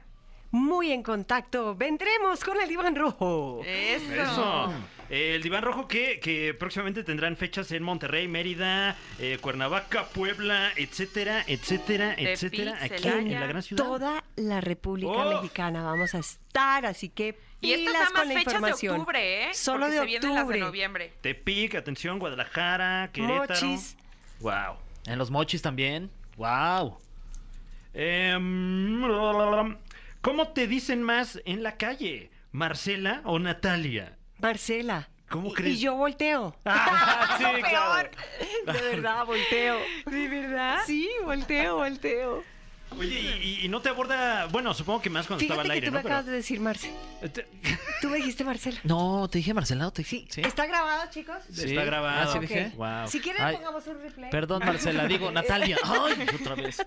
Muy 0.51 0.91
en 0.91 1.03
contacto. 1.03 1.75
Vendremos 1.75 2.43
con 2.43 2.59
el 2.59 2.71
Iván 2.71 2.95
Rojo. 2.95 3.61
Eso. 3.65 4.13
Eso. 4.13 4.73
Eh, 5.11 5.33
el 5.35 5.41
Diván 5.43 5.63
Rojo 5.63 5.87
que, 5.87 6.19
que 6.19 6.53
próximamente 6.53 7.03
tendrán 7.03 7.35
fechas 7.37 7.71
en 7.71 7.81
Monterrey, 7.83 8.27
Mérida, 8.27 8.95
eh, 9.19 9.37
Cuernavaca, 9.41 10.05
Puebla, 10.09 10.71
etcétera, 10.75 11.43
etcétera, 11.47 12.15
Tepic, 12.15 12.27
etcétera, 12.29 12.77
aquí 12.81 13.07
en 13.07 13.39
la 13.39 13.47
gran 13.47 13.61
ciudad. 13.63 13.83
Toda 13.83 14.23
la 14.35 14.61
República 14.61 15.11
Oh. 15.11 15.33
Mexicana 15.35 15.83
vamos 15.83 16.13
a 16.13 16.19
estar, 16.19 16.85
así 16.85 17.09
que 17.09 17.37
Y 17.61 17.73
estas 17.73 17.93
nada 17.93 18.09
más 18.11 18.27
fechas 18.33 18.61
de 18.61 18.73
octubre, 18.73 19.49
¿eh? 19.49 19.53
Solo 19.53 19.79
Porque 19.87 19.93
de 19.95 19.99
se 19.99 20.05
vienen 20.05 20.29
las 20.29 20.35
de 20.35 20.41
octubre. 20.41 20.59
noviembre. 20.59 21.13
Tepic, 21.21 21.75
atención, 21.75 22.19
Guadalajara, 22.19 23.09
Querétaro. 23.11 23.47
Mochis. 23.47 23.97
Wow. 24.41 24.75
En 25.07 25.17
los 25.17 25.31
mochis 25.31 25.61
también. 25.61 26.09
¡Wow! 26.37 26.97
Em, 27.93 29.01
¿Cómo 30.21 30.49
te 30.49 30.67
dicen 30.67 31.01
más 31.03 31.41
en 31.45 31.63
la 31.63 31.77
calle? 31.77 32.31
¿Marcela 32.51 33.21
o 33.25 33.39
Natalia? 33.39 34.17
Marcela. 34.39 35.09
¿Cómo 35.29 35.49
Y- 35.49 35.53
crees? 35.53 35.75
Y 35.77 35.79
yo 35.81 35.95
volteo. 35.95 36.55
Ah, 36.65 37.37
sí, 37.37 37.61
claro. 37.69 38.09
De 38.65 38.81
verdad, 38.81 39.25
volteo. 39.25 39.77
¿De 40.05 40.27
verdad? 40.27 40.79
Sí, 40.85 41.09
volteo, 41.23 41.77
volteo. 41.77 42.43
Oye, 42.97 43.19
y, 43.19 43.27
y- 43.61 43.65
y 43.65 43.69
no 43.69 43.81
te 43.81 43.89
aborda, 43.89 44.47
bueno, 44.47 44.73
supongo 44.73 45.01
que 45.01 45.09
más 45.09 45.27
cuando 45.27 45.43
estaba 45.43 45.61
Fíjate 45.63 45.77
al 45.77 45.81
que 45.81 45.85
aire, 45.85 45.87
tú 45.87 45.93
¿no? 45.93 46.01
me 46.01 46.09
acabas 46.09 46.25
de 46.25 46.31
decir, 46.31 46.59
Marce. 46.59 46.91
Pero- 47.21 47.33
Te- 47.33 47.47
Tú 48.01 48.09
me 48.09 48.17
dijiste 48.17 48.43
Marcela. 48.45 48.79
No, 48.83 49.27
te 49.29 49.39
dije 49.39 49.53
Marcela, 49.53 49.87
¿o 49.87 49.91
te 49.91 50.03
Sí. 50.05 50.25
sí. 50.31 50.39
¿Está 50.41 50.65
grabado, 50.65 51.09
chicos? 51.11 51.35
Sí. 51.51 51.65
Está 51.65 51.83
grabado. 51.83 52.29
Ah, 52.29 52.33
sí 52.33 52.39
dije. 52.39 52.71
Wow. 52.77 53.07
Si 53.07 53.19
quieren, 53.19 53.41
Ay. 53.41 53.55
pongamos 53.55 53.85
un 53.87 54.01
replay. 54.01 54.29
Perdón, 54.31 54.63
Marcela, 54.65 55.05
digo 55.05 55.29
Natalia. 55.31 55.77
¡Ay! 55.83 56.25
Otra 56.41 56.55
vez. 56.55 56.79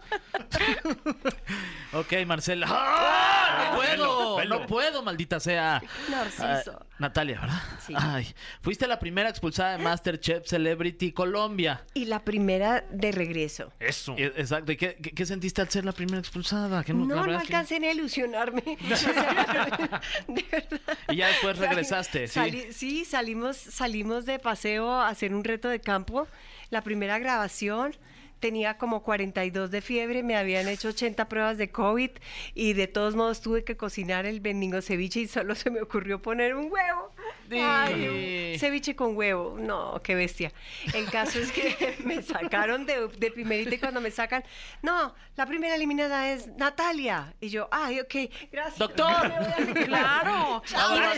ok, 1.93 2.13
Marcela. 2.27 2.67
¡Ah! 2.71 3.71
¡No 3.75 3.81
Velo, 3.81 4.05
puedo! 4.05 4.37
velo. 4.37 4.59
¡No 4.61 4.67
puedo, 4.67 5.03
maldita 5.03 5.39
sea! 5.41 5.83
Narciso. 6.11 6.79
Ah, 6.81 6.87
Natalia, 6.99 7.41
¿verdad? 7.41 7.61
Sí. 7.87 7.95
Ay, 7.97 8.35
fuiste 8.63 8.87
la 8.87 8.99
primera 8.99 9.29
expulsada 9.29 9.77
de 9.77 9.85
Masterchef 9.85 10.47
Celebrity 10.47 11.13
Colombia. 11.13 11.85
Y 11.95 12.07
la 12.07 12.25
primera 12.25 12.85
de 12.91 13.13
regreso. 13.13 13.73
Eso. 13.81 14.15
E- 14.17 14.33
Exacto. 14.37 14.73
¿Y 14.73 14.77
qué, 14.77 14.97
qué- 15.03 15.11
qué 15.11 15.27
sentiste 15.27 15.61
al 15.61 15.69
ser 15.69 15.85
la 15.85 15.92
primera 15.93 16.19
expulsada? 16.19 16.83
¿Qué 16.85 16.93
No, 16.95 17.07
la 17.07 17.15
no, 17.17 17.25
que- 17.27 17.35
alcancé 17.35 17.79
ni 17.81 17.87
a 17.87 17.93
ilusionarme. 17.93 18.63
O 18.93 18.97
sea, 18.97 20.01
de 20.29 20.45
verdad. 20.51 20.81
Y 21.09 21.17
ya 21.17 21.29
después 21.29 21.57
Sali- 21.57 21.69
regresaste, 21.69 22.29
sí. 22.29 22.35
sali- 22.35 22.73
sí, 22.73 23.05
salimos, 23.05 23.57
salimos 23.57 24.27
de 24.27 24.39
paseo 24.39 24.91
a 24.91 25.09
hacer 25.09 25.35
un 25.35 25.45
reto 25.45 25.69
de 25.69 25.81
campo. 25.81 26.27
La 26.71 26.83
primera 26.83 27.19
grabación 27.19 27.95
tenía 28.41 28.77
como 28.77 29.05
42 29.05 29.71
de 29.71 29.81
fiebre, 29.81 30.23
me 30.25 30.37
habían 30.37 30.67
hecho 30.67 30.89
80 30.89 31.29
pruebas 31.29 31.59
de 31.59 31.71
COVID 31.71 32.11
y 32.55 32.73
de 32.73 32.89
todos 32.89 33.15
modos 33.15 33.41
tuve 33.41 33.63
que 33.63 33.77
cocinar 33.77 34.27
el 34.27 34.41
bendigo 34.41 34.83
ceviche 34.83 35.21
y 35.21 35.29
solo 35.29 35.55
se 35.55 35.71
me 35.71 35.81
ocurrió 35.81 36.21
poner 36.21 36.57
un 36.57 36.65
huevo. 36.73 37.13
Ay, 37.51 38.53
un 38.53 38.59
ceviche 38.59 38.95
con 38.97 39.17
huevo. 39.17 39.57
No, 39.59 40.01
qué 40.03 40.15
bestia. 40.15 40.53
El 40.95 41.11
caso 41.11 41.39
es 41.39 41.53
que 41.53 41.97
me 42.05 42.23
sacaron 42.23 42.87
de, 42.87 43.09
de 43.09 43.31
primerita 43.31 43.75
y 43.75 43.79
cuando 43.79 44.01
me 44.01 44.11
sacan, 44.11 44.45
no, 44.83 45.15
la 45.37 45.47
primera 45.47 45.75
eliminada 45.75 46.31
es 46.31 46.47
Natalia. 46.57 47.35
Y 47.41 47.49
yo, 47.49 47.69
ay, 47.71 48.01
ok, 48.01 48.15
gracias. 48.51 48.79
Doctor. 48.79 49.29
Me 49.29 49.39
voy 49.39 49.53
a 49.53 49.61
mi 49.61 49.75
casa. 49.75 49.87
Claro. 49.87 50.63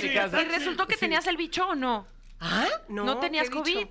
Y 0.03 0.15
casa. 0.15 0.45
resultó 0.45 0.87
que 0.87 0.97
tenías 0.97 1.27
el 1.27 1.37
bicho 1.37 1.69
o 1.69 1.75
no. 1.75 2.07
¿Ah? 2.41 2.67
¿No 2.89 3.19
tenías 3.19 3.49
¿qué 3.49 3.63
bicho? 3.63 3.81
COVID? 3.81 3.89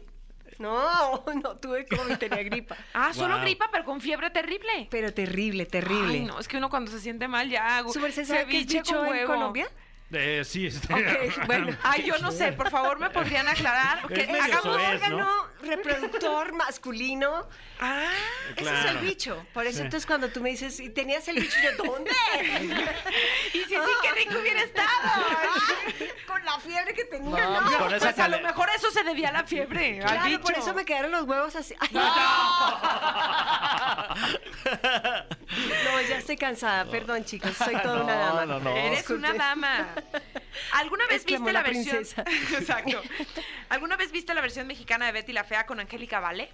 No, 0.59 1.23
no 1.41 1.57
tuve 1.57 1.85
COVID, 1.87 2.17
tenía 2.17 2.43
gripa. 2.43 2.75
Ah, 2.93 3.11
solo 3.13 3.33
Wow. 3.35 3.43
gripa, 3.43 3.69
pero 3.71 3.83
con 3.85 3.99
fiebre 4.01 4.29
terrible. 4.29 4.87
Pero 4.91 5.13
terrible, 5.13 5.65
terrible. 5.65 6.19
Ay, 6.19 6.25
no, 6.25 6.39
es 6.39 6.47
que 6.47 6.57
uno 6.57 6.69
cuando 6.69 6.91
se 6.91 6.99
siente 6.99 7.27
mal 7.27 7.49
ya 7.49 7.77
hago 7.77 7.91
¿Su 7.91 7.99
merced 7.99 8.25
sabe 8.25 8.45
qué 8.45 8.59
es 8.59 8.67
ceviche 8.67 8.77
bicho 8.79 8.95
con 8.97 9.07
en 9.07 9.11
huevo. 9.13 9.33
Colombia? 9.33 9.67
Eh, 10.15 10.43
sí, 10.45 10.67
este- 10.67 10.93
Ok, 10.93 11.45
bueno. 11.47 11.75
Ay, 11.83 12.03
yo 12.03 12.17
no 12.19 12.31
sé, 12.31 12.51
por 12.53 12.69
favor, 12.69 12.99
¿me 12.99 13.09
podrían 13.09 13.47
aclarar? 13.47 14.09
Medio 14.09 14.41
hagamos 14.41 14.63
soez, 14.63 15.01
¿no? 15.01 15.15
órgano 15.17 15.47
reproductor 15.63 16.53
masculino. 16.53 17.47
Ah, 17.79 18.05
Ese 18.55 18.69
es 18.79 18.85
el 18.85 18.97
bicho. 18.99 19.45
Por 19.53 19.65
eso 19.65 19.77
Sí. 19.79 19.83
entonces 19.85 20.05
cuando 20.05 20.29
tú 20.29 20.41
me 20.41 20.49
dices, 20.49 20.79
¿y 20.79 20.89
tenías 20.89 21.27
el 21.27 21.35
bicho? 21.39 21.57
Yo, 21.63 21.83
¿dónde? 21.83 22.11
y 23.53 23.57
sí, 23.57 23.65
sí, 23.69 23.75
qué 24.03 24.11
rico 24.13 24.35
hubiera 24.39 24.61
estado. 24.61 24.87
Con 26.27 26.43
la 26.45 26.59
fiebre 26.59 26.93
que 26.93 27.05
tenía, 27.05 27.45
No, 27.45 27.61
no. 27.61 27.67
pues 27.67 27.77
con 27.77 27.93
esa 27.93 28.05
Pues 28.13 28.19
a 28.19 28.27
lo 28.27 28.39
mejor 28.41 28.69
eso 28.75 28.91
se 28.91 29.03
debía 29.03 29.29
a 29.29 29.31
la 29.31 29.43
fiebre, 29.45 29.99
al 30.01 30.05
Claro, 30.11 30.25
bicho. 30.29 30.41
por 30.41 30.57
eso 30.57 30.73
me 30.73 30.85
quedaron 30.85 31.11
los 31.11 31.23
huevos 31.23 31.55
así. 31.55 31.73
Ay, 31.79 31.89
no, 35.85 36.01
ya 36.09 36.17
estoy 36.17 36.37
cansada. 36.37 36.85
Perdón, 36.85 37.23
chicos. 37.25 37.51
Soy 37.57 37.75
toda 37.81 38.03
una 38.03 38.15
No, 38.15 38.21
dama. 38.35 38.45
no, 38.45 38.59
no. 38.59 38.75
Eres 38.75 39.09
una 39.09 39.33
dama. 39.33 39.87
¿Alguna 40.73 41.05
vez 41.07 41.25
viste 41.25 41.45
la, 41.51 41.51
la 41.51 41.63
versión? 41.63 41.97
Exacto. 42.59 43.01
¿Alguna 43.69 43.95
vez 43.97 44.11
viste 44.11 44.33
la 44.33 44.41
versión 44.41 44.67
mexicana 44.67 45.05
de 45.07 45.11
Betty 45.11 45.33
la 45.33 45.43
Fea 45.43 45.65
con 45.65 45.79
Angélica 45.79 46.19
Vale? 46.19 46.49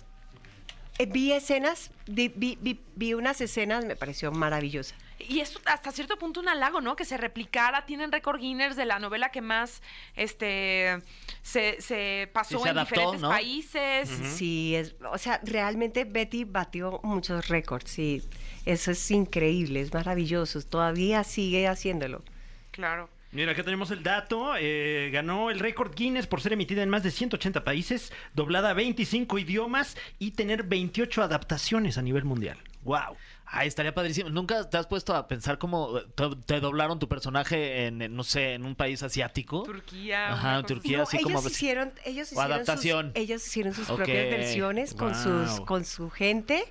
Eh, 0.97 1.05
vi 1.05 1.31
escenas, 1.31 1.91
vi, 2.07 2.27
vi, 2.35 2.57
vi- 2.59 2.81
vi 2.95 3.13
unas 3.13 3.39
escenas, 3.39 3.85
me 3.85 3.95
pareció 3.95 4.31
maravillosa. 4.33 4.95
Y 5.17 5.39
es 5.41 5.57
hasta 5.65 5.91
cierto 5.91 6.17
punto 6.17 6.39
un 6.39 6.47
halago, 6.49 6.79
¿no? 6.81 6.95
Que 6.95 7.03
se 7.05 7.17
replicara, 7.17 7.85
tienen 7.85 8.11
récord 8.11 8.39
Guinness 8.39 8.75
de 8.77 8.85
la 8.85 8.99
novela 8.99 9.31
que 9.31 9.41
más 9.41 9.81
este 10.15 11.01
se, 11.41 11.81
se 11.81 12.29
pasó 12.33 12.57
Sí, 12.57 12.63
se 12.63 12.69
en 12.69 12.77
adaptó, 12.77 12.95
diferentes 12.95 13.21
¿no? 13.21 13.29
países. 13.29 14.09
Sí, 14.35 14.75
es, 14.75 14.95
o 15.09 15.17
sea, 15.17 15.39
realmente 15.43 16.03
Betty 16.05 16.43
batió 16.45 16.99
muchos 17.03 17.47
récords, 17.49 17.89
sí. 17.91 18.21
Eso 18.65 18.91
es 18.91 19.11
increíble, 19.11 19.81
es 19.81 19.93
maravilloso. 19.93 20.61
Todavía 20.61 21.23
sigue 21.23 21.67
haciéndolo. 21.67 22.23
Claro. 22.71 23.09
Mira, 23.31 23.51
acá 23.51 23.63
tenemos 23.63 23.91
el 23.91 24.01
dato. 24.01 24.53
eh, 24.57 25.09
ganó 25.13 25.51
el 25.51 25.59
récord 25.59 25.93
Guinness 25.95 26.25
por 26.27 26.41
ser 26.41 26.53
emitida 26.53 26.81
en 26.81 26.89
más 26.89 27.03
de 27.03 27.11
180 27.11 27.63
países, 27.63 28.11
doblada 28.33 28.71
a 28.71 28.73
25 28.73 29.37
idiomas 29.37 29.95
y 30.17 30.31
tener 30.31 30.63
28 30.63 31.21
adaptaciones 31.21 31.97
a 31.97 32.01
nivel 32.01 32.25
mundial. 32.25 32.57
¡Wow! 32.83 33.17
Ay, 33.45 33.67
estaría 33.67 33.93
padrísimo. 33.93 34.29
¿Nunca 34.29 34.69
te 34.69 34.77
has 34.77 34.85
puesto 34.87 35.15
a 35.15 35.27
pensar 35.27 35.57
cómo 35.57 35.99
te, 36.15 36.29
te 36.45 36.59
doblaron 36.59 36.99
tu 36.99 37.07
personaje 37.07 37.85
en, 37.87 38.01
en, 38.01 38.15
no 38.15 38.23
sé, 38.23 38.53
en 38.53 38.63
un 38.65 38.75
país 38.75 39.01
asiático? 39.03 39.63
Turquía. 39.63 40.33
Ajá, 40.33 40.63
Turquía, 40.63 40.97
No, 40.97 41.03
así 41.03 41.17
ellos 41.17 41.31
como... 41.33 41.47
hicieron, 41.47 41.93
ellos 42.05 42.29
o 42.29 42.33
hicieron 42.33 42.51
adaptación. 42.51 43.05
Sus, 43.07 43.15
ellos 43.15 43.47
hicieron 43.47 43.73
sus 43.73 43.87
propias 43.87 44.29
versiones 44.29 44.93
con 44.93 45.15
sus, 45.15 45.61
con 45.61 45.83
su 45.83 46.09
gente. 46.11 46.63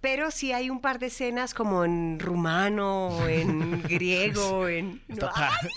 Pero 0.00 0.30
sí 0.30 0.50
hay 0.52 0.70
un 0.70 0.80
par 0.80 0.98
de 0.98 1.06
escenas 1.08 1.52
como 1.52 1.84
en 1.84 2.18
rumano, 2.18 3.28
en 3.28 3.82
griego, 3.88 4.66
en... 4.66 5.02
No, 5.08 5.16
pa- 5.30 5.48
así. 5.48 5.68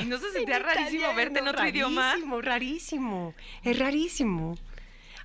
¿Y 0.00 0.04
no 0.06 0.18
se 0.18 0.26
en 0.28 0.32
sentía 0.32 0.58
rarísimo 0.60 0.88
italiano, 0.88 1.16
verte 1.16 1.38
en 1.40 1.48
otro 1.48 1.66
idioma? 1.68 2.10
Rarísimo, 2.12 2.40
rarísimo. 2.40 3.34
Es 3.62 3.78
rarísimo. 3.78 4.56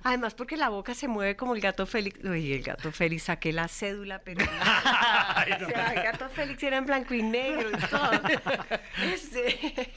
Además, 0.04 0.34
porque 0.34 0.56
la 0.56 0.68
boca 0.68 0.94
se 0.94 1.06
mueve 1.06 1.36
como 1.36 1.54
el 1.54 1.60
gato 1.60 1.86
Félix. 1.86 2.22
Oye, 2.24 2.56
el 2.56 2.62
gato 2.62 2.90
Félix, 2.90 3.22
saqué 3.22 3.52
la 3.52 3.68
cédula, 3.68 4.18
pero. 4.18 4.44
o 4.44 4.48
sea, 4.48 5.44
el 5.96 6.02
gato 6.02 6.28
Félix 6.28 6.60
era 6.64 6.76
en 6.78 6.86
blanco 6.86 7.14
y 7.14 7.22
negro 7.22 7.70
y 7.70 7.80
todo. 7.88 8.10
Este, 9.14 9.92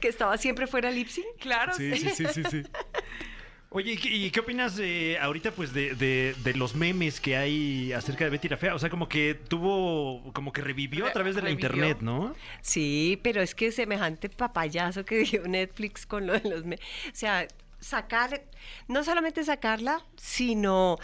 que 0.00 0.08
estaba 0.08 0.38
siempre 0.38 0.68
fuera 0.68 0.88
Lipsing. 0.90 1.24
Claro, 1.40 1.74
sí. 1.74 1.96
sí, 1.96 2.26
sí, 2.32 2.42
sí. 2.48 2.62
Oye, 2.62 2.62
¿y 2.62 3.33
qué, 3.82 4.08
y 4.08 4.30
qué 4.30 4.40
opinas 4.40 4.78
eh, 4.78 5.18
ahorita 5.20 5.50
pues 5.50 5.72
de, 5.72 5.94
de- 5.96 6.34
de 6.44 6.54
los 6.54 6.74
memes 6.76 7.20
que 7.20 7.36
hay 7.36 7.92
acerca 7.92 8.24
de 8.24 8.30
Betty 8.30 8.48
la 8.48 8.56
Fea? 8.56 8.74
O 8.74 8.78
sea, 8.78 8.88
como 8.90 9.08
que 9.08 9.34
tuvo, 9.34 10.32
como 10.32 10.52
que 10.52 10.60
revivió 10.60 11.06
a 11.06 11.12
través 11.12 11.34
de 11.34 11.42
la 11.42 11.50
internet, 11.50 11.98
¿no? 12.00 12.34
Sí, 12.60 13.18
pero 13.22 13.42
es 13.42 13.54
que 13.54 13.72
semejante 13.72 14.28
papayazo 14.28 15.04
que 15.04 15.18
dio 15.24 15.42
Netflix 15.48 16.06
con 16.06 16.26
lo 16.26 16.38
de 16.38 16.48
los. 16.48 16.64
me- 16.64 16.76
O 16.76 16.78
sea, 17.14 17.48
sacar, 17.80 18.44
no 18.86 19.02
solamente 19.02 19.42
sacarla, 19.44 20.04
sino 20.16 20.96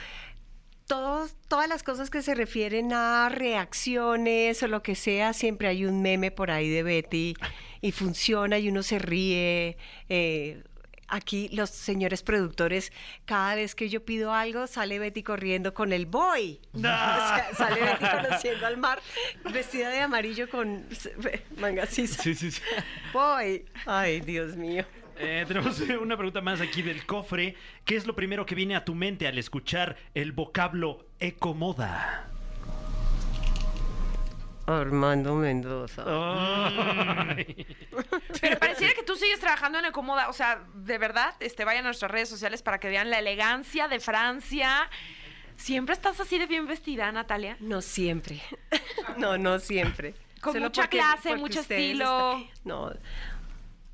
todos, 0.87 1.37
todas 1.49 1.69
las 1.69 1.83
cosas 1.83 2.09
que 2.11 2.21
se 2.23 2.35
refieren 2.35 2.93
a 2.93 3.29
reacciones 3.29 4.63
o 4.63 4.67
lo 4.69 4.83
que 4.83 4.95
sea, 4.95 5.33
siempre 5.33 5.69
hay 5.69 5.85
un 5.85 6.03
meme 6.03 6.31
por 6.31 6.51
ahí 6.51 6.69
de 6.69 6.83
Betty 6.83 7.35
y 7.81 7.93
funciona 7.93 8.59
y 8.59 8.69
uno 8.69 8.83
se 8.83 8.99
ríe. 8.99 9.77
eh, 10.09 10.63
Aquí 11.13 11.49
los 11.53 11.71
señores 11.71 12.23
productores, 12.23 12.93
cada 13.25 13.57
vez 13.57 13.75
que 13.75 13.89
yo 13.89 14.05
pido 14.05 14.33
algo, 14.33 14.67
sale 14.67 14.99
Betty 14.99 15.23
corriendo 15.23 15.75
con 15.75 15.93
el 15.93 16.07
boy. 16.07 16.61
O 16.75 16.81
sea, 16.81 17.51
sale 17.57 17.81
Betty 17.81 18.05
conociendo 18.07 18.67
al 18.67 18.77
mar, 18.77 19.01
vestida 19.53 19.91
de 19.91 20.01
amarillo 20.01 20.49
con 20.49 20.87
manga 21.59 21.87
sisa. 21.87 22.23
Sí, 22.23 22.35
sí, 22.35 22.51
sí. 22.51 22.63
Boy. 23.13 23.65
Ay, 23.87 24.21
Dios 24.21 24.57
mío. 24.57 24.85
Eh, 25.19 25.45
tenemos 25.47 25.79
una 26.01 26.17
pregunta 26.17 26.41
más 26.41 26.61
aquí 26.61 26.81
del 26.81 27.05
cofre. 27.05 27.55
¿Qué 27.85 27.97
es 27.97 28.07
lo 28.07 28.15
primero 28.15 28.47
que 28.47 28.55
viene 28.55 28.75
a 28.75 28.85
tu 28.85 28.95
mente 28.95 29.27
al 29.27 29.37
escuchar 29.37 29.97
el 30.15 30.33
vocablo 30.33 31.07
ecomoda? 31.19 32.30
Armando 34.73 35.35
Mendoza. 35.35 36.05
Ay. 36.07 37.67
Pero 38.41 38.59
pareciera 38.59 38.95
que 38.95 39.03
tú 39.03 39.17
sigues 39.17 39.41
trabajando 39.41 39.79
en 39.79 39.87
Ecomoda. 39.87 40.29
O 40.29 40.33
sea, 40.33 40.63
de 40.75 40.99
verdad, 40.99 41.35
este, 41.41 41.65
vayan 41.65 41.85
a 41.85 41.89
nuestras 41.89 42.11
redes 42.11 42.29
sociales 42.29 42.63
para 42.63 42.79
que 42.79 42.89
vean 42.89 43.11
la 43.11 43.19
elegancia 43.19 43.89
de 43.89 44.01
Francia. 44.01 44.89
Siempre 45.57 45.95
estás 45.95 46.19
así 46.21 46.39
de 46.39 46.47
bien 46.47 46.67
vestida, 46.67 47.11
Natalia. 47.13 47.57
No 47.61 47.83
siempre. 47.83 48.41
No, 49.17 49.37
no 49.37 49.59
siempre. 49.59 50.15
Con 50.41 50.55
Solo 50.55 50.67
mucha 50.67 50.87
clase, 50.89 51.37
mucho 51.37 51.61
estilo. 51.61 52.47
No. 52.65 52.93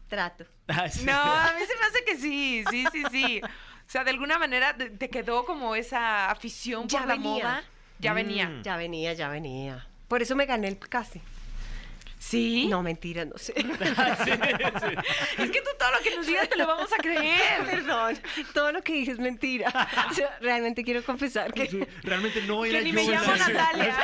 Trato. 0.08 0.44
Ah, 0.68 0.88
sí. 0.88 1.04
No, 1.04 1.12
a 1.12 1.52
mí 1.58 1.64
se 1.66 1.74
me 1.74 1.86
hace 1.86 2.04
que 2.04 2.16
sí, 2.16 2.64
sí, 2.70 2.84
sí, 2.92 3.02
sí. 3.10 3.40
O 3.42 3.90
sea, 3.90 4.04
de 4.04 4.10
alguna 4.10 4.38
manera 4.38 4.76
te, 4.76 5.08
quedó 5.08 5.44
como 5.44 5.74
esa 5.74 6.30
afición 6.30 6.86
Ya 6.88 6.98
por 6.98 7.08
la 7.08 7.14
venía. 7.14 7.44
moda. 7.44 7.64
Ya 7.98 8.12
venía. 8.12 8.48
Mm. 8.48 8.62
Ya 8.62 8.76
venía, 8.76 9.12
ya 9.14 9.28
venía. 9.28 9.86
Por 10.08 10.22
eso 10.22 10.34
me 10.36 10.46
gané 10.46 10.68
el 10.68 10.78
casting. 10.78 11.20
¿Sí? 12.18 12.66
No, 12.68 12.82
mentira, 12.82 13.24
no 13.24 13.38
sé. 13.38 13.52
Es 13.56 13.64
que 15.50 15.60
tú 15.60 15.70
todo 15.78 15.90
lo 15.92 15.98
que 16.02 16.16
nos 16.16 16.26
digas 16.26 16.48
te 16.48 16.56
lo 16.56 16.66
vamos 16.66 16.92
a 16.92 16.96
creer. 16.96 17.64
Perdón, 17.70 18.18
todo 18.52 18.72
lo 18.72 18.82
que 18.82 18.94
dije 18.94 19.12
es 19.12 19.18
mentira. 19.18 19.72
O 20.10 20.14
sea, 20.14 20.36
realmente 20.40 20.82
quiero 20.82 21.04
confesar 21.04 21.52
que 21.52 21.86
Realmente 22.02 22.42
no 22.42 22.64
era 22.64 22.78
Que 22.78 22.84
ni 22.84 22.90
yo. 22.90 22.96
me 22.96 23.04
llamo 23.08 23.36
Natalia. 23.36 23.96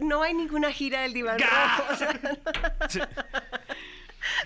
no 0.00 0.22
hay 0.22 0.32
ninguna 0.34 0.72
gira 0.72 1.02
del 1.02 1.12
Diván 1.12 1.38
Rojo. 1.38 1.84
o 1.92 1.96
sea, 1.96 3.08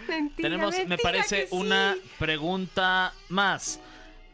mentira, 0.09 0.49
Tenemos, 0.49 0.75
me 0.87 0.99
parece, 0.99 1.43
que 1.43 1.47
sí. 1.49 1.55
una 1.55 1.97
pregunta 2.19 3.13
más. 3.29 3.79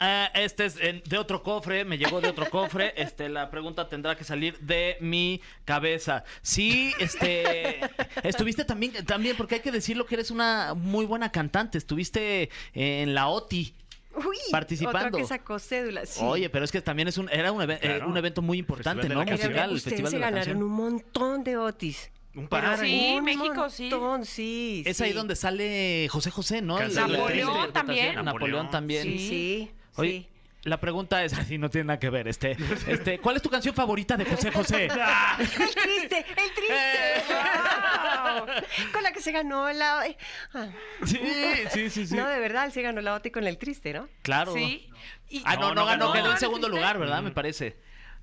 Eh, 0.00 0.28
este 0.34 0.66
es 0.66 0.76
en- 0.80 1.02
de 1.04 1.18
otro 1.18 1.42
cofre, 1.42 1.84
me 1.84 1.98
llegó 1.98 2.20
de 2.20 2.28
otro 2.28 2.48
cofre. 2.50 2.92
Este, 2.96 3.28
la 3.28 3.50
pregunta 3.50 3.88
tendrá 3.88 4.16
que 4.16 4.24
salir 4.24 4.58
de 4.60 4.96
mi 5.00 5.40
cabeza. 5.64 6.24
Sí, 6.42 6.92
este, 7.00 7.80
estuviste 8.22 8.64
también, 8.64 8.92
también, 9.04 9.36
porque 9.36 9.56
hay 9.56 9.60
que 9.60 9.72
decirlo 9.72 10.06
que 10.06 10.14
eres 10.16 10.30
una 10.30 10.74
muy 10.74 11.04
buena 11.04 11.30
cantante. 11.32 11.78
Estuviste 11.78 12.50
en 12.74 13.14
la 13.14 13.28
OTI. 13.28 13.74
Uy, 14.14 14.36
participando. 14.50 15.08
Otro 15.08 15.18
que 15.18 15.26
sacó 15.26 15.58
cédula, 15.58 16.04
sí. 16.06 16.20
Oye, 16.24 16.48
pero 16.50 16.64
es 16.64 16.72
que 16.72 16.80
también 16.80 17.06
es 17.08 17.18
un, 17.18 17.28
era 17.30 17.52
un, 17.52 17.62
eh, 17.70 17.78
Claro. 17.80 18.08
un 18.08 18.16
evento 18.16 18.42
muy 18.42 18.58
importante, 18.58 19.02
Festival 19.02 19.26
¿no? 19.26 19.32
Musical, 19.32 19.70
el 19.70 19.80
Festival 19.80 20.10
se 20.10 20.16
de 20.16 20.20
la 20.20 20.26
ganaron 20.30 20.44
Canción. 20.46 20.62
un 20.62 20.72
montón 20.76 21.44
de 21.44 21.56
Otis. 21.56 22.10
Un 22.34 22.46
par. 22.48 22.78
sí, 22.78 23.14
Un 23.16 23.24
México, 23.24 23.68
sí. 23.70 23.88
montón, 23.90 24.24
sí. 24.24 24.82
Es 24.86 24.96
sí. 24.98 25.04
ahí 25.04 25.12
donde 25.12 25.34
sale 25.36 26.08
José 26.10 26.30
José, 26.30 26.62
¿no? 26.62 26.76
Cáncer 26.76 27.04
El- 27.04 27.10
el- 27.14 27.20
Napoleón 27.20 27.64
el- 27.66 27.72
también. 27.72 28.06
Napoleón, 28.14 28.24
Napoleón. 28.24 28.70
también. 28.70 29.02
Sí, 29.04 29.18
sí. 29.18 29.70
Oye, 29.98 30.10
sí. 30.10 30.28
la 30.62 30.78
pregunta 30.80 31.22
es, 31.24 31.32
así 31.38 31.58
no 31.58 31.68
tiene 31.70 31.86
nada 31.88 31.98
que 31.98 32.10
ver, 32.10 32.28
este, 32.28 32.56
este, 32.86 33.18
¿cuál 33.18 33.36
es 33.36 33.42
tu 33.42 33.50
canción 33.50 33.74
favorita 33.74 34.16
de 34.16 34.24
José 34.24 34.50
José? 34.52 34.84
El 35.38 35.48
triste, 35.74 36.18
el 36.36 36.54
triste. 36.54 37.24
Wow. 37.28 38.46
Con 38.92 39.02
la 39.02 39.12
que 39.12 39.20
se 39.20 39.32
ganó 39.32 39.70
la. 39.72 40.04
Ah, 40.54 40.66
Sí, 41.04 41.20
sí, 41.72 41.90
sí, 41.90 42.06
sí. 42.06 42.14
No, 42.16 42.28
de 42.28 42.38
verdad, 42.40 42.66
él 42.66 42.72
se 42.72 42.82
ganó 42.82 43.00
la 43.00 43.14
OTI 43.14 43.30
con 43.30 43.46
el 43.46 43.58
triste, 43.58 43.92
¿no? 43.92 44.08
Claro. 44.22 44.52
Sí. 44.54 44.88
Y- 45.28 45.42
Ah, 45.44 45.56
no, 45.56 45.60
no, 45.62 45.68
No, 45.68 45.74
no 45.74 45.86
ganó, 45.86 45.98
ganó. 46.08 46.12
quedó 46.14 46.26
en 46.26 46.32
¿No 46.32 46.38
segundo 46.38 46.68
lugar, 46.68 46.98
¿verdad? 46.98 47.22
Me 47.22 47.30
parece. 47.30 47.76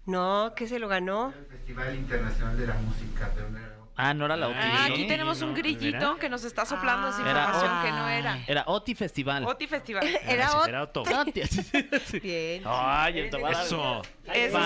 No, 0.06 0.54
que 0.56 0.68
se 0.68 0.78
lo 0.80 0.88
ganó. 0.88 1.34
El 1.38 1.46
Festival 1.48 1.96
Internacional 1.96 2.58
de 2.58 2.68
la 2.68 2.74
Música, 2.76 3.32
pero 3.34 3.50
no 3.50 3.58
era- 3.58 3.75
Ah, 3.98 4.14
no 4.14 4.26
era 4.26 4.36
la 4.36 4.48
OTI. 4.50 4.58
Ah, 4.60 4.86
aquí 4.90 5.08
tenemos 5.08 5.42
un 5.42 5.54
grillito 5.54 6.18
que 6.18 6.28
nos 6.28 6.44
está 6.44 6.66
soplando 6.66 7.08
esa 7.10 7.20
Ah. 7.20 7.30
Era 7.32 7.40
información 7.46 7.78
Oti. 7.78 7.86
que 7.86 7.92
no 7.94 8.10
era. 8.10 8.40
Era 8.48 8.64
OTI 8.68 8.96
Festival. 8.96 9.46
Oti 9.46 9.68
Festival. 9.68 10.06
Era 10.28 10.50
Ot- 10.52 10.64
sí, 10.66 10.70
era. 10.70 10.84
OTI. 10.84 12.20
Bien. 12.20 12.64
Ay, 12.66 13.30
dar- 13.30 13.52
Eso. 13.52 14.02
Eso 14.34 14.60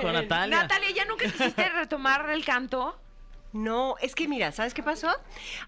con 0.00 0.12
Natalia. 0.12 0.62
Natalia, 0.62 0.90
¿ya 0.94 1.04
nunca 1.06 1.24
quisiste 1.24 1.68
retomar 1.70 2.30
el 2.30 2.44
canto? 2.44 2.96
No, 3.52 3.96
es 4.02 4.14
que 4.14 4.28
mira, 4.28 4.52
¿sabes 4.52 4.74
qué 4.74 4.82
pasó? 4.82 5.08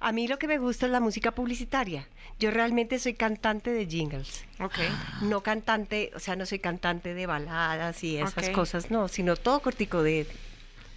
A 0.00 0.12
mí 0.12 0.28
lo 0.28 0.38
que 0.38 0.46
me 0.46 0.58
gusta 0.58 0.84
es 0.86 0.92
la 0.92 1.00
música 1.00 1.30
publicitaria. 1.32 2.06
Yo 2.38 2.50
realmente 2.50 2.98
soy 2.98 3.14
cantante 3.14 3.70
de 3.72 3.86
jingles. 3.86 4.44
Ok. 4.60 4.78
No 5.22 5.42
cantante, 5.42 6.10
o 6.14 6.20
sea, 6.20 6.36
no 6.36 6.44
soy 6.46 6.58
cantante 6.58 7.14
de 7.14 7.26
baladas 7.26 8.04
y 8.04 8.18
esas 8.18 8.50
cosas, 8.50 8.90
no, 8.90 9.08
sino 9.08 9.34
todo 9.34 9.60
cortico 9.60 10.02
de... 10.02 10.26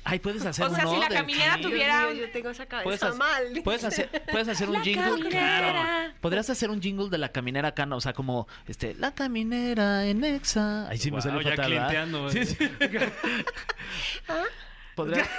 Ay, 0.06 0.20
puedes 0.20 0.46
hacer 0.46 0.66
O 0.66 0.70
sea, 0.76 0.86
uno 0.88 0.96
si 0.96 1.00
la 1.02 1.08
caminera 1.08 1.58
tuviera- 1.62 2.08
mío, 2.08 2.14
yo 2.26 2.32
tengo 2.32 2.50
esa 2.50 2.66
cabeza 2.66 2.84
Puedes, 2.84 3.04
hacer- 3.04 3.18
mal. 3.18 3.62
puedes 3.64 3.84
hacer, 3.86 4.10
puedes 4.32 4.48
hacer 4.50 4.70
un 4.70 4.82
jingle. 4.84 5.04
caminera. 5.12 5.30
Claro. 5.30 6.14
Podrías 6.20 6.50
hacer 6.50 6.70
un 6.70 6.82
jingle 6.82 7.10
de 7.10 7.18
la 7.18 7.30
caminera 7.30 7.70
acá, 7.70 7.88
o 7.90 8.02
sea, 8.02 8.12
como 8.14 8.48
este, 8.68 8.96
la 8.96 9.14
caminera 9.14 10.06
en 10.06 10.24
Exa. 10.24 10.90
Ahí 10.90 10.98
sí 10.98 11.10
me 11.10 11.16
Wow, 11.18 11.22
salió 11.22 11.42
ya 11.42 11.50
fatal, 11.52 11.72
¿verdad? 11.72 11.88
clienteando, 11.88 12.30
Sí, 12.32 12.40
eh. 12.40 12.46
sí. 12.46 12.58
Podría- 14.96 15.28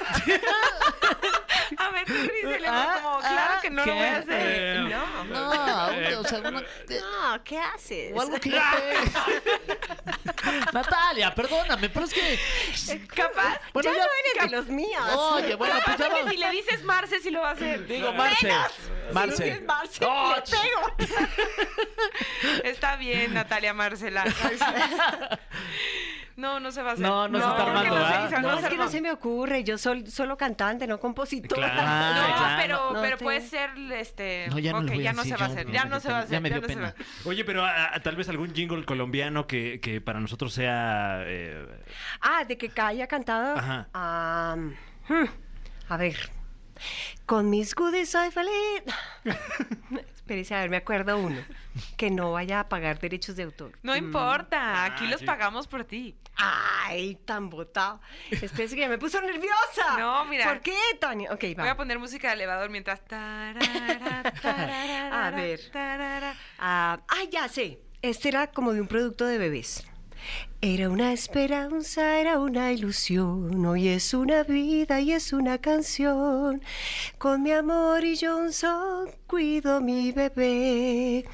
A 1.78 1.88
ver, 1.90 2.05
tú 2.05 2.12
dices, 2.12 2.62
Ah, 2.68 2.98
como, 3.02 3.18
claro 3.20 3.52
ah, 3.57 3.59
que 3.62 3.70
no 3.70 3.82
¿qué? 3.84 3.90
lo 3.90 3.96
voy 3.96 4.07
a 4.07 4.16
hacer. 4.18 4.26
Eh, 4.30 4.86
No, 4.90 5.24
No, 5.24 6.20
o 6.20 6.24
sea, 6.24 6.38
uno- 6.38 6.61
no, 6.61 7.44
¿qué 7.44 7.59
haces? 7.59 8.12
o 8.14 8.20
algo 8.20 8.38
que 8.38 8.50
te- 8.50 8.61
Natalia, 10.72 11.34
perdóname, 11.34 11.88
pero 11.88 12.05
es 12.05 12.12
que. 12.14 12.38
Capaz. 13.09 13.61
Bueno, 13.72 13.90
ya, 13.92 13.98
ya- 13.98 14.05
no 14.05 14.11
eres 14.20 14.34
de 14.50 14.57
los 14.57 14.66
míos. 14.66 15.02
Oye, 15.16 15.55
bueno, 15.55 15.74
pues 15.84 15.96
ya 15.98 16.09
que 16.11 16.30
si 16.30 16.36
le 16.36 16.50
dices 16.50 16.82
Marce, 16.84 17.20
sí 17.20 17.30
lo 17.30 17.40
va 17.40 17.50
a 17.50 17.52
hacer. 17.52 17.86
Digo, 17.86 18.12
Marce. 18.12 18.48
Si 19.09 19.14
Marce. 19.14 19.44
dices 19.44 19.62
Marce, 19.62 20.05
Oh, 20.07 20.34
le 20.36 20.42
pego. 20.42 20.96
Está 22.64 22.96
bien, 22.96 23.32
Natalia 23.34 23.72
Marcela. 23.72 24.24
No, 26.37 26.59
no 26.59 26.72
se 26.72 26.82
va 26.82 26.91
a 26.91 26.93
hacer. 26.95 27.05
No, 27.07 27.28
no 27.28 27.39
se 27.39 27.45
está 27.47 27.62
armando, 27.62 27.95
no 27.95 28.49
No, 28.55 28.59
es 28.59 28.66
que 28.68 28.76
no 28.76 28.89
se 28.89 29.01
me 29.01 29.12
ocurre, 29.12 29.62
yo 29.62 29.78
soy 29.78 30.07
solo 30.09 30.37
cantante, 30.37 30.87
no 30.87 30.99
compositora. 30.99 31.70
Claro. 31.74 32.28
No, 32.28 32.37
claro. 32.37 32.62
pero, 32.62 32.93
No 32.93 33.01
pero 33.03 33.16
te- 33.18 33.24
puede 33.24 33.41
ser, 33.41 33.70
este... 33.93 34.47
No, 34.51 34.59
ya 34.59 34.72
no 34.72 34.78
ok, 34.78 34.85
le 34.87 34.95
voy 34.95 35.01
a 35.01 35.05
ya 35.05 35.12
no 35.12 35.22
decir, 35.22 35.37
se 35.37 35.41
va 35.41 35.47
a 35.47 35.53
hacer, 35.53 35.66
no, 35.66 35.72
ya 35.72 35.85
no 35.85 35.95
me 35.97 36.01
se 36.01 36.09
va 36.09 36.14
a 36.14 36.18
dio- 36.18 36.24
hacer. 36.24 36.32
ya 36.32 36.41
me 36.41 36.51
dio 36.51 36.61
no 36.61 36.66
pena. 36.66 36.95
Oye, 37.24 37.45
pero 37.45 37.64
tal 38.03 38.16
vez 38.16 38.28
algún 38.28 38.53
jingle 38.55 38.85
colombiano 38.85 39.47
que, 39.47 39.80
que 39.80 40.01
para 40.01 40.18
nosotros 40.20 40.53
sea... 40.53 41.22
eh, 41.26 41.66
Ah, 42.20 42.45
de 42.45 42.59
que 42.59 42.70
haya 42.80 43.07
cantado. 43.07 43.57
Ajá. 43.57 44.57
Hmm, 45.09 45.24
a 45.89 45.97
ver. 45.97 46.16
Con 47.26 47.51
mis 47.51 47.74
goodies 47.74 48.11
soy 48.11 48.30
feliz. 48.32 48.82
Espérese, 50.25 50.55
a 50.55 50.61
ver, 50.61 50.70
me 50.70 50.79
acuerdo 50.79 51.18
uno. 51.18 51.37
Que 51.99 52.11
no 52.11 52.33
vaya 52.33 52.61
a 52.61 52.68
pagar 52.70 52.99
derechos 52.99 53.37
de 53.37 53.43
autor. 53.43 53.79
No 53.83 53.95
importa, 53.95 54.87
aquí 54.87 55.05
Ah, 55.07 55.11
los 55.11 55.22
pagamos 55.22 55.66
por 55.68 55.85
ti. 55.85 56.14
Ay, 56.37 57.16
tan 57.27 57.51
botado. 57.51 58.01
Espérese 58.31 58.75
que 58.75 58.81
ya 58.81 58.89
me 58.89 58.97
puso 58.97 59.20
nerviosa. 59.20 59.99
No, 59.99 60.25
mira. 60.25 60.47
¿Por 60.47 60.62
qué, 60.62 60.75
Tania? 60.99 61.31
Ok, 61.31 61.43
Voy 61.43 61.57
a 61.68 61.72
va. 61.72 61.77
poner 61.77 61.99
música 61.99 62.29
de 62.29 62.35
elevador 62.37 62.70
mientras... 62.70 63.03
A 63.11 63.53
ver. 65.37 65.61
Ah, 66.59 67.01
ay, 67.09 67.29
ya 67.31 67.47
sé. 67.49 67.81
Este 68.01 68.29
era 68.29 68.47
como 68.47 68.72
de 68.72 68.81
un 68.81 68.89
producto 68.89 69.27
de 69.27 69.37
bebés. 69.37 69.87
Era 70.67 70.89
una 70.89 71.12
esperanza, 71.12 72.19
era 72.19 72.39
una 72.39 72.73
ilusión, 72.73 73.67
hoy 73.67 73.89
es 73.89 74.15
una 74.15 74.45
vida 74.45 74.99
y 74.99 75.12
es 75.12 75.35
una 75.35 75.59
canción. 75.59 76.62
Con 77.19 77.43
mi 77.43 77.53
amor 77.53 78.03
y 78.03 78.17
Johnson 78.17 79.11
cuido 79.27 79.83
mi 79.83 80.11
bebé. 80.12 81.27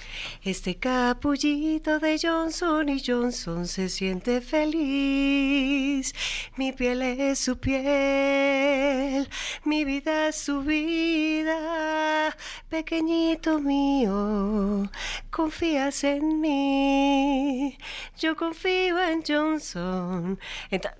Este 0.42 0.78
capullito 0.78 2.00
de 2.00 2.18
Johnson 2.20 2.88
y 2.88 3.00
Johnson 3.06 3.68
se 3.68 3.88
siente 3.88 4.40
feliz. 4.40 6.12
Mi 6.56 6.72
piel 6.72 7.02
es 7.02 7.38
su 7.38 7.56
piel, 7.56 9.28
mi 9.64 9.84
vida 9.84 10.28
es 10.28 10.36
su 10.36 10.62
vida. 10.62 12.34
Pequeñito 12.68 13.60
mío, 13.60 14.90
confías 15.30 16.02
en 16.02 16.40
mí. 16.40 17.78
Yo 18.18 18.34
confío 18.34 18.98
en 18.98 19.19
Johnson. 19.26 20.38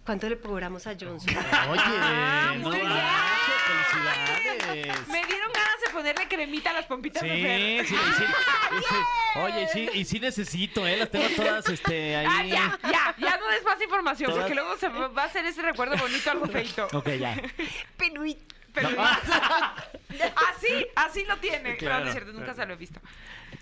¿Cuánto 0.04 0.28
le 0.28 0.38
cobramos 0.38 0.86
a 0.86 0.90
Johnson? 0.98 1.28
Oye, 1.70 1.80
Ah, 1.84 2.52
no 2.56 2.68
muy 2.68 2.76
bien. 2.76 2.88
manches, 2.88 3.62
felicidades. 3.66 5.08
Me 5.08 5.24
dieron 5.26 5.52
ganas 5.52 5.80
de 5.86 5.90
ponerle 5.92 6.28
cremita 6.28 6.70
a 6.70 6.72
las 6.74 6.86
pompitas 6.86 7.22
de 7.22 7.28
Fer. 7.28 7.86
Sí, 7.86 7.94
sí, 7.94 8.00
sí, 8.16 8.24
sí. 8.88 8.94
Oye, 9.38 9.62
y 9.62 9.66
sí, 9.68 9.88
y 9.94 10.04
sí 10.04 10.20
necesito, 10.20 10.86
¿eh? 10.86 10.96
Las 10.98 11.10
tengo 11.10 11.26
todas 11.36 11.68
este, 11.68 12.16
ahí. 12.16 12.26
Ah, 12.28 12.44
ya, 12.44 12.90
ya, 12.90 13.14
ya 13.18 13.36
no 13.38 13.48
des 13.48 13.64
más 13.64 13.80
información, 13.80 14.30
Todas- 14.30 14.42
porque 14.44 14.54
luego 14.54 14.76
se 14.76 14.88
va 14.88 15.22
a 15.22 15.26
hacer 15.26 15.44
ese 15.46 15.62
recuerdo 15.62 15.96
bonito 15.96 16.30
algo 16.30 16.46
feito. 16.46 16.88
Ok, 16.92 17.08
ya. 17.18 17.40
Pero 17.96 18.24
y- 18.26 18.38
Pero 18.72 18.88
así, 20.48 20.86
así 20.94 21.24
lo 21.24 21.36
tiene. 21.38 21.76
Claro. 21.76 21.98
No, 21.98 22.04
no 22.04 22.06
es 22.08 22.12
cierto, 22.14 22.32
nunca 22.32 22.54
se 22.54 22.66
lo 22.66 22.74
he 22.74 22.76
visto. 22.76 23.00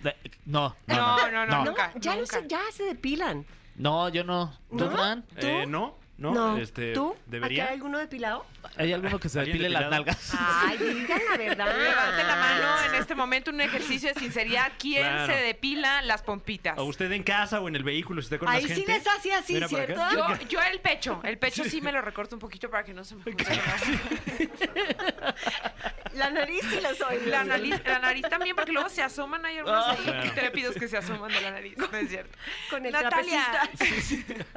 De- 0.00 0.16
No, 0.44 0.76
no, 0.86 0.94
No, 0.96 1.16
no. 1.16 1.30
no, 1.30 1.46
no, 1.46 1.56
No, 1.58 1.64
nunca. 1.64 1.92
ya 1.96 2.14
nunca. 2.14 2.40
sé, 2.40 2.44
ya 2.46 2.60
se 2.72 2.84
depilan. 2.84 3.46
No, 3.78 4.08
yo 4.08 4.24
no. 4.24 4.52
¿Tú, 4.70 4.76
¿No? 4.76 4.90
Fran? 4.90 5.22
¿Tú? 5.40 5.46
eh, 5.46 5.64
no, 5.66 5.96
no, 6.18 6.56
este, 6.56 6.92
¿Tú? 6.94 7.12
¿Aquí 7.12 7.20
¿Debería? 7.26 7.66
hay 7.68 7.74
alguno 7.74 7.96
depilado? 7.98 8.44
¿Hay 8.76 8.92
alguno 8.92 9.20
que 9.20 9.28
se 9.28 9.38
¿Alguien 9.38 9.58
depile 9.58 9.70
las 9.70 9.82
depilado? 9.84 10.04
nalgas? 10.04 10.34
Ay, 10.36 10.76
digan 10.78 11.20
la 11.30 11.36
verdad. 11.36 11.66
Levante 11.78 12.24
la 12.24 12.36
mano 12.36 12.66
en 12.88 12.94
este 13.00 13.14
momento, 13.14 13.52
un 13.52 13.60
ejercicio 13.60 14.12
de 14.12 14.18
sinceridad. 14.18 14.72
¿Quién 14.80 15.04
Claro. 15.06 15.32
se 15.32 15.38
depila 15.42 16.02
las 16.02 16.22
pompitas? 16.22 16.76
O 16.76 16.84
usted 16.86 17.12
en 17.12 17.22
casa 17.22 17.60
o 17.60 17.68
en 17.68 17.76
el 17.76 17.84
vehículo, 17.84 18.20
si 18.20 18.26
está 18.26 18.38
con 18.38 18.48
Ahí 18.48 18.62
más 18.62 18.70
sí 18.72 18.78
gente. 18.78 18.92
les 18.94 19.06
hace 19.06 19.32
así, 19.32 19.54
Mira 19.54 19.68
¿cierto? 19.68 20.00
Yo, 20.12 20.26
yo 20.48 20.60
el 20.60 20.80
pecho, 20.80 21.20
el 21.22 21.38
pecho 21.38 21.62
sí 21.62 21.80
me 21.80 21.92
lo 21.92 22.02
recorto 22.02 22.34
un 22.34 22.40
poquito 22.40 22.68
para 22.68 22.84
que 22.84 22.92
no 22.94 23.04
se 23.04 23.14
me. 23.14 23.22
La 26.14 26.30
nariz 26.30 26.62
y 26.72 26.80
los 26.80 27.00
oídos. 27.00 27.26
La 27.26 27.44
nariz, 27.44 27.80
la 27.84 27.98
nariz 27.98 28.24
también, 28.28 28.56
porque 28.56 28.72
luego 28.72 28.88
se 28.88 29.02
asoman, 29.02 29.44
hay 29.44 29.58
algunos 29.58 29.84
Ah, 29.86 29.90
ahí 29.92 30.30
claro. 30.30 30.74
que 30.74 30.88
se 30.88 30.96
asoman 30.96 31.30
de 31.32 31.40
la 31.40 31.50
nariz, 31.52 31.76
no 31.76 31.86
es 31.96 32.08
cierto. 32.08 32.36
Con 32.70 32.86
el 32.86 32.92
Natalia. 32.92 33.70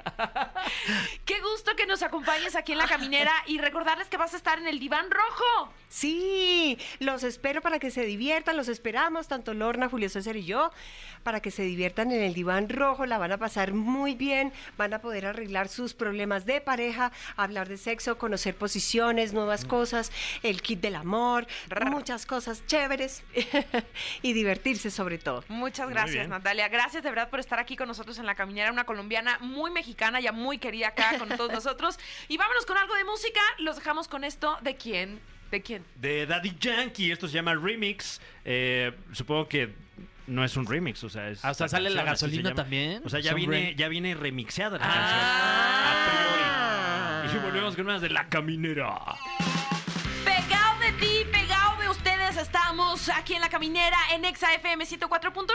Qué 1.26 1.40
gusto 1.42 1.76
que 1.76 1.86
nos 1.86 2.02
acompañes 2.04 2.56
aquí 2.56 2.72
en 2.72 2.78
La 2.78 2.88
Caminera 2.88 3.32
y 3.48 3.58
recordarles 3.60 4.08
que 4.08 4.18
vas 4.18 4.34
a 4.34 4.38
estar 4.38 4.60
en 4.60 4.68
el 4.68 4.80
diván 4.80 5.10
rojo. 5.10 5.74
Sí, 5.90 6.78
los 7.00 7.24
espero 7.24 7.62
para 7.62 7.80
que 7.80 7.92
se 7.92 8.04
diviertan, 8.06 8.56
los 8.58 8.68
esperamos, 8.70 9.28
tanto 9.28 9.54
Lorna, 9.54 9.90
Julio 9.90 10.10
César 10.10 10.36
y 10.38 10.46
yo, 10.46 10.72
para 11.24 11.42
que 11.42 11.52
se 11.52 11.64
diviertan 11.64 12.12
en 12.12 12.22
el 12.22 12.34
diván 12.34 12.70
rojo, 12.70 13.06
la 13.06 13.18
van 13.18 13.32
a 13.34 13.38
pasar 13.38 13.74
muy 13.74 14.16
bien, 14.16 14.54
van 14.78 14.94
a 14.94 15.02
poder 15.02 15.26
arreglar 15.26 15.68
sus 15.68 15.94
problemas 15.94 16.46
de 16.46 16.62
pareja, 16.62 17.12
hablar 17.36 17.68
de 17.68 17.78
sexo, 17.78 18.18
conocer 18.18 18.56
posiciones, 18.56 19.34
nuevas 19.34 19.66
cosas, 19.66 20.12
el 20.44 20.62
kit 20.62 20.80
del 20.80 20.96
amor, 20.96 21.41
muchas 21.90 22.26
cosas 22.26 22.66
chéveres 22.68 23.24
y 24.22 24.34
divertirse 24.34 24.92
sobre 24.92 25.18
todo. 25.18 25.44
Muchas 25.48 25.90
gracias. 25.90 26.28
Natalia. 26.28 26.68
Gracias 26.70 27.04
de 27.04 27.10
verdad 27.10 27.30
por 27.30 27.40
estar 27.40 27.60
aquí 27.60 27.76
con 27.76 27.88
nosotros 27.88 28.18
en 28.20 28.26
La 28.26 28.36
Caminera, 28.36 28.72
una 28.72 28.84
colombiana 28.86 29.38
muy 29.40 29.72
mexicana, 29.72 30.20
ya 30.20 30.32
muy 30.32 30.58
querida 30.58 30.90
acá 30.90 31.18
con 31.18 31.30
todos 31.30 31.52
nosotros. 31.54 32.00
Y 32.28 32.38
vámonos 32.38 32.66
con 32.66 32.78
algo 32.78 32.96
de 32.96 33.04
música. 33.04 33.40
Los 33.60 33.76
dejamos 33.78 34.08
con 34.08 34.24
esto. 34.24 34.58
¿De 34.62 34.76
quién? 34.76 35.20
¿De 35.52 35.62
quién? 35.62 35.84
De 35.96 36.26
Daddy 36.26 36.56
Yankee, 36.60 37.12
esto 37.12 37.28
se 37.28 37.34
llama 37.34 37.54
Remix. 37.56 38.22
Eh, 38.46 38.92
supongo 39.12 39.48
que 39.50 39.74
no 40.28 40.46
es 40.46 40.56
un 40.56 40.66
remix, 40.66 41.04
o 41.04 41.10
sea, 41.10 41.28
es 41.30 41.44
Ah, 41.44 41.52
o 41.52 41.54
sea, 41.54 41.68
¿sale 41.68 41.90
la 41.90 42.06
canción, 42.06 42.30
gasolina 42.32 42.56
también? 42.56 43.02
O 43.06 43.10
sea, 43.10 43.20
ya 43.20 43.34
viene, 43.34 43.76
ya 43.76 43.90
viene 43.90 44.16
remixeada 44.16 44.78
la 44.78 44.86
Ah. 44.86 44.94
canción. 44.94 45.20
A 45.92 47.28
priori. 47.28 47.38
Y 47.38 47.44
volvemos 47.44 47.76
con 47.76 47.86
unas 47.86 48.02
de 48.02 48.10
La 48.10 48.28
Caminera. 48.30 48.98
Estamos 52.72 53.10
aquí 53.10 53.34
en 53.34 53.42
la 53.42 53.50
caminera 53.50 53.98
en 54.14 54.24
Exa 54.24 54.54
FM 54.54 54.86
104.9. 54.86 55.46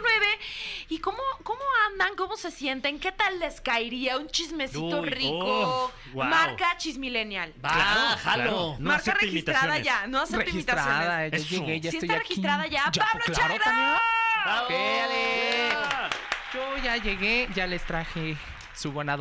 ¿Y 0.91 0.99
cómo, 0.99 1.19
cómo 1.45 1.61
andan? 1.91 2.15
¿Cómo 2.15 2.37
se 2.37 2.51
sienten? 2.51 2.99
¿Qué 3.01 3.11
tal 3.11 3.39
les 3.39 3.63
caería 3.63 4.19
un 4.19 4.29
chismecito 4.29 5.01
Uy, 5.01 5.09
rico? 5.09 5.33
oh. 5.35 5.93
Marca 6.15 6.77
Chismillennial. 6.77 7.55
Va, 7.65 7.71
Claro, 7.73 8.01
jalo. 8.23 8.43
claro. 8.43 8.77
No 8.81 8.91
Marca 8.91 9.15
registrada 9.15 9.79
ya, 9.79 10.07
no 10.07 10.21
acepte 10.21 10.45
registrada, 10.45 11.27
imitaciones. 11.27 11.31
ya 11.33 11.37
Eso. 11.57 11.65
llegué, 11.65 11.81
ya 11.81 11.91
Sí 11.91 11.97
estoy 11.97 12.09
está 12.11 12.21
aquí. 12.21 12.29
registrada 12.29 12.67
ya. 12.67 12.85
¡Pablo 12.85 13.23
pues 13.25 13.39
claro, 13.39 13.49
Chaira! 13.55 13.65
Tania. 13.65 14.01
Bravo. 14.45 14.69
¿Qué, 14.69 15.01
Ale? 15.01 16.09
Yo 16.53 16.85
ya 16.85 16.97
llegué, 16.99 17.49
ya 17.55 17.67
les 17.67 17.83
traje 17.85 18.37
su 18.75 18.93
buena 18.93 19.17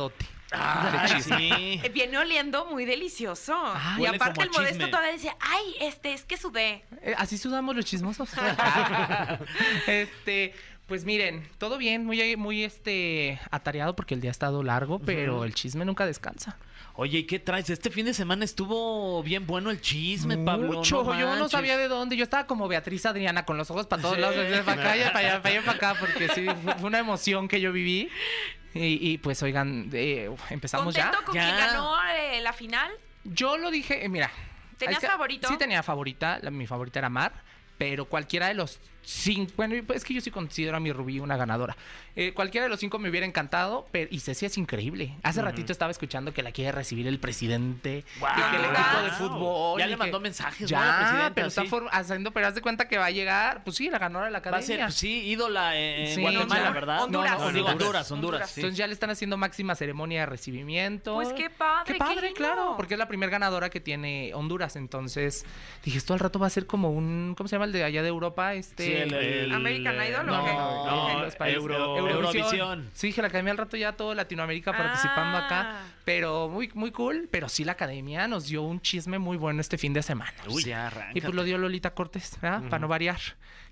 chisme. 1.06 1.36
sí. 1.38 1.80
Eh, 1.82 1.90
Viene 1.92 2.18
oliendo 2.18 2.66
muy 2.66 2.84
delicioso. 2.84 3.54
y 3.96 4.02
huele 4.02 4.16
aparte 4.16 4.42
el 4.42 4.50
modesto 4.50 4.74
chisme. 4.74 4.88
todavía 4.88 5.12
dice, 5.12 5.32
ay, 5.40 5.76
este, 5.80 6.12
es 6.12 6.24
que 6.24 6.36
sudé. 6.36 6.84
Eh, 7.02 7.14
Así 7.16 7.38
sudamos 7.38 7.74
los 7.76 7.84
chismosos. 7.84 8.30
este, 9.86 10.54
pues 10.86 11.04
miren, 11.04 11.48
todo 11.58 11.78
bien, 11.78 12.04
muy, 12.04 12.36
muy 12.36 12.64
este 12.64 13.40
atareado 13.50 13.96
porque 13.96 14.14
el 14.14 14.20
día 14.20 14.30
ha 14.30 14.32
estado 14.32 14.62
largo, 14.62 14.98
pero 15.00 15.44
el 15.44 15.54
chisme 15.54 15.84
nunca 15.84 16.06
descansa. 16.06 16.56
Oye, 16.98 17.18
¿y 17.18 17.24
qué 17.24 17.38
traes? 17.38 17.68
Este 17.68 17.90
fin 17.90 18.06
de 18.06 18.14
semana 18.14 18.44
estuvo 18.44 19.22
bien 19.22 19.46
bueno 19.46 19.70
el 19.70 19.82
chisme, 19.82 20.38
Pablo. 20.38 20.72
Mucho, 20.72 21.04
yo 21.18 21.36
no 21.36 21.48
sabía 21.48 21.76
de 21.76 21.88
dónde. 21.88 22.16
Yo 22.16 22.22
estaba 22.22 22.46
como 22.46 22.68
Beatriz 22.68 23.04
Adriana 23.04 23.44
con 23.44 23.58
los 23.58 23.70
ojos 23.70 23.86
para 23.86 24.00
todos 24.00 24.18
lados, 24.18 24.36
de 24.36 24.62
para 24.62 24.80
acá, 24.80 24.96
y 24.96 25.00
para 25.00 25.18
allá, 25.20 25.42
para 25.42 25.54
allá, 25.54 25.64
para 25.64 25.76
acá, 25.76 25.96
porque 26.00 26.28
sí, 26.30 26.46
fue 26.78 26.88
una 26.88 26.98
emoción 26.98 27.48
que 27.48 27.60
yo 27.60 27.70
viví. 27.70 28.08
Y, 28.76 29.12
y, 29.12 29.18
pues 29.18 29.42
oigan, 29.42 29.88
eh, 29.92 30.30
empezamos 30.50 30.94
ya. 30.94 31.04
¿Contento 31.04 31.26
con 31.26 31.34
Ya. 31.34 31.42
quien 31.44 31.56
ganó 31.56 31.92
eh, 32.10 32.40
la 32.42 32.52
final? 32.52 32.90
Yo 33.24 33.56
lo 33.58 33.70
dije, 33.70 34.04
eh, 34.04 34.08
mira. 34.08 34.30
¿Tenías 34.78 34.98
es 34.98 35.00
que- 35.00 35.12
favorito? 35.12 35.48
Sí 35.48 35.56
tenía 35.56 35.82
favorita, 35.82 36.38
la- 36.42 36.50
mi 36.50 36.66
favorita 36.66 36.98
era 36.98 37.08
Mar, 37.08 37.32
pero 37.78 38.04
cualquiera 38.04 38.48
de 38.48 38.54
los 38.54 38.78
cinco, 39.08 39.52
bueno, 39.56 39.76
es 39.94 40.04
que 40.04 40.14
yo 40.14 40.20
sí 40.20 40.32
considero 40.32 40.76
a 40.76 40.80
mi 40.80 40.90
Rubí 40.92 41.20
una 41.20 41.36
ganadora. 41.36 41.76
Eh, 42.16 42.32
cualquiera 42.34 42.64
de 42.64 42.70
los 42.70 42.80
cinco 42.80 42.98
me 42.98 43.08
hubiera 43.08 43.24
encantado, 43.26 43.86
pero, 43.92 44.08
y 44.10 44.18
Ceci 44.20 44.46
es 44.46 44.58
increíble. 44.58 45.14
Hace 45.22 45.42
ratito 45.42 45.70
estaba 45.70 45.90
escuchando 45.92 46.32
que 46.34 46.42
la 46.42 46.50
quiere 46.50 46.72
recibir 46.72 47.06
el 47.06 47.20
presidente, 47.20 48.04
y 48.16 48.50
que 48.50 48.56
el 48.56 48.64
equipo 48.64 49.02
de 49.02 49.10
Wow. 49.10 49.18
fútbol. 49.18 49.78
Ya 49.80 49.86
le 49.86 49.92
que- 49.92 49.96
mandó 49.98 50.18
mensajes, 50.20 50.68
Ya, 50.68 50.80
¿no? 50.80 50.86
La 50.86 50.96
presidenta, 50.98 51.34
pero 51.34 51.46
está 51.48 51.62
sí. 51.62 51.70
haciendo, 51.92 52.30
pero 52.32 52.46
haz 52.48 52.54
de 52.56 52.62
cuenta 52.62 52.88
que 52.88 52.98
va 52.98 53.06
a 53.06 53.10
llegar, 53.10 53.62
pues 53.64 53.76
sí, 53.76 53.88
la 53.90 53.98
ganadora 53.98 54.26
de 54.26 54.32
la 54.32 54.40
Va 54.40 54.44
a 54.46 54.48
academia. 54.48 54.66
ser, 54.66 54.80
pues, 54.86 54.94
sí, 54.94 55.22
ídola 55.28 55.76
en 55.78 56.14
Sí, 56.14 56.20
Guatemala. 56.22 56.70
¿verdad? 56.70 57.02
Honduras. 57.04 57.38
No, 57.38 57.44
no, 57.44 57.52
digo, 57.52 57.66
Honduras. 57.68 58.10
Honduras, 58.10 58.12
Honduras. 58.12 58.50
sí. 58.50 58.60
Entonces 58.60 58.78
ya 58.78 58.86
le 58.86 58.92
están 58.94 59.10
haciendo 59.10 59.36
máxima 59.36 59.74
ceremonia 59.76 60.20
de 60.20 60.26
recibimiento. 60.26 61.14
Pues 61.14 61.32
qué 61.34 61.48
padre, 61.50 61.92
Qué 61.92 61.98
padre, 61.98 62.32
claro, 62.32 62.74
porque 62.76 62.94
es 62.94 62.98
la 62.98 63.06
primera 63.08 63.30
ganadora 63.30 63.70
que 63.70 63.80
tiene 63.80 64.32
Honduras. 64.34 64.74
Entonces 64.76 65.44
dije, 65.84 65.98
esto 65.98 66.12
al 66.14 66.18
rato 66.20 66.38
va 66.38 66.46
a 66.46 66.50
ser 66.50 66.66
como 66.66 66.90
un, 66.90 67.34
¿cómo 67.36 67.46
se 67.46 67.54
llama 67.56 67.66
el 67.66 67.72
de 67.72 67.84
allá 67.84 68.02
de 68.02 68.08
Europa? 68.08 68.54
Este, 68.54 68.84
Sí, 68.86 68.95
el- 69.02 69.14
el- 69.14 69.52
American 69.52 69.94
Idol, 69.96 70.28
¿o 70.28 70.32
no, 70.36 70.44
qué? 70.44 70.52
no, 70.52 70.86
No, 71.14 71.22
los 71.24 71.36
países. 71.36 71.60
Euro- 71.60 71.98
Eurovisión. 72.08 72.90
Sí, 72.92 73.12
que 73.12 73.22
la 73.22 73.28
academia 73.28 73.52
al 73.52 73.58
rato 73.58 73.76
ya 73.76 73.92
todo 73.92 74.14
Latinoamérica 74.14 74.72
participando 74.76 75.38
Ah. 75.38 75.46
acá, 75.46 75.76
pero 76.04 76.48
muy 76.48 76.70
muy 76.74 76.90
cool, 76.90 77.28
pero 77.30 77.48
sí 77.48 77.64
la 77.64 77.72
academia 77.72 78.26
nos 78.28 78.46
dio 78.46 78.62
un 78.62 78.80
chisme 78.80 79.18
muy 79.18 79.36
bueno 79.36 79.60
este 79.60 79.78
fin 79.78 79.92
de 79.92 80.02
semana. 80.02 80.32
Uy, 80.48 80.64
ya 80.64 80.86
arranca. 80.88 81.12
Y 81.14 81.20
pues 81.20 81.34
lo 81.34 81.44
dio 81.44 81.58
Lolita 81.58 81.94
Cortés, 81.94 82.38
¿verdad? 82.40 82.62
Para 82.68 82.78
no 82.80 82.88
variar, 82.88 83.20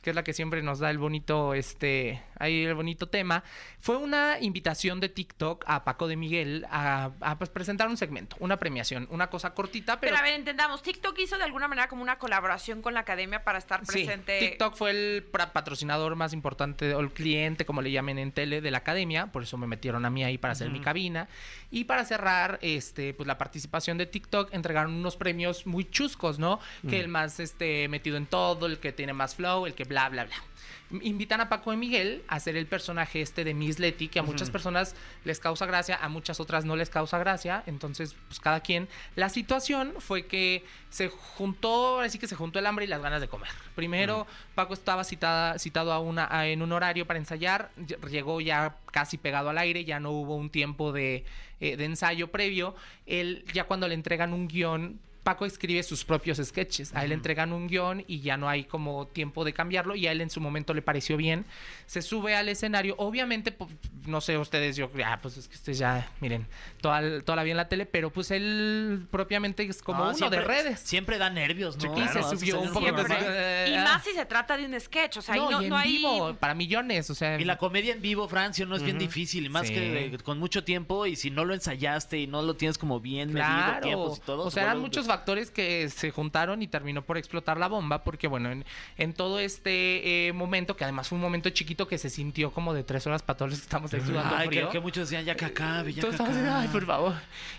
que 0.04 0.10
es 0.10 0.16
la 0.16 0.22
que 0.22 0.34
siempre 0.34 0.62
nos 0.62 0.80
da 0.80 0.90
el 0.90 0.98
bonito, 0.98 1.54
este, 1.54 2.22
ahí 2.38 2.64
el 2.64 2.74
bonito 2.74 3.08
tema. 3.08 3.42
Fue 3.80 3.96
una 3.96 4.36
invitación 4.38 5.00
de 5.00 5.08
TikTok 5.08 5.64
a 5.66 5.82
Paco 5.84 6.06
de 6.06 6.16
Miguel 6.16 6.66
a, 6.70 7.12
a, 7.22 7.38
pues, 7.38 7.48
presentar 7.48 7.88
un 7.88 7.96
segmento, 7.96 8.36
una 8.38 8.58
premiación, 8.58 9.08
una 9.10 9.30
cosa 9.30 9.54
cortita, 9.54 9.98
pero... 9.98 10.12
Pero 10.12 10.20
a 10.20 10.22
ver, 10.22 10.34
entendamos, 10.34 10.82
TikTok 10.82 11.18
hizo 11.20 11.38
de 11.38 11.44
alguna 11.44 11.68
manera 11.68 11.88
como 11.88 12.02
una 12.02 12.18
colaboración 12.18 12.82
con 12.82 12.92
la 12.92 13.00
academia 13.00 13.44
para 13.44 13.58
estar 13.58 13.86
Sí, 13.86 14.04
presente. 14.04 14.38
TikTok 14.40 14.76
fue 14.76 14.90
el 14.90 15.24
patrocinador 15.24 16.16
más 16.16 16.34
importante, 16.34 16.94
o 16.94 17.00
el 17.00 17.10
cliente, 17.10 17.64
como 17.64 17.80
le 17.80 17.90
llamen 17.90 18.18
en 18.18 18.30
tele, 18.30 18.60
de 18.60 18.70
la 18.70 18.78
academia. 18.78 19.32
Por 19.32 19.42
eso 19.42 19.56
me 19.56 19.66
metieron 19.66 20.04
a 20.04 20.10
mí 20.10 20.22
ahí 20.22 20.36
para 20.36 20.52
hacer 20.52 20.68
mi 20.68 20.80
cabina. 20.80 21.28
Y 21.70 21.84
para 21.84 22.04
cerrar, 22.04 22.58
este, 22.60 23.14
pues 23.14 23.26
la 23.26 23.38
participación 23.38 23.96
de 23.96 24.04
TikTok, 24.04 24.52
entregaron 24.52 24.92
unos 24.92 25.16
premios 25.16 25.66
muy 25.66 25.86
chuscos, 25.90 26.38
¿no? 26.38 26.60
Que 26.86 27.00
el 27.00 27.08
más 27.08 27.40
este, 27.40 27.88
metido 27.88 28.18
en 28.18 28.26
todo, 28.26 28.66
el 28.66 28.78
que 28.78 28.92
tiene 28.92 29.14
más 29.14 29.34
flow, 29.34 29.64
el 29.64 29.74
que 29.74 29.93
bla, 29.94 30.08
bla, 30.08 30.24
bla. 30.24 31.00
Invitan 31.02 31.40
a 31.40 31.48
Paco 31.48 31.70
de 31.70 31.76
Miguel 31.76 32.22
a 32.28 32.36
hacer 32.36 32.56
el 32.56 32.66
personaje 32.66 33.20
este 33.20 33.42
de 33.42 33.54
Miss 33.54 33.78
Letty, 33.78 34.08
que 34.08 34.18
a 34.18 34.22
muchas 34.22 34.50
personas 34.50 34.94
les 35.24 35.40
causa 35.40 35.66
gracia, 35.66 35.96
a 36.00 36.08
muchas 36.08 36.38
otras 36.40 36.64
no 36.64 36.76
les 36.76 36.90
causa 36.90 37.18
gracia. 37.18 37.62
Entonces, 37.66 38.14
pues 38.28 38.38
cada 38.38 38.60
quien. 38.60 38.86
La 39.16 39.28
situación 39.28 39.94
fue 39.98 40.26
que 40.26 40.62
se 40.90 41.08
juntó, 41.08 42.00
así 42.00 42.18
que 42.18 42.28
se 42.28 42.36
juntó 42.36 42.58
el 42.58 42.66
hambre 42.66 42.84
y 42.84 42.88
las 42.88 43.00
ganas 43.02 43.20
de 43.20 43.28
comer. 43.28 43.48
Primero, 43.74 44.26
Paco 44.54 44.74
estaba 44.74 45.02
citada, 45.04 45.58
citado 45.58 45.92
a 45.92 45.98
una, 45.98 46.28
a- 46.30 46.46
en 46.46 46.60
un 46.62 46.70
horario 46.70 47.06
para 47.06 47.18
ensayar, 47.18 47.70
ll- 47.78 48.08
llegó 48.08 48.40
ya 48.40 48.76
casi 48.92 49.16
pegado 49.18 49.48
al 49.50 49.58
aire, 49.58 49.84
ya 49.84 49.98
no 50.00 50.10
hubo 50.12 50.36
un 50.36 50.50
tiempo 50.50 50.92
de, 50.92 51.24
eh, 51.60 51.76
de 51.76 51.84
ensayo 51.86 52.30
previo. 52.30 52.76
Él, 53.06 53.44
ya 53.52 53.64
cuando 53.64 53.88
le 53.88 53.94
entregan 53.94 54.32
un 54.32 54.46
guion, 54.48 55.00
Paco 55.24 55.46
escribe 55.46 55.82
sus 55.82 56.04
propios 56.04 56.38
sketches. 56.42 56.94
A 56.94 57.02
él 57.02 57.08
le 57.08 57.14
entregan 57.16 57.52
un 57.52 57.66
guion 57.66 58.04
y 58.06 58.20
ya 58.20 58.36
no 58.36 58.48
hay 58.48 58.64
como 58.64 59.06
tiempo 59.08 59.44
de 59.44 59.52
cambiarlo 59.52 59.96
y 59.96 60.06
a 60.06 60.12
él 60.12 60.20
en 60.20 60.30
su 60.30 60.40
momento 60.40 60.74
le 60.74 60.82
pareció 60.82 61.16
bien. 61.16 61.44
Se 61.86 62.02
sube 62.02 62.36
al 62.36 62.48
escenario. 62.48 62.94
Obviamente, 62.98 63.50
po- 63.50 63.68
no 64.06 64.20
sé 64.20 64.36
ustedes, 64.38 64.76
yo, 64.76 64.90
ah, 65.04 65.18
pues 65.22 65.38
es 65.38 65.48
que 65.48 65.54
ustedes 65.56 65.78
ya, 65.78 66.10
miren, 66.20 66.46
toda, 66.80 67.20
toda 67.22 67.36
la 67.36 67.42
vida 67.42 67.52
en 67.52 67.56
la 67.56 67.68
tele, 67.68 67.86
pero 67.86 68.10
pues 68.10 68.30
él 68.30 69.06
propiamente 69.10 69.62
es 69.64 69.82
como 69.82 69.98
No, 69.98 70.04
uno 70.10 70.14
siempre- 70.14 70.40
de 70.40 70.44
redes. 70.44 70.80
Siempre 70.80 71.16
da 71.18 71.30
nervios, 71.30 71.76
¿no? 71.82 71.98
y 72.04 72.08
se 72.08 72.22
subió 72.22 72.60
un 72.60 72.72
poco 72.72 72.84
de... 72.84 73.04
Siempre. 73.04 73.68
Y 73.70 73.76
más 73.78 74.04
si 74.04 74.12
se 74.12 74.26
trata 74.26 74.56
de 74.58 74.66
un 74.66 74.78
sketch, 74.78 75.16
o 75.16 75.22
sea, 75.22 75.34
ahí 75.36 75.40
no, 75.40 75.50
no, 75.52 75.60
y 75.62 75.64
en 75.64 75.70
no 75.70 75.76
hay... 75.78 75.92
vivo, 75.96 76.34
para 76.34 76.54
millones, 76.54 77.08
o 77.08 77.14
sea... 77.14 77.40
Y 77.40 77.44
la 77.44 77.56
comedia 77.56 77.94
en 77.94 78.02
vivo, 78.02 78.28
Francio, 78.28 78.66
no 78.66 78.76
es 78.76 78.82
bien 78.82 78.98
difícil, 78.98 79.46
y 79.46 79.48
más 79.48 79.66
Sí. 79.66 79.72
que 79.72 80.06
eh, 80.06 80.18
con 80.18 80.38
mucho 80.38 80.64
tiempo, 80.64 81.06
y 81.06 81.16
si 81.16 81.30
no 81.30 81.46
lo 81.46 81.54
ensayaste 81.54 82.18
y 82.18 82.26
no 82.26 82.42
lo 82.42 82.54
tienes 82.56 82.76
como 82.76 83.00
bien 83.00 83.32
medido, 83.32 83.46
Claro. 83.48 83.80
tiempos 83.80 84.18
y 84.18 84.20
todo. 84.20 84.42
o 84.44 84.50
se 84.50 84.56
sea, 84.56 84.64
eran 84.64 84.80
muchos 84.80 85.06
factores 85.14 85.50
que 85.50 85.88
se 85.90 86.10
juntaron 86.10 86.60
y 86.62 86.66
terminó 86.66 87.02
por 87.02 87.18
explotar 87.18 87.56
la 87.56 87.68
bomba, 87.68 88.02
porque 88.02 88.26
bueno, 88.26 88.50
en, 88.50 88.64
en 88.96 89.12
todo 89.14 89.38
este 89.38 90.26
eh, 90.28 90.32
momento, 90.32 90.76
que 90.76 90.82
además 90.84 91.08
fue 91.08 91.16
un 91.16 91.22
momento 91.22 91.50
chiquito 91.50 91.86
que 91.86 91.98
se 91.98 92.10
sintió 92.10 92.52
como 92.52 92.74
de 92.74 92.82
tres 92.82 93.06
horas 93.06 93.22
para 93.22 93.36
todos 93.36 93.50
los 93.52 93.60
que 93.60 93.64
estamos 93.64 93.94
ahí 93.94 94.00
sudando 94.00 94.34
Ay, 94.36 94.48
que, 94.48 94.56
frío. 94.56 94.70
que 94.70 94.80
muchos 94.80 95.08
decían, 95.08 95.24
ya 95.24 95.36
que 95.36 95.44
acabe, 95.44 95.92
ya 95.92 96.02
Todos 96.02 96.16
que 96.16 96.22
acabe. 96.22 96.48
ay, 96.48 96.68
por 96.68 96.84
favor. 96.84 97.14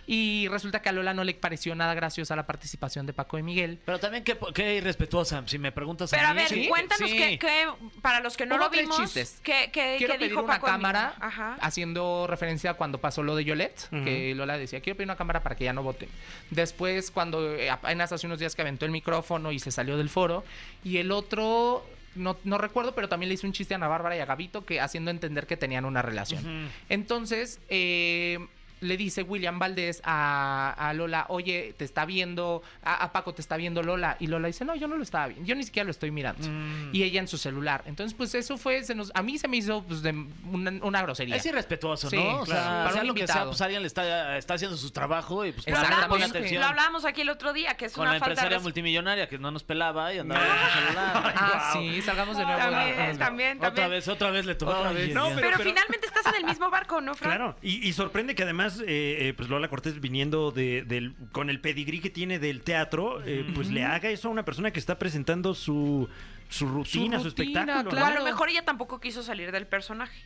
Y 0.05 0.47
resulta 0.49 0.81
que 0.81 0.89
a 0.89 0.91
Lola 0.91 1.13
no 1.13 1.23
le 1.23 1.33
pareció 1.33 1.73
nada 1.75 1.93
graciosa 1.93 2.35
la 2.35 2.45
participación 2.45 3.05
de 3.05 3.13
Paco 3.13 3.37
y 3.39 3.43
Miguel. 3.43 3.79
Pero 3.85 3.99
también 3.99 4.23
qué, 4.23 4.37
qué 4.53 4.75
irrespetuosa, 4.75 5.41
si 5.45 5.57
me 5.57 5.71
preguntas 5.71 6.11
Pero 6.11 6.27
a 6.27 6.31
a 6.31 6.33
mí. 6.33 6.39
ver, 6.41 6.49
sí, 6.49 6.67
cuéntanos 6.67 7.09
sí. 7.09 7.17
qué, 7.17 7.39
qué- 7.39 7.67
para 8.01 8.19
los 8.19 8.35
que 8.37 8.45
no 8.45 8.57
lo 8.57 8.69
vimos, 8.69 8.97
chistes. 8.97 9.39
¿qué, 9.43 9.69
qué, 9.71 9.95
Quiero 9.97 10.13
qué 10.13 10.19
pedir 10.19 10.31
dijo 10.31 10.43
una 10.43 10.53
Paco 10.55 10.65
cámara 10.67 11.13
Ajá. 11.19 11.57
haciendo 11.61 12.27
referencia 12.27 12.71
a 12.71 12.73
cuando 12.73 12.97
pasó 12.99 13.23
lo 13.23 13.35
de 13.35 13.45
Yolette, 13.45 13.87
que 14.03 14.33
Lola 14.35 14.57
decía, 14.57 14.81
quiero 14.81 14.97
pedir 14.97 15.07
una 15.07 15.15
cámara 15.15 15.41
para 15.43 15.55
que 15.55 15.63
ya 15.63 15.73
no 15.73 15.83
vote. 15.83 16.09
Después, 16.49 17.11
cuando 17.11 17.44
apenas 17.71 18.11
hace 18.11 18.27
unos 18.27 18.39
días 18.39 18.55
que 18.55 18.61
aventó 18.61 18.85
el 18.85 18.91
micrófono 18.91 19.51
y 19.51 19.59
se 19.59 19.71
salió 19.71 19.97
del 19.97 20.09
foro, 20.09 20.43
y 20.83 20.97
el 20.97 21.11
otro... 21.11 21.85
No, 22.15 22.37
no 22.45 22.57
recuerdo, 22.57 22.95
pero 22.95 23.09
también 23.09 23.27
le 23.27 23.33
hice 23.33 23.45
un 23.45 23.51
chiste 23.51 23.73
a 23.73 23.77
Ana 23.77 23.89
Bárbara 23.89 24.15
y 24.15 24.21
a 24.21 24.25
Gabito 24.25 24.65
que 24.65 24.79
haciendo 24.79 25.11
entender 25.11 25.47
que 25.47 25.57
tenían 25.57 25.83
una 25.83 26.01
relación. 26.01 26.69
Entonces, 26.87 27.59
eh, 27.67 28.39
le 28.87 28.97
dice 28.97 29.23
William 29.23 29.59
Valdés 29.59 30.01
a, 30.03 30.73
a 30.77 30.93
Lola, 30.93 31.25
oye, 31.29 31.73
te 31.77 31.85
está 31.85 32.05
viendo, 32.05 32.61
a, 32.83 33.03
a 33.03 33.11
Paco 33.11 33.33
te 33.33 33.41
está 33.41 33.57
viendo 33.57 33.83
Lola. 33.83 34.17
Y 34.19 34.27
Lola 34.27 34.47
dice, 34.47 34.65
no, 34.65 34.75
yo 34.75 34.87
no 34.87 34.95
lo 34.97 35.03
estaba 35.03 35.27
viendo, 35.27 35.45
yo 35.45 35.55
ni 35.55 35.63
siquiera 35.63 35.85
lo 35.85 35.91
estoy 35.91 36.11
mirando. 36.11 36.47
Mm. 36.47 36.89
Y 36.93 37.03
ella 37.03 37.19
en 37.19 37.27
su 37.27 37.37
celular. 37.37 37.83
Entonces, 37.85 38.15
pues 38.15 38.33
eso 38.35 38.57
fue, 38.57 38.83
se 38.83 38.95
nos, 38.95 39.11
a 39.15 39.21
mí 39.21 39.37
se 39.37 39.47
me 39.47 39.57
hizo 39.57 39.83
pues, 39.83 40.01
de 40.01 40.11
una, 40.51 40.71
una 40.83 41.01
grosería. 41.01 41.35
Es 41.35 41.45
irrespetuoso, 41.45 42.09
Sí, 42.09 42.15
¿no? 42.17 42.41
O 42.41 42.43
claro. 42.45 42.61
sea, 42.61 42.69
Para 42.83 42.91
sea 42.91 43.01
un 43.01 43.07
lo 43.07 43.13
que 43.13 43.19
sea, 43.19 43.33
invitado. 43.35 43.49
pues 43.51 43.61
alguien 43.61 43.81
le 43.81 43.87
está, 43.87 44.37
está 44.37 44.53
haciendo 44.55 44.77
su 44.77 44.91
trabajo 44.91 45.45
y 45.45 45.51
pues 45.51 45.65
para 45.65 45.77
no 45.79 45.83
ponga 45.85 45.95
hablábamos, 46.05 46.29
atención. 46.29 46.61
lo 46.61 46.67
hablábamos 46.67 47.05
aquí 47.05 47.21
el 47.21 47.29
otro 47.29 47.53
día, 47.53 47.75
que 47.75 47.85
es 47.85 47.93
Con 47.93 48.03
una 48.03 48.13
la 48.13 48.19
falta 48.19 48.27
de 48.27 48.31
empresaria 48.33 48.57
res- 48.57 48.63
multimillonaria 48.63 49.29
que 49.29 49.37
no 49.37 49.51
nos 49.51 49.63
pelaba 49.63 50.13
y 50.13 50.19
andaba 50.19 50.41
en 50.45 50.51
su 50.71 50.79
celular. 50.79 51.33
Ah, 51.37 51.69
sí, 51.73 52.01
salgamos 52.01 52.37
de 52.37 52.43
nuevo. 52.45 52.59
También, 52.59 52.95
Ah, 52.99 53.17
también, 53.17 53.57
Otra 53.57 53.67
también. 53.69 53.89
vez, 53.91 54.07
otra 54.07 54.29
vez 54.31 54.45
le 54.45 54.55
tocó. 54.55 54.71
Otra 54.71 54.91
vez. 54.91 55.05
Dios 55.05 55.15
No, 55.15 55.27
mío. 55.27 55.35
Pero, 55.41 55.57
pero- 55.57 55.69
finalmente 55.69 56.07
estás 56.07 56.25
en 56.27 56.35
el 56.35 56.45
mismo 56.45 56.69
barco, 56.69 57.01
¿no, 57.01 57.13
Fran? 57.15 57.35
Claro, 57.35 57.55
y, 57.61 57.87
y 57.87 57.93
sorprende 57.93 58.35
que 58.35 58.43
además, 58.43 58.74
eh, 58.81 59.27
eh, 59.29 59.33
pues 59.35 59.49
Lola 59.49 59.67
Cortés 59.67 59.99
viniendo 59.99 60.51
de, 60.51 60.83
del, 60.83 61.15
con 61.31 61.49
el 61.49 61.61
pedigrí 61.61 61.99
que 61.99 62.09
tiene 62.09 62.39
del 62.39 62.61
teatro, 62.61 63.23
eh, 63.25 63.45
pues 63.53 63.69
le 63.69 63.83
haga 63.83 64.09
eso 64.09 64.27
a 64.27 64.31
una 64.31 64.45
persona 64.45 64.71
que 64.71 64.79
está 64.79 64.97
presentando 64.99 65.53
su, 65.53 66.09
su 66.49 66.67
rutina, 66.67 67.19
su, 67.19 67.25
rutina, 67.25 67.61
espectáculo. 67.61 67.83
¿no? 67.83 67.89
O 67.89 67.93
a 67.93 68.07
claro. 68.07 68.19
lo 68.19 68.25
mejor 68.25 68.49
ella 68.49 68.63
tampoco 68.65 68.99
quiso 68.99 69.23
salir 69.23 69.51
del 69.51 69.67
personaje. 69.67 70.19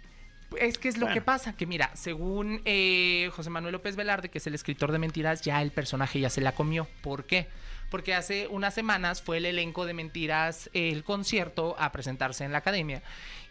Es 0.59 0.79
que 0.79 0.87
es 0.87 0.97
lo 0.97 1.05
Bueno. 1.05 1.13
que 1.13 1.21
pasa, 1.21 1.55
que 1.55 1.67
mira, 1.67 1.91
según 1.93 2.61
eh, 2.65 3.29
José 3.35 3.51
Manuel 3.51 3.73
López 3.73 3.95
Velarde, 3.95 4.29
que 4.29 4.39
es 4.39 4.47
el 4.47 4.55
escritor 4.55 4.91
de 4.91 4.97
mentiras, 4.97 5.41
ya 5.41 5.61
el 5.61 5.71
personaje 5.71 6.19
ya 6.19 6.29
se 6.31 6.41
la 6.41 6.53
comió. 6.53 6.87
¿Por 7.01 7.25
qué? 7.25 7.47
Porque 7.91 8.15
hace 8.15 8.47
unas 8.47 8.73
semanas 8.73 9.21
fue 9.21 9.37
el 9.37 9.45
elenco 9.45 9.85
de 9.85 9.93
mentiras, 9.93 10.69
el 10.73 11.03
concierto, 11.03 11.75
a 11.77 11.91
presentarse 11.91 12.45
en 12.45 12.51
la 12.51 12.59
academia. 12.59 13.03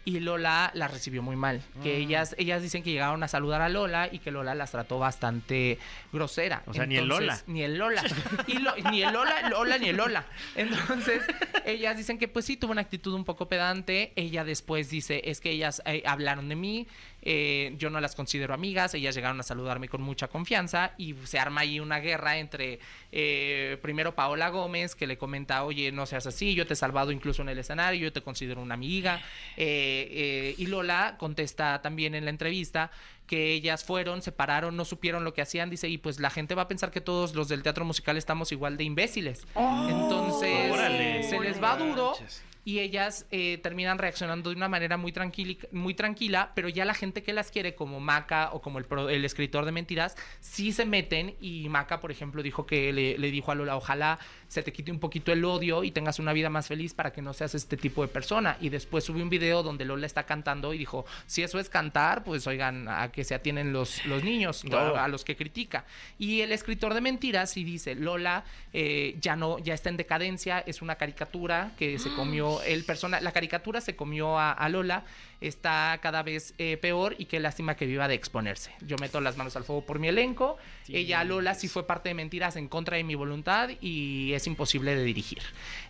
Y 0.05 0.21
Lola 0.21 0.71
la 0.73 0.87
recibió 0.87 1.21
muy 1.21 1.35
mal. 1.35 1.61
Que 1.83 1.97
Mm. 1.99 2.01
ellas, 2.01 2.35
ellas 2.39 2.61
dicen 2.61 2.81
que 2.81 2.89
llegaron 2.91 3.21
a 3.21 3.27
saludar 3.27 3.61
a 3.61 3.69
Lola 3.69 4.09
y 4.11 4.19
que 4.19 4.31
Lola 4.31 4.55
las 4.55 4.71
trató 4.71 4.97
bastante 4.97 5.77
grosera. 6.11 6.63
O 6.65 6.73
sea, 6.73 6.85
ni 6.85 6.97
el 6.97 7.07
Lola. 7.07 7.39
Ni 7.47 7.61
el 7.63 7.77
Lola. 7.77 8.01
Y 8.47 8.53
lo- 8.59 8.75
ni 8.91 9.03
el 9.03 9.13
Lola, 9.13 9.49
Lola, 9.49 9.77
ni 9.77 9.89
el 9.89 9.97
Lola. 9.97 10.25
Entonces, 10.55 11.21
ellas 11.65 11.97
dicen 11.97 12.17
que 12.17 12.27
pues 12.27 12.45
sí, 12.45 12.57
tuvo 12.57 12.71
una 12.71 12.81
actitud 12.81 13.13
un 13.13 13.25
poco 13.25 13.47
pedante. 13.47 14.13
Ella 14.15 14.43
después 14.43 14.89
dice, 14.89 15.21
es 15.25 15.39
que 15.41 15.51
ellas 15.51 15.81
eh, 15.85 16.01
hablaron 16.05 16.49
de 16.49 16.55
mí, 16.55 16.87
eh, 17.21 17.73
yo 17.77 17.89
no 17.89 17.99
las 17.99 18.15
considero 18.15 18.53
amigas, 18.53 18.93
ellas 18.93 19.15
llegaron 19.15 19.39
a 19.39 19.43
saludarme 19.43 19.89
con 19.89 20.01
mucha 20.01 20.27
confianza 20.27 20.93
y 20.97 21.15
se 21.25 21.39
arma 21.39 21.61
ahí 21.61 21.79
una 21.79 21.99
guerra 21.99 22.37
entre 22.37 22.79
eh, 23.11 23.77
primero 23.81 24.15
Paola 24.15 24.49
Gómez, 24.49 24.95
que 24.95 25.07
le 25.07 25.17
comenta, 25.17 25.63
oye, 25.63 25.91
no 25.91 26.05
seas 26.05 26.27
así, 26.27 26.53
yo 26.53 26.67
te 26.67 26.73
he 26.73 26.75
salvado 26.75 27.11
incluso 27.11 27.41
en 27.41 27.49
el 27.49 27.59
escenario, 27.59 28.01
yo 28.01 28.13
te 28.13 28.21
considero 28.21 28.61
una 28.61 28.75
amiga. 28.75 29.21
Eh, 29.57 30.07
eh, 30.11 30.55
y 30.57 30.67
Lola 30.67 31.15
contesta 31.17 31.81
también 31.81 32.15
en 32.15 32.25
la 32.25 32.31
entrevista 32.31 32.91
que 33.27 33.53
ellas 33.53 33.83
fueron, 33.83 34.23
se 34.23 34.31
pararon, 34.31 34.75
no 34.75 34.85
supieron 34.85 35.23
lo 35.23 35.35
que 35.35 35.43
hacían, 35.43 35.69
dice, 35.69 35.87
y 35.87 35.99
pues 35.99 36.19
la 36.19 36.31
gente 36.31 36.55
va 36.55 36.63
a 36.63 36.67
pensar 36.67 36.89
que 36.89 36.99
todos 36.99 37.35
los 37.35 37.47
del 37.47 37.61
teatro 37.61 37.85
musical 37.85 38.17
estamos 38.17 38.51
igual 38.51 38.75
de 38.75 38.85
imbéciles. 38.85 39.45
Entonces, 39.55 40.71
Órale. 40.71 41.23
se 41.23 41.39
les 41.39 41.61
va 41.61 41.77
duro 41.77 42.15
manches. 42.17 42.43
Y 42.69 42.79
ellas 42.79 43.25
eh, 43.31 43.57
terminan 43.63 43.97
reaccionando 43.97 44.51
de 44.51 44.55
una 44.55 44.69
manera 44.69 44.95
muy, 44.97 45.11
tranquila, 45.11 45.55
muy 45.71 45.95
tranquila, 45.95 46.51
pero 46.53 46.69
ya 46.69 46.85
la 46.85 46.93
gente 46.93 47.23
que 47.23 47.33
las 47.33 47.49
quiere, 47.49 47.73
como 47.73 47.99
Maca 47.99 48.49
o 48.53 48.61
como 48.61 48.77
el, 48.77 48.85
pro- 48.85 49.09
el 49.09 49.25
escritor 49.25 49.65
de 49.65 49.71
mentiras, 49.71 50.15
sí 50.39 50.71
se 50.71 50.85
meten 50.85 51.33
y 51.41 51.67
Maca, 51.69 51.99
por 51.99 52.11
ejemplo, 52.11 52.43
dijo 52.43 52.67
que 52.67 52.93
le, 52.93 53.17
le 53.17 53.31
dijo 53.31 53.51
a 53.51 53.55
Lola, 53.55 53.75
ojalá 53.75 54.19
se 54.47 54.61
te 54.61 54.71
quite 54.71 54.91
un 54.91 54.99
poquito 54.99 55.31
el 55.31 55.43
odio 55.45 55.83
y 55.83 55.89
tengas 55.91 56.19
una 56.19 56.31
vida 56.33 56.49
más 56.49 56.67
feliz 56.67 56.93
para 56.93 57.11
que 57.11 57.21
no 57.23 57.33
seas 57.33 57.55
este 57.55 57.75
tipo 57.77 58.01
de 58.03 58.07
persona. 58.07 58.57
Y 58.61 58.69
después 58.69 59.03
subió 59.03 59.23
un 59.23 59.29
video 59.29 59.63
donde 59.63 59.85
Lola 59.85 60.05
está 60.05 60.23
cantando 60.27 60.73
y 60.73 60.77
dijo, 60.77 61.05
si 61.25 61.41
eso 61.43 61.59
es 61.59 61.69
cantar, 61.69 62.23
pues 62.23 62.45
oigan, 62.45 62.87
a 62.87 63.11
que 63.11 63.23
se 63.23 63.33
atienen 63.33 63.73
los, 63.73 64.05
los 64.05 64.23
niños, 64.23 64.61
Claro. 64.63 64.97
a 64.97 65.07
los 65.07 65.23
que 65.23 65.35
critica. 65.35 65.85
Y 66.19 66.41
el 66.41 66.51
escritor 66.51 66.93
de 66.93 67.01
mentiras 67.01 67.51
sí 67.51 67.63
dice, 67.63 67.95
Lola 67.95 68.43
eh, 68.73 69.15
ya 69.21 69.35
no, 69.35 69.57
ya 69.59 69.73
está 69.73 69.89
en 69.89 69.97
decadencia, 69.97 70.59
es 70.59 70.81
una 70.81 70.95
caricatura 70.95 71.71
que 71.77 71.97
se 71.99 72.13
comió 72.15 72.58
el 72.65 72.83
persona, 72.83 73.21
la 73.21 73.31
caricatura 73.31 73.81
se 73.81 73.95
comió 73.95 74.37
a, 74.37 74.51
a 74.51 74.69
Lola, 74.69 75.05
está 75.41 75.97
cada 76.01 76.23
vez 76.23 76.53
eh, 76.57 76.77
peor 76.77 77.15
y 77.17 77.25
qué 77.25 77.39
lástima 77.39 77.75
que 77.75 77.85
viva 77.85 78.07
de 78.07 78.15
exponerse. 78.15 78.71
Yo 78.81 78.97
meto 78.97 79.21
las 79.21 79.37
manos 79.37 79.55
al 79.55 79.63
fuego 79.63 79.85
por 79.85 79.99
mi 79.99 80.07
elenco, 80.07 80.57
ella 80.87 81.23
Lola 81.23 81.55
sí 81.55 81.67
fue 81.67 81.87
parte 81.87 82.09
de 82.09 82.15
mentiras 82.15 82.55
en 82.55 82.67
contra 82.67 82.97
de 82.97 83.03
mi 83.03 83.15
voluntad 83.15 83.69
y 83.81 84.33
es 84.33 84.47
imposible 84.47 84.95
de 84.95 85.03
dirigir. 85.03 85.41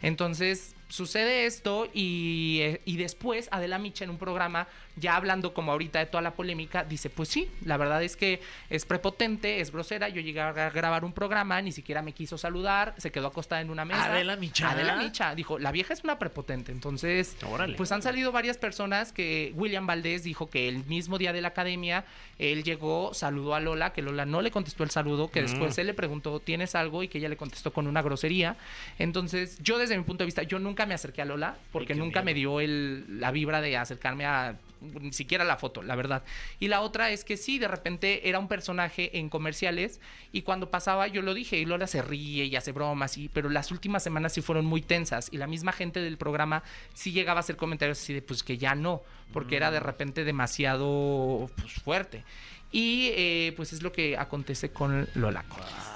Entonces 0.01 0.76
sucede 0.90 1.46
esto 1.46 1.88
y, 1.94 2.60
eh, 2.62 2.82
y 2.86 2.98
después 2.98 3.48
Adela 3.52 3.78
Micha 3.78 4.04
en 4.04 4.10
un 4.10 4.18
programa, 4.18 4.68
ya 4.96 5.16
hablando 5.16 5.54
como 5.54 5.72
ahorita 5.72 6.00
de 6.00 6.08
toda 6.08 6.22
la 6.22 6.32
polémica, 6.34 6.84
dice, 6.84 7.10
pues 7.10 7.30
sí, 7.30 7.50
la 7.64 7.78
verdad 7.78 8.04
es 8.04 8.16
que 8.18 8.42
es 8.70 8.86
prepotente, 8.86 9.62
es 9.62 9.72
grosera, 9.72 10.10
yo 10.10 10.20
llegué 10.20 10.42
a 10.42 10.54
gra- 10.54 10.74
grabar 10.74 11.06
un 11.06 11.14
programa, 11.14 11.62
ni 11.62 11.72
siquiera 11.72 12.02
me 12.02 12.12
quiso 12.14 12.38
saludar, 12.38 12.96
se 12.98 13.12
quedó 13.12 13.28
acostada 13.28 13.62
en 13.62 13.70
una 13.70 13.86
mesa. 13.86 14.06
Adela 14.06 14.36
Micha. 14.36 14.72
Adela 14.72 14.98
Micha, 14.98 15.36
dijo, 15.36 15.58
la 15.60 15.72
vieja 15.72 15.94
es 15.94 16.04
una 16.04 16.20
prepotente, 16.20 16.72
entonces, 16.72 17.38
Órale. 17.50 17.76
pues 17.76 17.92
han 17.92 18.02
salido 18.02 18.32
varias 18.32 18.58
personas 18.58 19.14
que 19.14 19.54
William 19.56 19.86
Valdés 19.88 20.24
dijo 20.24 20.50
que 20.50 20.68
el 20.68 20.84
mismo 20.86 21.18
día 21.18 21.32
de 21.34 21.42
la 21.42 21.50
academia, 21.50 22.04
él 22.40 22.64
llegó, 22.64 23.14
saludó 23.14 23.54
a 23.56 23.60
Lola, 23.60 23.94
que 23.94 24.02
Lola 24.02 24.26
no 24.26 24.42
le 24.42 24.50
contestó 24.52 24.84
el 24.84 24.90
saludo, 24.90 25.30
que 25.30 25.42
después 25.44 25.78
él 25.78 25.88
le 25.88 25.94
preguntó, 25.94 26.40
¿tienes 26.40 26.74
algo? 26.76 27.04
Y 27.04 27.08
que 27.08 27.20
ella 27.20 27.30
le 27.30 27.38
contestó 27.38 27.72
con 27.72 27.86
una 27.88 28.02
grosería. 28.02 28.56
Entonces, 28.98 29.58
yo 29.62 29.78
desde 29.78 29.98
mi 29.98 30.04
punto 30.04 30.24
de 30.24 30.26
vista, 30.26 30.44
yo 30.44 30.58
nunca 30.60 30.78
me 30.86 30.93
acerqué 30.93 31.21
a 31.21 31.25
Lola, 31.25 31.55
porque 31.71 31.95
nunca 31.95 32.21
miedo. 32.21 32.25
me 32.25 32.34
dio 32.34 32.59
el, 32.59 33.19
la 33.19 33.32
vibra 33.32 33.61
de 33.61 33.77
acercarme 33.77 34.25
a 34.25 34.57
ni 34.82 35.11
siquiera 35.13 35.43
la 35.43 35.57
foto, 35.57 35.82
la 35.82 35.95
verdad. 35.95 36.23
Y 36.59 36.67
la 36.67 36.82
otra 36.82 37.11
es 37.11 37.23
que 37.23 37.38
sí, 37.38 37.59
de 37.59 37.67
repente 37.67 38.30
era 38.30 38.39
un 38.39 38.47
personaje 38.47 39.17
en 39.19 39.30
comerciales 39.30 39.99
y 40.32 40.43
cuando 40.43 40.71
pasaba 40.71 41.07
yo 41.07 41.21
lo 41.21 41.34
dije 41.34 41.57
y 41.57 41.65
Lola 41.65 41.88
se 41.88 42.01
ríe 42.01 42.45
y 42.45 42.55
hace 42.55 42.71
bromas, 42.71 43.17
y, 43.17 43.30
pero 43.30 43.49
las 43.49 43.71
últimas 43.71 44.03
semanas 44.03 44.34
sí 44.34 44.41
fueron 44.41 44.65
muy 44.65 44.82
tensas 44.82 45.30
y 45.32 45.38
la 45.38 45.47
misma 45.47 45.71
gente 45.71 45.99
del 46.01 46.17
programa 46.17 46.63
sí 46.93 47.11
llegaba 47.11 47.39
a 47.39 47.41
hacer 47.41 47.57
comentarios 47.57 47.99
así 47.99 48.13
de 48.13 48.21
pues 48.21 48.43
que 48.43 48.57
ya 48.57 48.75
no, 48.75 49.01
porque 49.34 49.55
era 49.55 49.71
de 49.71 49.80
repente 49.80 50.23
demasiado 50.23 51.49
pues, 51.55 51.73
fuerte. 51.73 52.23
Y 52.72 53.09
eh, 53.15 53.53
pues 53.57 53.74
es 53.74 53.82
lo 53.82 53.91
que 53.91 54.15
acontece 54.15 54.72
con 54.72 55.09
Lola. 55.15 55.43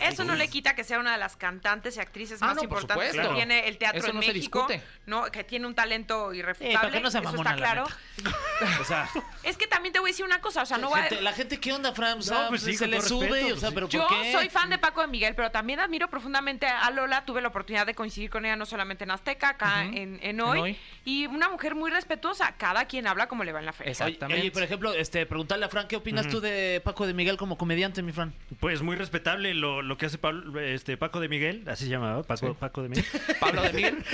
Eso 0.01 0.23
no 0.23 0.35
le 0.35 0.47
quita 0.49 0.75
que 0.75 0.83
sea 0.83 0.99
una 0.99 1.11
de 1.13 1.17
las 1.19 1.37
cantantes 1.37 1.95
y 1.97 1.99
actrices 1.99 2.41
Ah, 2.41 2.47
más 2.47 2.55
no, 2.57 2.63
importantes 2.63 3.11
supuesto. 3.11 3.29
que 3.29 3.35
tiene 3.35 3.67
el 3.67 3.77
teatro 3.77 3.99
Eso 3.99 4.09
en 4.09 4.15
no 4.15 4.21
se 4.23 4.33
México, 4.33 4.65
discute. 4.67 4.83
¿no? 5.05 5.25
Que 5.25 5.43
tiene 5.43 5.67
un 5.67 5.75
talento 5.75 6.31
Sí, 6.31 6.37
irrefutable. 6.39 6.73
para 6.79 6.91
que 6.91 6.99
no 6.99 7.11
sea 7.11 7.21
eso 7.21 7.29
está 7.35 7.43
la 7.51 7.55
claro. 7.55 7.85
O 8.81 8.83
sea, 8.85 9.07
Es 9.43 9.55
que 9.57 9.67
también 9.67 9.93
te 9.93 9.99
voy 9.99 10.09
a 10.09 10.11
decir 10.13 10.25
una 10.25 10.41
cosa, 10.41 10.63
o 10.63 10.65
sea, 10.65 10.77
no 10.79 10.89
voy 10.89 10.99
a- 10.99 11.03
gente- 11.03 11.21
la 11.21 11.33
gente, 11.33 11.59
¿qué 11.59 11.71
onda, 11.73 11.93
Fran? 11.93 12.17
O 12.19 12.21
sea, 12.21 12.43
No, 12.43 12.49
pues 12.49 12.63
sí, 12.63 12.75
se 12.75 12.87
le 12.87 13.01
sube, 13.01 13.53
o 13.53 13.57
sea, 13.57 13.71
pero 13.71 13.87
Yo 13.87 14.07
¿por 14.07 14.21
qué? 14.21 14.31
soy 14.33 14.49
fan 14.49 14.69
de 14.69 14.77
Paco 14.79 15.01
de 15.01 15.07
Miguel, 15.07 15.35
pero 15.35 15.51
también 15.51 15.79
admiro 15.79 16.09
profundamente 16.09 16.65
a 16.65 16.89
Lola. 16.91 17.23
Tuve 17.25 17.41
la 17.41 17.49
oportunidad 17.49 17.85
de 17.85 17.93
coincidir 17.93 18.29
con 18.29 18.45
ella 18.45 18.55
no 18.55 18.65
solamente 18.65 19.03
en 19.03 19.11
Azteca, 19.11 19.49
acá 19.49 19.83
en, 19.85 20.19
en 20.23 20.41
hoy, 20.41 20.59
Hoy. 20.59 20.79
Y 21.05 21.27
una 21.27 21.49
mujer 21.49 21.75
muy 21.75 21.91
respetuosa. 21.91 22.55
Cada 22.57 22.85
quien 22.85 23.05
habla 23.07 23.27
como 23.27 23.43
le 23.43 23.51
va 23.51 23.59
en 23.59 23.65
la 23.67 23.73
feria. 23.73 23.91
Exacto. 23.91 24.05
Oye, 24.05 24.13
Exactamente. 24.15 24.41
oye, 24.41 24.51
por 24.51 24.63
ejemplo, 24.63 24.93
este, 24.93 25.25
preguntarle 25.25 25.65
a 25.65 25.69
Fran, 25.69 25.87
¿qué 25.87 25.95
opinas 25.97 26.27
tú 26.29 26.39
de 26.41 26.62
Paco 26.83 27.05
de 27.07 27.13
Miguel 27.13 27.37
como 27.37 27.57
comediante, 27.57 28.01
mi 28.01 28.11
Fran? 28.11 28.33
Pues 28.59 28.81
muy 28.81 28.95
respetable 28.95 29.53
lo, 29.53 29.81
lo 29.81 29.97
que 29.97 30.05
hace 30.07 30.17
Pablo- 30.17 30.59
este, 30.59 30.97
Paco 30.97 31.19
de 31.19 31.29
Miguel, 31.29 31.63
así 31.67 31.85
se 31.85 31.89
llamaba, 31.91 32.23
Paco, 32.23 32.47
Sí. 32.47 32.53
Paco 32.59 32.81
de 32.83 32.89
Miguel. 32.89 33.05
Pablo 33.39 33.61
de 33.63 33.73
Miguel. 33.73 33.97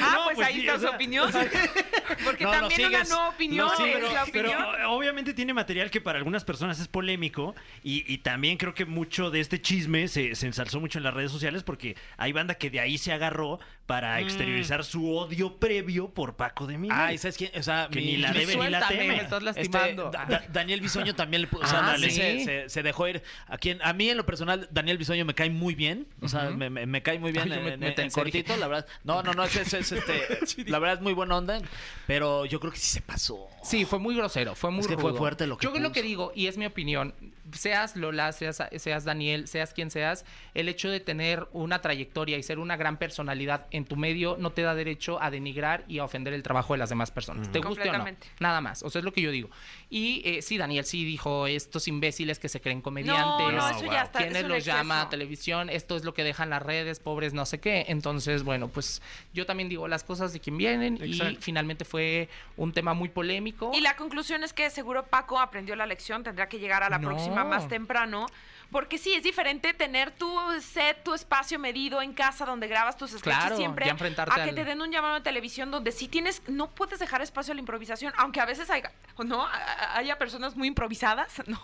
Ah, 0.00 0.12
No, 0.16 0.24
pues, 0.24 0.36
pues 0.36 0.46
ahí 0.48 0.54
sí, 0.54 0.60
está 0.60 0.74
o 0.74 0.76
su 0.78 0.86
sea- 0.86 0.90
opinión. 0.96 1.30
Porque 2.24 2.44
No, 2.44 2.52
no 2.54 2.60
también 2.68 2.92
no 3.10 3.28
opinión 3.28 3.66
no, 3.66 3.76
sí, 3.76 3.82
es 3.84 3.94
pero, 3.94 4.12
la 4.12 4.22
opinión. 4.24 4.52
eh, 4.80 4.84
obviamente 4.86 5.34
tiene 5.34 5.52
material 5.52 5.90
que 5.90 6.00
para 6.00 6.18
algunas 6.18 6.44
personas 6.44 6.78
es 6.80 6.88
polémico 6.88 7.54
y, 7.82 8.10
y 8.12 8.18
también 8.18 8.56
creo 8.56 8.74
que 8.74 8.84
mucho 8.86 9.30
de 9.30 9.40
este 9.40 9.60
chisme 9.60 10.08
se, 10.08 10.34
se 10.34 10.46
ensalzó 10.46 10.80
mucho 10.80 10.98
en 10.98 11.04
las 11.04 11.12
redes 11.14 11.30
sociales 11.32 11.62
porque 11.62 11.96
hay 12.16 12.32
banda 12.32 12.54
que 12.54 12.70
de 12.70 12.80
ahí 12.80 12.96
se 12.96 13.12
agarró 13.12 13.58
para 13.86 14.20
exteriorizar 14.20 14.84
su 14.84 15.14
odio 15.16 15.56
previo 15.58 16.08
por 16.10 16.34
Paco 16.34 16.66
de 16.66 16.76
Miguel. 16.76 16.96
Ah, 16.98 17.12
¿y 17.12 17.18
sabes 17.18 17.36
quién? 17.36 17.52
O 17.56 17.62
sea, 17.62 17.88
Que 17.90 18.00
mi- 18.00 18.06
ni 18.06 18.16
la 18.16 18.32
debe 18.32 18.56
ni 18.56 18.68
la 18.68 18.88
teme. 18.88 19.06
me 19.08 19.16
estás 19.16 19.34
Este, 19.42 19.44
lastimando. 19.44 20.10
Da- 20.10 20.44
Daniel 20.52 20.80
Bisoño 20.80 21.14
también 21.14 21.42
le 21.42 21.48
o 21.52 21.66
sea, 21.66 21.92
Ah, 21.92 21.96
sí. 21.96 22.10
se, 22.10 22.44
se- 22.44 22.68
se 22.68 22.82
dejó 22.82 23.06
ir. 23.08 23.22
A, 23.46 23.58
quien, 23.58 23.80
a 23.82 23.92
mí, 23.92 24.10
en 24.10 24.16
lo 24.16 24.26
personal, 24.26 24.68
Daniel 24.72 24.98
Bisoño 24.98 25.24
me 25.24 25.34
cae 25.34 25.50
muy 25.50 25.74
bien. 25.76 26.06
O 26.20 26.28
sea, 26.28 26.50
me, 26.50 26.68
me- 26.68 26.86
me 26.86 27.02
cae 27.02 27.18
muy 27.20 27.30
bien 27.30 27.44
Ay, 27.52 27.58
en, 27.58 27.64
me- 27.64 27.72
en- 27.74 27.80
me 27.80 27.88
en 27.88 27.94
tensé, 27.94 28.24
dije. 28.24 28.38
cortito, 28.42 28.56
la 28.58 28.66
verdad. 28.66 28.86
No, 29.04 29.22
no, 29.22 29.32
no, 29.34 29.44
es, 29.44 29.54
es- 29.56 29.72
es, 29.74 29.92
este, 29.92 30.64
la 30.70 30.78
verdad 30.80 30.96
es 30.96 31.02
muy 31.02 31.12
buena 31.12 31.36
onda. 31.36 31.60
Pero 32.08 32.44
yo 32.44 32.58
creo 32.60 32.72
que 32.72 32.78
sí 32.78 32.88
se 32.90 33.00
pasó. 33.02 33.48
Sí, 33.62 33.84
fue 33.84 33.98
muy 34.00 34.16
grosero, 34.16 34.54
fue 34.54 34.70
muy 34.70 34.80
Es 34.80 34.88
que 34.88 34.98
fue 34.98 35.14
fuerte 35.14 35.46
lo 35.46 35.58
que 35.58 35.64
Yo 35.64 35.70
lo 35.72 35.78
puso. 35.78 35.92
que 35.92 36.02
digo, 36.02 36.32
y 36.34 36.46
es 36.48 36.56
mi 36.56 36.66
opinión, 36.66 37.14
seas 37.52 37.96
Lola, 37.96 38.32
seas, 38.32 38.62
seas 38.76 39.04
Daniel, 39.04 39.46
seas 39.48 39.72
quien 39.72 39.90
seas, 39.90 40.24
el 40.54 40.68
hecho 40.68 40.90
de 40.90 41.00
tener 41.00 41.46
una 41.52 41.80
trayectoria 41.80 42.36
y 42.38 42.42
ser 42.42 42.58
una 42.58 42.76
gran 42.76 42.96
personalidad 42.96 43.66
en 43.76 43.84
tu 43.84 43.96
medio 43.96 44.36
no 44.38 44.50
te 44.50 44.62
da 44.62 44.74
derecho 44.74 45.22
a 45.22 45.30
denigrar 45.30 45.84
y 45.88 45.98
a 45.98 46.04
ofender 46.04 46.32
el 46.32 46.42
trabajo 46.42 46.72
de 46.74 46.78
las 46.78 46.88
demás 46.88 47.10
personas. 47.10 47.50
¿Te 47.52 47.58
guste 47.58 47.82
o 47.82 47.84
no? 47.84 47.90
Completamente. 47.92 48.28
Nada 48.40 48.60
más. 48.60 48.82
O 48.82 48.90
sea, 48.90 48.98
es 49.00 49.04
lo 49.04 49.12
que 49.12 49.20
yo 49.20 49.30
digo. 49.30 49.50
Y 49.90 50.22
eh, 50.24 50.42
sí, 50.42 50.58
Daniel 50.58 50.84
sí 50.84 51.04
dijo 51.04 51.46
estos 51.46 51.86
imbéciles 51.88 52.38
que 52.38 52.48
se 52.48 52.60
creen 52.60 52.80
comediantes. 52.82 53.52
no, 53.54 53.68
eso 53.70 53.84
ya 53.86 54.02
está, 54.02 54.18
¿Quiénes 54.18 54.38
es 54.38 54.44
un 54.44 54.48
los 54.50 54.64
llama 54.64 55.02
a 55.02 55.08
televisión? 55.08 55.70
Esto 55.70 55.96
es 55.96 56.04
lo 56.04 56.14
que 56.14 56.24
dejan 56.24 56.50
las 56.50 56.62
redes, 56.62 57.00
pobres 57.00 57.34
no 57.34 57.46
sé 57.46 57.60
qué. 57.60 57.84
Entonces, 57.88 58.42
bueno, 58.42 58.68
pues 58.68 59.02
yo 59.32 59.46
también 59.46 59.68
digo 59.68 59.86
las 59.88 60.02
cosas 60.04 60.32
de 60.32 60.40
quien 60.40 60.56
vienen 60.56 60.98
y 61.04 61.20
finalmente 61.40 61.84
fue 61.84 62.28
un 62.56 62.72
tema 62.72 62.94
muy 62.94 63.08
polémico. 63.08 63.70
Y 63.74 63.80
la 63.80 63.96
conclusión 63.96 64.42
es 64.42 64.52
que 64.52 64.70
seguro 64.70 65.06
Paco 65.06 65.38
aprendió 65.38 65.76
la 65.76 65.86
lección, 65.86 66.22
tendrá 66.24 66.48
que 66.48 66.58
llegar 66.58 66.82
a 66.82 66.88
la 66.90 66.98
No. 66.98 67.08
próxima 67.08 67.44
más 67.44 67.68
temprano. 67.68 68.26
Porque 68.70 68.98
sí, 68.98 69.14
es 69.14 69.22
diferente 69.22 69.72
tener 69.74 70.10
tu 70.10 70.28
set, 70.60 71.02
tu 71.04 71.14
espacio 71.14 71.58
medido 71.58 72.02
en 72.02 72.12
casa 72.12 72.44
donde 72.44 72.66
grabas 72.66 72.96
tus 72.96 73.10
sketches 73.12 73.22
Claro, 73.38 73.56
siempre, 73.56 73.88
a 73.90 73.94
que 73.96 74.40
al- 74.40 74.54
te 74.54 74.64
den 74.64 74.82
un 74.82 74.90
llamado 74.90 75.14
de 75.14 75.20
televisión 75.20 75.70
donde 75.70 75.92
sí 75.92 76.08
tienes, 76.08 76.42
no 76.48 76.70
puedes 76.70 76.98
dejar 76.98 77.22
espacio 77.22 77.52
a 77.52 77.54
la 77.54 77.60
improvisación, 77.60 78.12
aunque 78.16 78.40
a 78.40 78.44
veces 78.44 78.68
haya, 78.68 78.92
no, 79.24 79.46
haya 79.94 80.18
personas 80.18 80.56
muy 80.56 80.68
improvisadas, 80.68 81.32
¿no? 81.46 81.60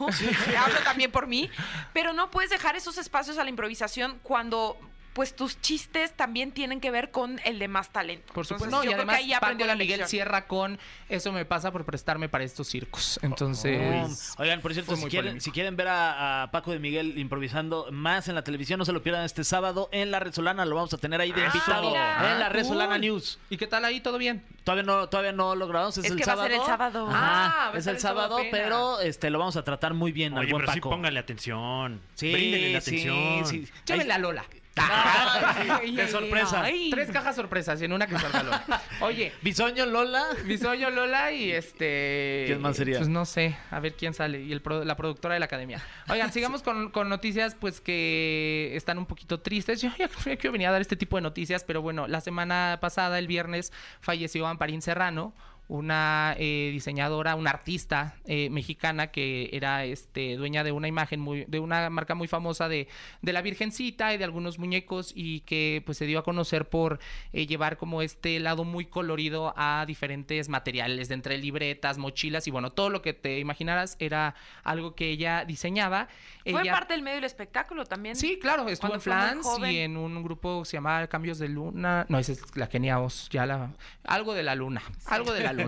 Hablo 0.59 0.78
también 0.84 1.11
por 1.11 1.26
mí, 1.26 1.50
pero 1.92 2.12
no 2.12 2.30
puedes 2.30 2.50
dejar 2.50 2.76
esos 2.76 2.96
espacios 2.98 3.36
a 3.38 3.44
la 3.44 3.50
improvisación 3.50 4.18
cuando 4.22 4.78
pues 5.13 5.37
tus 5.37 5.61
chistes 5.61 6.13
también 6.15 6.53
tienen 6.53 6.81
que 6.81 6.91
ver 6.91 7.11
con 7.11 7.39
el 7.45 7.59
de 7.59 7.69
más 7.69 7.91
talento. 7.93 8.33
Por 8.33 8.47
supuesto. 8.47 8.65
Entonces, 8.67 8.73
No, 8.73 8.85
y 8.85 8.89
que 8.89 8.95
además 8.95 9.17
ahí 9.17 9.33
aprendió 9.33 9.67
Paco 9.67 9.77
la 9.77 9.77
Miguel 9.85 10.07
cierra 10.07 10.47
con 10.47 10.79
eso 11.09 11.33
me 11.33 11.45
pasa 11.45 11.71
por 11.71 11.85
prestarme 11.85 12.29
para 12.29 12.45
estos 12.45 12.69
circos. 12.69 13.19
Entonces, 13.23 14.35
Oigan, 14.39 14.61
por 14.61 14.73
cierto, 14.73 14.97
si 14.97 15.03
quieren, 15.03 15.21
polémico. 15.21 15.45
si 15.45 15.51
quieren 15.51 15.77
ver 15.77 15.89
a, 15.89 16.45
a 16.45 16.51
Paco 16.51 16.71
de 16.73 16.79
Miguel 16.79 17.19
improvisando 17.19 17.89
más 17.93 18.29
en 18.29 18.35
la 18.35 18.43
televisión, 18.45 18.79
no 18.79 18.85
se 18.85 18.93
lo 18.93 19.03
pierdan 19.03 19.25
este 19.25 19.45
sábado 19.45 19.89
en 19.93 20.11
La 20.11 20.21
Resolana. 20.21 20.65
Lo 20.65 20.77
vamos 20.77 20.93
a 20.95 20.99
tener 20.99 21.21
ahí 21.21 21.33
de 21.33 21.43
Ah, 21.43 21.47
invitado 21.53 21.89
mira. 21.91 22.33
en 22.33 22.39
La 22.39 22.49
Resolana 22.49 22.93
cool. 22.95 23.01
News. 23.03 23.39
¿Y 23.51 23.57
qué 23.59 23.67
tal 23.67 23.85
ahí? 23.85 24.01
¿Todo 24.01 24.17
bien? 24.19 24.43
Todavía 24.65 24.85
no, 24.85 25.09
todavía 25.09 25.33
no 25.33 25.55
lo 25.55 25.67
grabamos, 25.69 25.99
es, 25.99 26.05
Es 26.07 26.11
el 26.13 26.17
que 26.17 26.25
va 26.25 26.33
a 26.33 26.37
sábado. 26.37 26.49
ser 26.49 26.61
el 26.61 26.67
sábado. 26.67 27.09
Ajá, 27.11 27.69
Ah, 27.73 27.73
es 27.77 27.87
el 27.87 27.99
sábado 27.99 28.37
sábado, 28.39 28.49
pero 28.51 29.01
este 29.01 29.29
lo 29.31 29.39
vamos 29.39 29.57
a 29.57 29.65
tratar 29.65 29.93
muy 29.95 30.13
bien 30.13 30.33
al 30.35 30.41
Oye, 30.45 30.53
buen 30.53 30.63
pero 30.63 30.73
sí 30.73 30.81
Paco. 30.81 30.91
póngale 30.91 31.19
atención. 31.19 32.01
Sí, 32.15 32.33
Bríndele 32.33 32.73
la 32.73 32.81
sí, 32.81 32.91
atención. 33.03 33.47
sí. 33.47 33.69
Llévenla 33.87 34.15
a 34.15 34.19
Lola. 34.19 34.45
Ay, 34.77 35.95
de 35.95 36.09
sorpresa. 36.09 36.64
Tres 36.91 37.11
cajas 37.11 37.37
sorpresas 37.37 37.81
y 37.81 37.85
en 37.85 37.93
una 37.93 38.07
que 38.07 38.18
salga 38.18 38.43
Lola. 38.43 38.83
Oye, 39.01 39.33
Bisoño 39.43 39.87
Lola. 39.87 40.25
Bisoño 40.45 40.91
Lola 40.91 41.33
y 41.33 41.51
este. 41.53 42.45
¿Quién 42.47 42.61
más 42.62 42.77
sería? 42.77 42.97
Pues 42.99 43.09
no 43.09 43.25
sé, 43.25 43.57
a 43.70 43.81
ver 43.81 43.95
quién 43.95 44.14
sale. 44.14 44.41
Y 44.43 44.53
el 44.53 44.62
pro- 44.62 44.85
la 44.85 44.97
productora 44.97 45.35
de 45.35 45.41
la 45.41 45.47
academia. 45.47 45.83
Oigan, 46.09 46.33
sigamos 46.33 46.62
con, 46.62 46.91
con 46.91 47.09
noticias, 47.09 47.55
pues 47.55 47.81
que 47.81 48.73
están 48.75 48.99
un 48.99 49.07
poquito 49.07 49.41
tristes. 49.41 49.81
Yo 49.83 49.91
ya 49.99 50.09
creía 50.09 50.37
que 50.37 50.49
venía 50.51 50.68
a 50.68 50.73
dar 50.73 50.81
este 50.81 50.97
tipo 50.97 51.16
de 51.16 51.23
noticias, 51.23 51.64
pero 51.64 51.83
bueno, 51.83 52.07
la 52.09 52.20
semana 52.20 52.79
pasada, 52.81 53.18
el 53.18 53.27
viernes, 53.27 53.73
falleció 54.01 54.47
Amparín 54.47 54.83
Serrano. 54.83 55.35
Una 55.69 56.35
eh, 56.39 56.69
diseñadora, 56.73 57.35
una 57.35 57.49
artista 57.51 58.17
eh, 58.27 58.51
mexicana 58.51 59.07
que 59.07 59.49
era 59.53 59.85
este, 59.85 60.37
dueña 60.37 60.65
de 60.65 60.73
una 60.73 60.87
imagen 60.87 61.19
muy, 61.21 61.45
de 61.47 61.61
una 61.61 61.89
marca 61.89 62.15
muy 62.15 62.29
famosa 62.29 62.69
de, 62.69 62.89
de 63.23 63.33
la 63.33 63.41
Virgencita 63.41 64.13
y 64.13 64.19
de 64.19 64.25
algunos 64.25 64.59
muñecos 64.59 65.13
y 65.15 65.41
que 65.41 65.83
pues 65.87 65.97
se 65.97 66.05
dio 66.05 66.19
a 66.19 66.25
conocer 66.25 66.69
por 66.69 66.99
eh, 67.33 67.47
llevar 67.47 67.79
como 67.79 68.03
este 68.03 68.39
lado 68.39 68.65
muy 68.65 68.85
colorido 68.85 69.55
a 69.57 69.85
diferentes 69.87 70.51
materiales, 70.51 71.09
de 71.09 71.15
entre 71.15 71.39
libretas, 71.39 71.97
mochilas 71.97 72.47
y 72.47 72.51
bueno, 72.51 72.71
todo 72.73 72.91
lo 72.91 73.01
que 73.01 73.15
te 73.15 73.39
imaginaras 73.39 73.97
era 73.99 74.35
algo 74.65 74.95
que 74.95 75.09
ella 75.11 75.47
diseñaba. 75.47 76.09
Fue 76.43 76.61
Ella- 76.61 76.73
parte 76.73 76.93
del 76.93 77.03
medio 77.03 77.17
del 77.17 77.25
espectáculo 77.25 77.87
también. 77.87 78.15
Sí, 78.17 78.39
claro, 78.39 78.69
estuvo 78.69 78.93
en 78.95 79.01
Flans 79.01 79.47
y 79.67 79.79
en 79.79 79.97
un 79.97 80.23
grupo 80.23 80.63
que 80.65 80.69
se 80.69 80.77
llamaba 80.77 81.07
Cambios 81.07 81.39
de 81.39 81.49
Luna. 81.49 82.05
No, 82.11 82.19
esa 82.19 82.33
es 82.33 82.57
la 82.57 82.69
Kenia 82.69 83.01
Oz, 83.01 83.29
ya 83.31 83.47
la. 83.47 83.71
Algo 84.05 84.35
de 84.35 84.43
la 84.43 84.55
luna. 84.55 84.83
Algo 85.07 85.33
de 85.33 85.41
la 85.43 85.53
luna. 85.53 85.62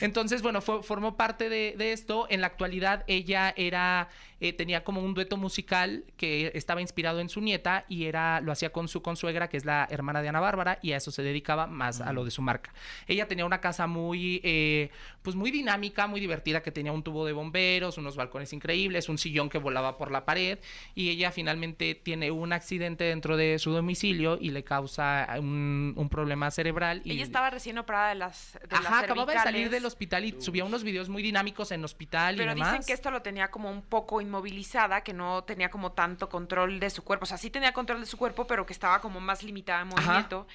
Entonces, 0.00 0.42
bueno, 0.42 0.60
fue- 0.60 0.82
formó 0.82 1.16
parte 1.16 1.48
de, 1.48 1.74
de 1.76 1.92
esto. 1.92 2.26
En 2.30 2.40
la 2.40 2.46
actualidad, 2.48 3.04
ella 3.06 3.52
era. 3.56 4.08
Eh, 4.44 4.52
tenía 4.52 4.84
como 4.84 5.00
un 5.00 5.14
dueto 5.14 5.38
musical 5.38 6.04
que 6.18 6.52
estaba 6.54 6.82
inspirado 6.82 7.20
en 7.20 7.30
su 7.30 7.40
nieta 7.40 7.86
y 7.88 8.04
era 8.04 8.42
lo 8.42 8.52
hacía 8.52 8.70
con 8.70 8.88
su 8.88 9.00
consuegra, 9.00 9.48
que 9.48 9.56
es 9.56 9.64
la 9.64 9.86
hermana 9.90 10.20
de 10.20 10.28
Ana 10.28 10.40
Bárbara, 10.40 10.78
y 10.82 10.92
a 10.92 10.98
eso 10.98 11.10
se 11.10 11.22
dedicaba 11.22 11.66
más 11.66 12.02
a 12.02 12.12
lo 12.12 12.26
de 12.26 12.30
su 12.30 12.42
marca. 12.42 12.74
Ella 13.06 13.26
tenía 13.26 13.46
una 13.46 13.62
casa 13.62 13.86
muy, 13.86 14.42
eh, 14.44 14.90
pues 15.22 15.34
muy 15.34 15.50
dinámica, 15.50 16.06
muy 16.06 16.20
divertida, 16.20 16.62
que 16.62 16.70
tenía 16.70 16.92
un 16.92 17.02
tubo 17.02 17.24
de 17.24 17.32
bomberos, 17.32 17.96
unos 17.96 18.16
balcones 18.16 18.52
increíbles, 18.52 19.08
un 19.08 19.16
sillón 19.16 19.48
que 19.48 19.56
volaba 19.56 19.96
por 19.96 20.10
la 20.10 20.26
pared, 20.26 20.58
y 20.94 21.08
ella 21.08 21.32
finalmente 21.32 21.94
tiene 21.94 22.30
un 22.30 22.52
accidente 22.52 23.04
dentro 23.04 23.38
de 23.38 23.58
su 23.58 23.70
domicilio 23.70 24.36
y 24.38 24.50
le 24.50 24.62
causa 24.62 25.26
un, 25.38 25.94
un 25.96 26.08
problema 26.10 26.50
cerebral. 26.50 27.00
Y, 27.04 27.12
Ella 27.12 27.22
estaba 27.24 27.48
recién 27.48 27.78
operada 27.78 28.10
de 28.10 28.16
las, 28.16 28.58
de 28.60 28.76
las 28.76 28.84
Ajá, 28.84 28.98
acababa 29.00 29.32
de 29.32 29.38
salir 29.38 29.70
del 29.70 29.86
hospital 29.86 30.26
y 30.26 30.40
subía 30.42 30.66
unos 30.66 30.84
videos 30.84 31.08
muy 31.08 31.22
dinámicos 31.22 31.72
en 31.72 31.82
hospital 31.82 32.36
Pero 32.36 32.52
y 32.52 32.54
demás. 32.54 32.72
dicen 32.72 32.86
que 32.86 32.92
esto 32.92 33.10
lo 33.10 33.22
tenía 33.22 33.50
como 33.50 33.70
un 33.70 33.80
poco 33.80 34.20
inmovilizada, 34.34 35.02
que 35.02 35.12
no 35.12 35.44
tenía 35.44 35.70
como 35.70 35.92
tanto 35.92 36.28
control 36.28 36.80
de 36.80 36.90
su 36.90 37.02
cuerpo. 37.04 37.24
O 37.24 37.26
sea, 37.26 37.38
sí 37.38 37.50
tenía 37.50 37.72
control 37.72 38.00
de 38.00 38.06
su 38.06 38.16
cuerpo, 38.16 38.46
pero 38.46 38.66
que 38.66 38.72
estaba 38.72 39.00
como 39.00 39.20
más 39.20 39.42
limitada 39.42 39.82
en 39.82 39.88
Ajá. 39.92 40.02
movimiento. 40.02 40.46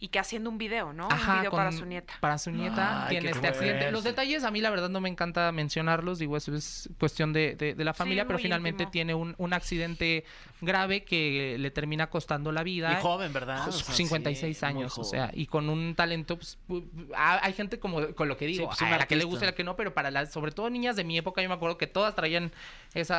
Y 0.00 0.08
que 0.08 0.18
haciendo 0.18 0.50
un 0.50 0.58
video, 0.58 0.92
¿no? 0.92 1.06
un 1.06 1.12
Ajá, 1.12 1.38
video 1.38 1.50
para 1.52 1.70
su 1.72 1.86
nieta. 1.86 2.14
Para 2.20 2.36
su 2.36 2.50
nieta 2.50 3.04
Ay, 3.04 3.10
tiene 3.10 3.30
este 3.30 3.46
accidente. 3.46 3.90
Los 3.92 4.02
detalles 4.04 4.42
a 4.44 4.50
mí 4.50 4.60
la 4.60 4.68
verdad 4.70 4.88
no 4.90 5.00
me 5.00 5.08
encanta 5.08 5.50
mencionarlos, 5.52 6.18
digo, 6.18 6.36
eso 6.36 6.54
es 6.54 6.90
cuestión 6.98 7.32
de, 7.32 7.54
de- 7.54 7.74
de 7.74 7.84
la 7.84 7.94
familia, 7.94 8.26
pero 8.26 8.38
finalmente 8.38 8.82
íntimo. 8.82 8.90
tiene 8.90 9.14
un, 9.14 9.34
un 9.38 9.52
accidente 9.54 10.24
grave 10.60 11.04
que 11.04 11.56
le 11.58 11.70
termina 11.70 12.08
costando 12.10 12.50
la 12.52 12.64
vida. 12.64 12.92
Y 12.92 13.02
joven, 13.02 13.32
¿verdad? 13.32 13.68
O 13.68 13.72
sea, 13.72 13.94
56 13.94 14.58
sí, 14.58 14.64
muy 14.64 14.70
años, 14.82 14.98
o 14.98 15.04
sea, 15.04 15.30
y 15.32 15.46
con 15.46 15.70
un 15.70 15.94
talento, 15.94 16.36
pues, 16.36 16.58
pu- 16.68 16.84
hay 17.14 17.52
gente 17.52 17.78
como 17.78 18.14
con 18.14 18.28
lo 18.28 18.36
que 18.36 18.46
digo, 18.46 18.66
pues, 18.66 18.82
a 18.82 18.90
la 18.98 19.06
que 19.06 19.16
le 19.16 19.24
gusta 19.24 19.44
y 19.44 19.48
la 19.48 19.54
que 19.54 19.64
no, 19.64 19.76
pero 19.76 19.94
para 19.94 20.10
las, 20.10 20.32
sobre 20.32 20.50
todo 20.50 20.68
niñas 20.70 20.96
de 20.96 21.04
mi 21.04 21.16
época, 21.16 21.40
yo 21.40 21.48
me 21.48 21.54
acuerdo 21.54 21.78
que 21.78 21.86
todas 21.86 22.14
traían 22.16 22.52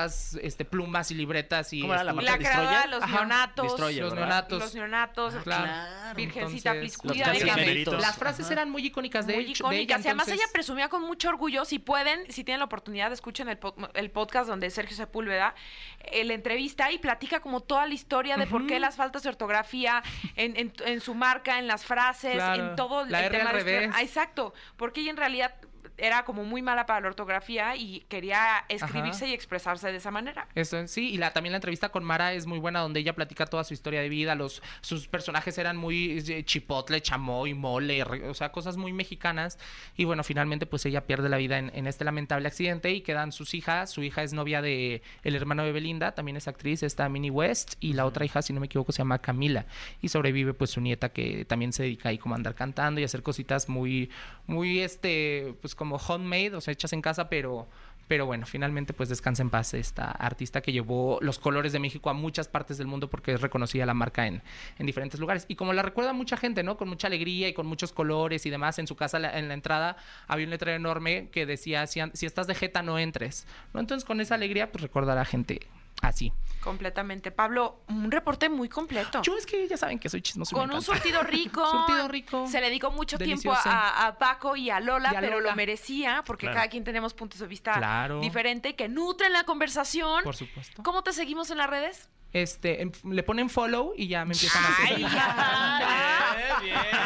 esas 0.04 0.38
este, 0.42 0.66
plumas 0.66 1.10
y 1.12 1.16
libretas 1.16 1.72
y 1.74 1.82
¿Cómo 1.82 1.94
era 1.94 2.04
la 2.04 2.14
marca 2.14 2.32
La 2.32 2.38
creadora 2.38 2.82
de 2.82 2.88
los 2.90 3.04
Ajá, 3.04 3.16
neonatos. 3.18 3.66
Destroyer, 3.68 4.04
los 4.04 4.12
¿verdad? 4.14 4.28
neonatos. 4.28 4.60
Los 4.60 4.76
neonatos. 4.76 5.34
Claro. 5.44 6.16
Virgencita. 6.16 6.74
Casimiritos. 6.74 8.02
Las 8.02 8.18
frases 8.18 8.50
eran 8.52 8.70
muy 8.70 8.86
icónicas 8.86 9.26
de, 9.28 9.34
muy 9.34 9.44
de 9.46 9.50
ella, 9.52 9.58
icónicas. 9.60 10.00
y 10.06 10.08
además 10.08 10.28
entonces- 10.28 10.46
ella 10.46 10.54
presumía 10.54 10.90
con 10.90 11.02
mucho 11.02 11.30
orgullo. 11.30 11.66
Si 11.66 11.80
pueden, 11.80 12.32
si 12.32 12.44
tienen 12.44 12.60
la 12.60 12.66
oportunidad, 12.66 13.12
escuchen 13.12 13.50
el, 13.50 13.58
po- 13.58 13.76
el 13.94 14.12
podcast 14.12 14.48
donde 14.50 14.70
Sergio 14.70 14.96
Sepúlveda 14.96 15.56
eh, 16.00 16.24
la 16.24 16.34
entrevista 16.34 16.92
y 16.92 16.98
platica 16.98 17.40
como 17.40 17.62
toda 17.62 17.88
la 17.88 17.94
historia 17.94 18.38
de 18.38 18.48
por 18.48 18.68
qué 18.68 18.80
las 18.80 18.96
faltas 18.96 19.24
de 19.24 19.30
ortografía 19.30 20.04
en, 20.36 20.56
en- 20.58 20.74
en 20.86 21.02
su 21.02 21.14
marca, 21.16 21.60
en 21.60 21.68
las 21.68 21.86
frases, 21.86 22.34
Claro. 22.36 22.70
en 22.72 22.76
todo 22.76 23.06
La 23.06 23.20
el 23.20 23.26
R 23.26 23.38
tema 23.38 23.50
al 23.52 23.66
de. 23.66 23.90
Ah, 23.94 24.02
exacto, 24.02 24.54
porque 24.78 25.02
ella 25.02 25.12
en 25.12 25.18
realidad 25.18 25.56
era 25.98 26.26
como 26.26 26.44
muy 26.44 26.62
mala 26.62 26.86
para 26.86 27.02
la 27.02 27.08
ortografía 27.08 27.76
y 27.76 28.02
quería 28.10 28.66
escribirse 28.70 29.26
Ajá. 29.26 29.32
y 29.32 29.34
expresarse 29.34 29.92
de 29.92 29.98
esa 29.98 30.12
manera. 30.12 30.48
Eso, 30.56 30.88
sí, 30.88 31.12
y 31.12 31.18
la, 31.18 31.32
también 31.32 31.52
la 31.52 31.58
entrevista 31.58 31.90
con 31.90 32.04
Mara 32.04 32.34
es 32.34 32.46
muy 32.46 32.60
buena, 32.60 32.80
donde 32.80 33.00
ella 33.00 33.16
platica 33.16 33.46
toda 33.46 33.64
su 33.64 33.74
historia 33.74 34.02
de 34.02 34.10
vida, 34.10 34.36
los, 34.36 34.62
sus 34.82 35.08
personajes 35.08 35.58
eran 35.58 35.78
muy 35.78 36.24
eh, 36.28 36.44
chipotle, 36.44 37.02
chamoy, 37.02 37.54
mole, 37.54 38.04
o 38.04 38.34
sea, 38.34 38.52
cosas 38.52 38.78
muy 38.78 38.94
mexicanas, 38.94 39.58
y 39.96 40.06
bueno, 40.06 40.24
finalmente 40.24 40.66
pues 40.66 40.86
ella 40.86 41.06
pierde 41.06 41.30
la 41.30 41.38
vida 41.38 41.58
en, 41.58 41.72
en 41.74 41.88
este 41.88 42.04
lamentable 42.04 42.48
accidente 42.48 42.92
y 42.92 43.02
quedan 43.02 43.32
sus 43.32 43.54
hijas, 43.54 43.92
su 43.92 44.04
hija 44.04 44.24
es 44.24 44.34
novia 44.34 44.62
de 44.62 45.02
el 45.24 45.36
hermano 45.36 45.64
de 45.64 45.72
Belinda, 45.72 46.14
también 46.14 46.38
es 46.38 46.48
actriz, 46.48 46.84
está 46.84 47.08
Minnie 47.10 47.32
West, 47.32 47.76
y 47.80 47.94
la 47.94 48.06
otra 48.06 48.26
hija, 48.26 48.42
si 48.42 48.54
no 48.54 48.60
me 48.60 48.66
equivoco, 48.66 48.92
se 48.92 49.00
llama 49.00 49.20
Camila, 49.20 49.66
y 50.02 50.10
sobrevive 50.10 50.54
pues 50.54 50.72
su 50.72 50.82
nieta 50.82 51.10
que 51.10 51.46
también 51.46 51.72
se 51.74 51.84
dedica 51.84 52.10
ahí 52.10 52.18
como 52.18 52.36
a 52.36 52.38
andar 52.38 52.56
cantando 52.56 53.00
y 53.00 53.04
hacer 53.04 53.24
cositas 53.24 53.70
muy, 53.70 54.10
muy, 54.48 54.80
este, 54.80 55.56
pues 55.62 55.76
como 55.76 55.85
homemade, 55.94 56.56
o 56.56 56.62
sea, 56.62 56.72
hechas 56.72 56.94
en 56.94 57.02
casa, 57.02 57.30
pero... 57.30 57.68
Pero 58.08 58.28
bueno, 58.28 58.46
finalmente 58.46 58.94
pues 58.94 59.10
descansa 59.10 59.42
en 59.42 59.50
paz 59.50 59.74
esta 59.74 60.12
artista 60.12 60.62
que 60.62 60.72
llevó 60.72 61.18
los 61.22 61.40
colores 61.40 61.74
de 61.74 61.80
México 61.80 62.12
a 62.12 62.14
muchas 62.14 62.48
partes 62.48 62.78
del 62.78 62.86
mundo 62.86 63.10
porque 63.10 63.34
es 63.34 63.42
reconocida 63.42 63.84
la 63.88 63.96
marca 63.96 64.28
en, 64.28 64.44
en 64.78 64.86
diferentes 64.86 65.20
lugares. 65.20 65.46
Y 65.48 65.56
como 65.56 65.74
la 65.74 65.82
recuerda 65.82 66.14
mucha 66.14 66.38
gente, 66.38 66.62
¿no? 66.62 66.78
Con 66.78 66.88
mucha 66.88 67.08
alegría 67.08 67.48
y 67.48 67.54
con 67.56 67.66
muchos 67.66 67.94
colores 67.94 68.46
y 68.46 68.52
demás. 68.52 68.78
En 68.78 68.86
su 68.86 68.96
casa 68.96 69.18
en 69.18 69.48
la 69.48 69.56
entrada 69.56 69.98
había 70.28 70.46
un 70.46 70.52
letrero 70.52 70.76
enorme 70.76 71.30
que 71.32 71.48
decía, 71.48 71.88
si, 71.88 72.00
si 72.14 72.28
estás 72.28 72.46
de 72.46 72.54
jeta 72.54 72.84
no 72.84 73.00
entres. 73.00 73.48
¿no? 73.74 73.80
Entonces 73.80 74.06
con 74.06 74.22
esa 74.22 74.36
alegría 74.36 74.72
pues 74.72 74.84
recordará 74.84 75.22
a 75.22 75.26
gente 75.26 75.62
así. 76.08 76.32
Completamente. 76.62 77.30
Pablo, 77.32 77.82
un 77.90 78.10
reporte 78.12 78.50
muy 78.50 78.68
completo. 78.70 79.22
Yo 79.22 79.38
es 79.38 79.46
que 79.46 79.68
ya 79.68 79.78
saben 79.78 80.00
que 80.00 80.10
soy 80.10 80.22
chismoso. 80.24 80.56
con 80.56 80.72
un 80.72 80.82
surtido 80.82 81.22
rico. 81.24 81.64
Surtido 81.70 82.08
rico. 82.08 82.48
Se 82.48 82.60
le 82.60 82.68
dedicó 82.68 82.90
mucho 82.90 83.18
tiempo 83.20 83.54
a, 83.54 84.08
a 84.08 84.18
Paco 84.18 84.56
y 84.56 84.72
a 84.72 84.80
Lola, 84.80 85.12
Y 85.14 85.16
a 85.16 85.20
pero 85.20 85.36
Lola. 85.38 85.52
lo 85.52 85.56
merecía 85.56 86.24
porque 86.26 86.46
Claro. 86.48 86.56
cada 86.56 86.68
quien 86.70 86.84
tenemos 86.84 87.14
puntos 87.14 87.40
de 87.40 87.48
vista 87.48 87.74
Claro. 87.74 88.20
diferente 88.20 88.76
que 88.76 88.88
nutren 88.90 89.32
la 89.32 89.44
conversación. 89.44 90.24
Por 90.24 90.36
supuesto. 90.36 90.82
¿Cómo 90.82 91.04
te 91.04 91.14
seguimos 91.14 91.52
en 91.52 91.60
las 91.60 91.70
redes? 91.70 92.10
Este, 92.34 92.92
le 93.06 93.24
ponen 93.24 93.50
follow 93.50 93.94
y 93.96 94.08
ya 94.08 94.26
me 94.26 94.34
empiezan 94.34 94.62
a 94.66 94.68
Ay, 94.82 94.88
seguir. 94.88 95.08
ya. 95.08 96.36
Bien, 96.62 96.76
bien. 96.84 96.98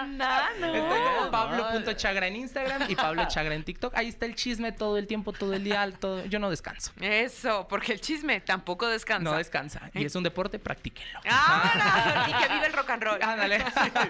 Anda, 0.00 0.48
no. 0.58 0.74
Estoy 0.74 1.00
como 1.14 1.23
Pablo.chagra 1.50 2.26
en 2.26 2.36
Instagram 2.36 2.90
y 2.90 2.94
Pablo 2.96 3.24
Chagra 3.28 3.54
en 3.54 3.64
TikTok. 3.64 3.94
Ahí 3.96 4.08
está 4.08 4.26
el 4.26 4.34
chisme 4.34 4.72
todo 4.72 4.98
el 4.98 5.06
tiempo, 5.06 5.32
todo 5.32 5.52
el 5.54 5.64
día. 5.64 5.90
Todo... 5.98 6.24
Yo 6.26 6.38
no 6.38 6.50
descanso. 6.50 6.92
Eso, 7.00 7.66
porque 7.68 7.92
el 7.92 8.00
chisme 8.00 8.40
tampoco 8.40 8.86
descansa. 8.88 9.30
No 9.30 9.36
descansa. 9.36 9.90
Y 9.94 10.04
es 10.04 10.14
un 10.14 10.22
deporte, 10.22 10.58
practíquenlo. 10.58 11.20
¡Ahora! 11.30 12.26
y 12.28 12.32
que 12.32 12.52
vive 12.54 12.66
el 12.66 12.72
rock 12.72 12.90
and 12.90 13.02
roll. 13.02 13.22
Ándale. 13.22 13.64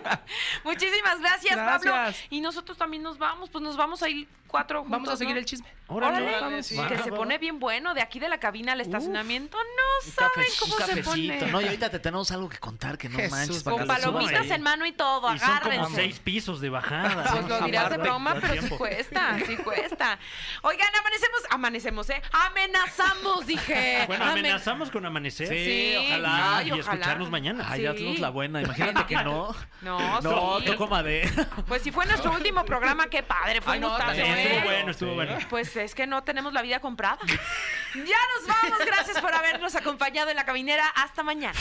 Muchísimas 0.65 1.21
gracias, 1.21 1.57
Pablo. 1.57 1.95
Y 2.31 2.41
nosotros 2.41 2.77
también 2.79 3.03
nos 3.03 3.19
vamos, 3.19 3.51
pues 3.51 3.63
nos 3.63 3.77
vamos 3.77 4.03
a 4.03 4.09
ir 4.09 4.29
cuatro 4.55 4.83
juntos, 4.83 4.93
Vamos 4.93 5.09
a 5.09 5.17
seguir 5.17 5.35
¿no? 5.35 5.41
el 5.41 5.47
chisme. 5.47 5.67
Órale, 5.89 6.37
Órale, 6.37 6.63
sí. 6.63 6.79
que 6.89 6.99
se 6.99 7.11
pone 7.11 7.39
bien 7.39 7.59
bueno 7.59 7.93
de 7.93 8.01
aquí 8.01 8.21
de 8.21 8.29
la 8.29 8.39
cabina 8.39 8.73
al 8.73 8.81
estacionamiento. 8.81 9.59
No 9.59 10.13
saben 10.13 10.47
cómo 10.61 10.77
se 10.77 11.03
pone. 11.03 11.41
¿no? 11.51 11.61
Y 11.61 11.65
ahorita 11.65 11.91
te 11.91 11.99
tenemos 11.99 12.31
algo 12.31 12.49
que 12.49 12.59
contar 12.59 12.97
que 12.97 13.09
no 13.09 13.17
Jesús, 13.17 13.33
manches. 13.33 13.63
con 13.65 13.87
palomitas 13.87 14.47
en 14.51 14.63
mano 14.63 14.87
y 14.87 14.93
todo, 14.93 15.35
Y 15.35 15.39
son 15.39 15.49
como 15.49 15.61
agárrense. 15.61 15.95
seis 15.97 16.21
pisos 16.21 16.61
de 16.61 16.71
bajada. 16.71 17.24
Pues 17.33 17.49
lo 17.49 17.61
dirás 17.67 17.91
de 17.91 17.97
broma, 17.99 18.37
pero 18.41 18.63
sí 18.63 18.69
cuesta, 18.71 19.37
sí 19.47 19.57
cuesta. 19.57 20.19
Oigan, 20.63 20.89
amanecemos, 20.99 21.41
amanecemos, 21.51 22.11
¿eh? 22.11 22.23
Amenazamos, 22.33 23.47
dije. 23.47 24.05
Bueno, 24.07 24.25
Amen- 24.25 24.39
amenazamos 24.41 24.91
con 24.91 25.05
amanecer. 25.07 25.49
Sí, 25.49 25.55
Sí, 25.65 26.07
ojalá. 26.09 26.57
ay, 26.59 26.69
y 26.69 26.73
ojalá. 26.73 26.93
escucharnos 26.95 27.31
mañana. 27.31 27.67
Ay, 27.69 27.83
ya 27.83 27.93
Sí. 27.93 27.99
tenemos 27.99 28.21
la 28.21 28.31
buena. 28.31 28.61
Imagínate 28.63 29.07
que 29.07 29.15
no. 29.17 29.55
No, 29.81 30.21
No, 30.21 30.59
sí. 30.61 30.67
toco 30.67 30.87
madera. 30.87 31.31
Pues 31.67 31.83
si 31.83 31.91
fue 31.93 32.07
nuestro 32.07 32.33
último 32.33 32.65
programa, 32.65 33.07
qué 33.09 33.23
padre, 33.23 33.61
fue 33.61 33.75
Ay, 33.75 33.79
un 33.79 33.83
no, 33.83 33.89
gustazo, 33.91 34.13
¿eh? 34.13 34.43
Estuvo 34.47 34.65
bueno, 34.65 34.91
estuvo 34.91 35.15
bueno. 35.15 35.39
Pues 35.51 35.77
es 35.77 35.95
que 35.95 36.07
no 36.07 36.23
tenemos 36.25 36.53
la 36.53 36.63
vida 36.63 36.81
comprada. 36.81 37.19
Ya 37.27 38.03
nos 38.03 38.47
vamos, 38.47 38.79
gracias 38.87 39.21
por 39.21 39.35
habernos 39.35 39.75
acompañado 39.75 40.31
en 40.31 40.37
la 40.37 40.45
caminera. 40.45 40.87
Hasta 40.95 41.23
mañana. 41.23 41.59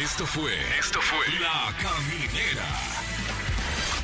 Esto 0.00 0.26
fue. 0.26 0.54
Esto 0.78 1.00
fue. 1.00 1.26
La 1.40 1.72
Caminera. 1.82 2.64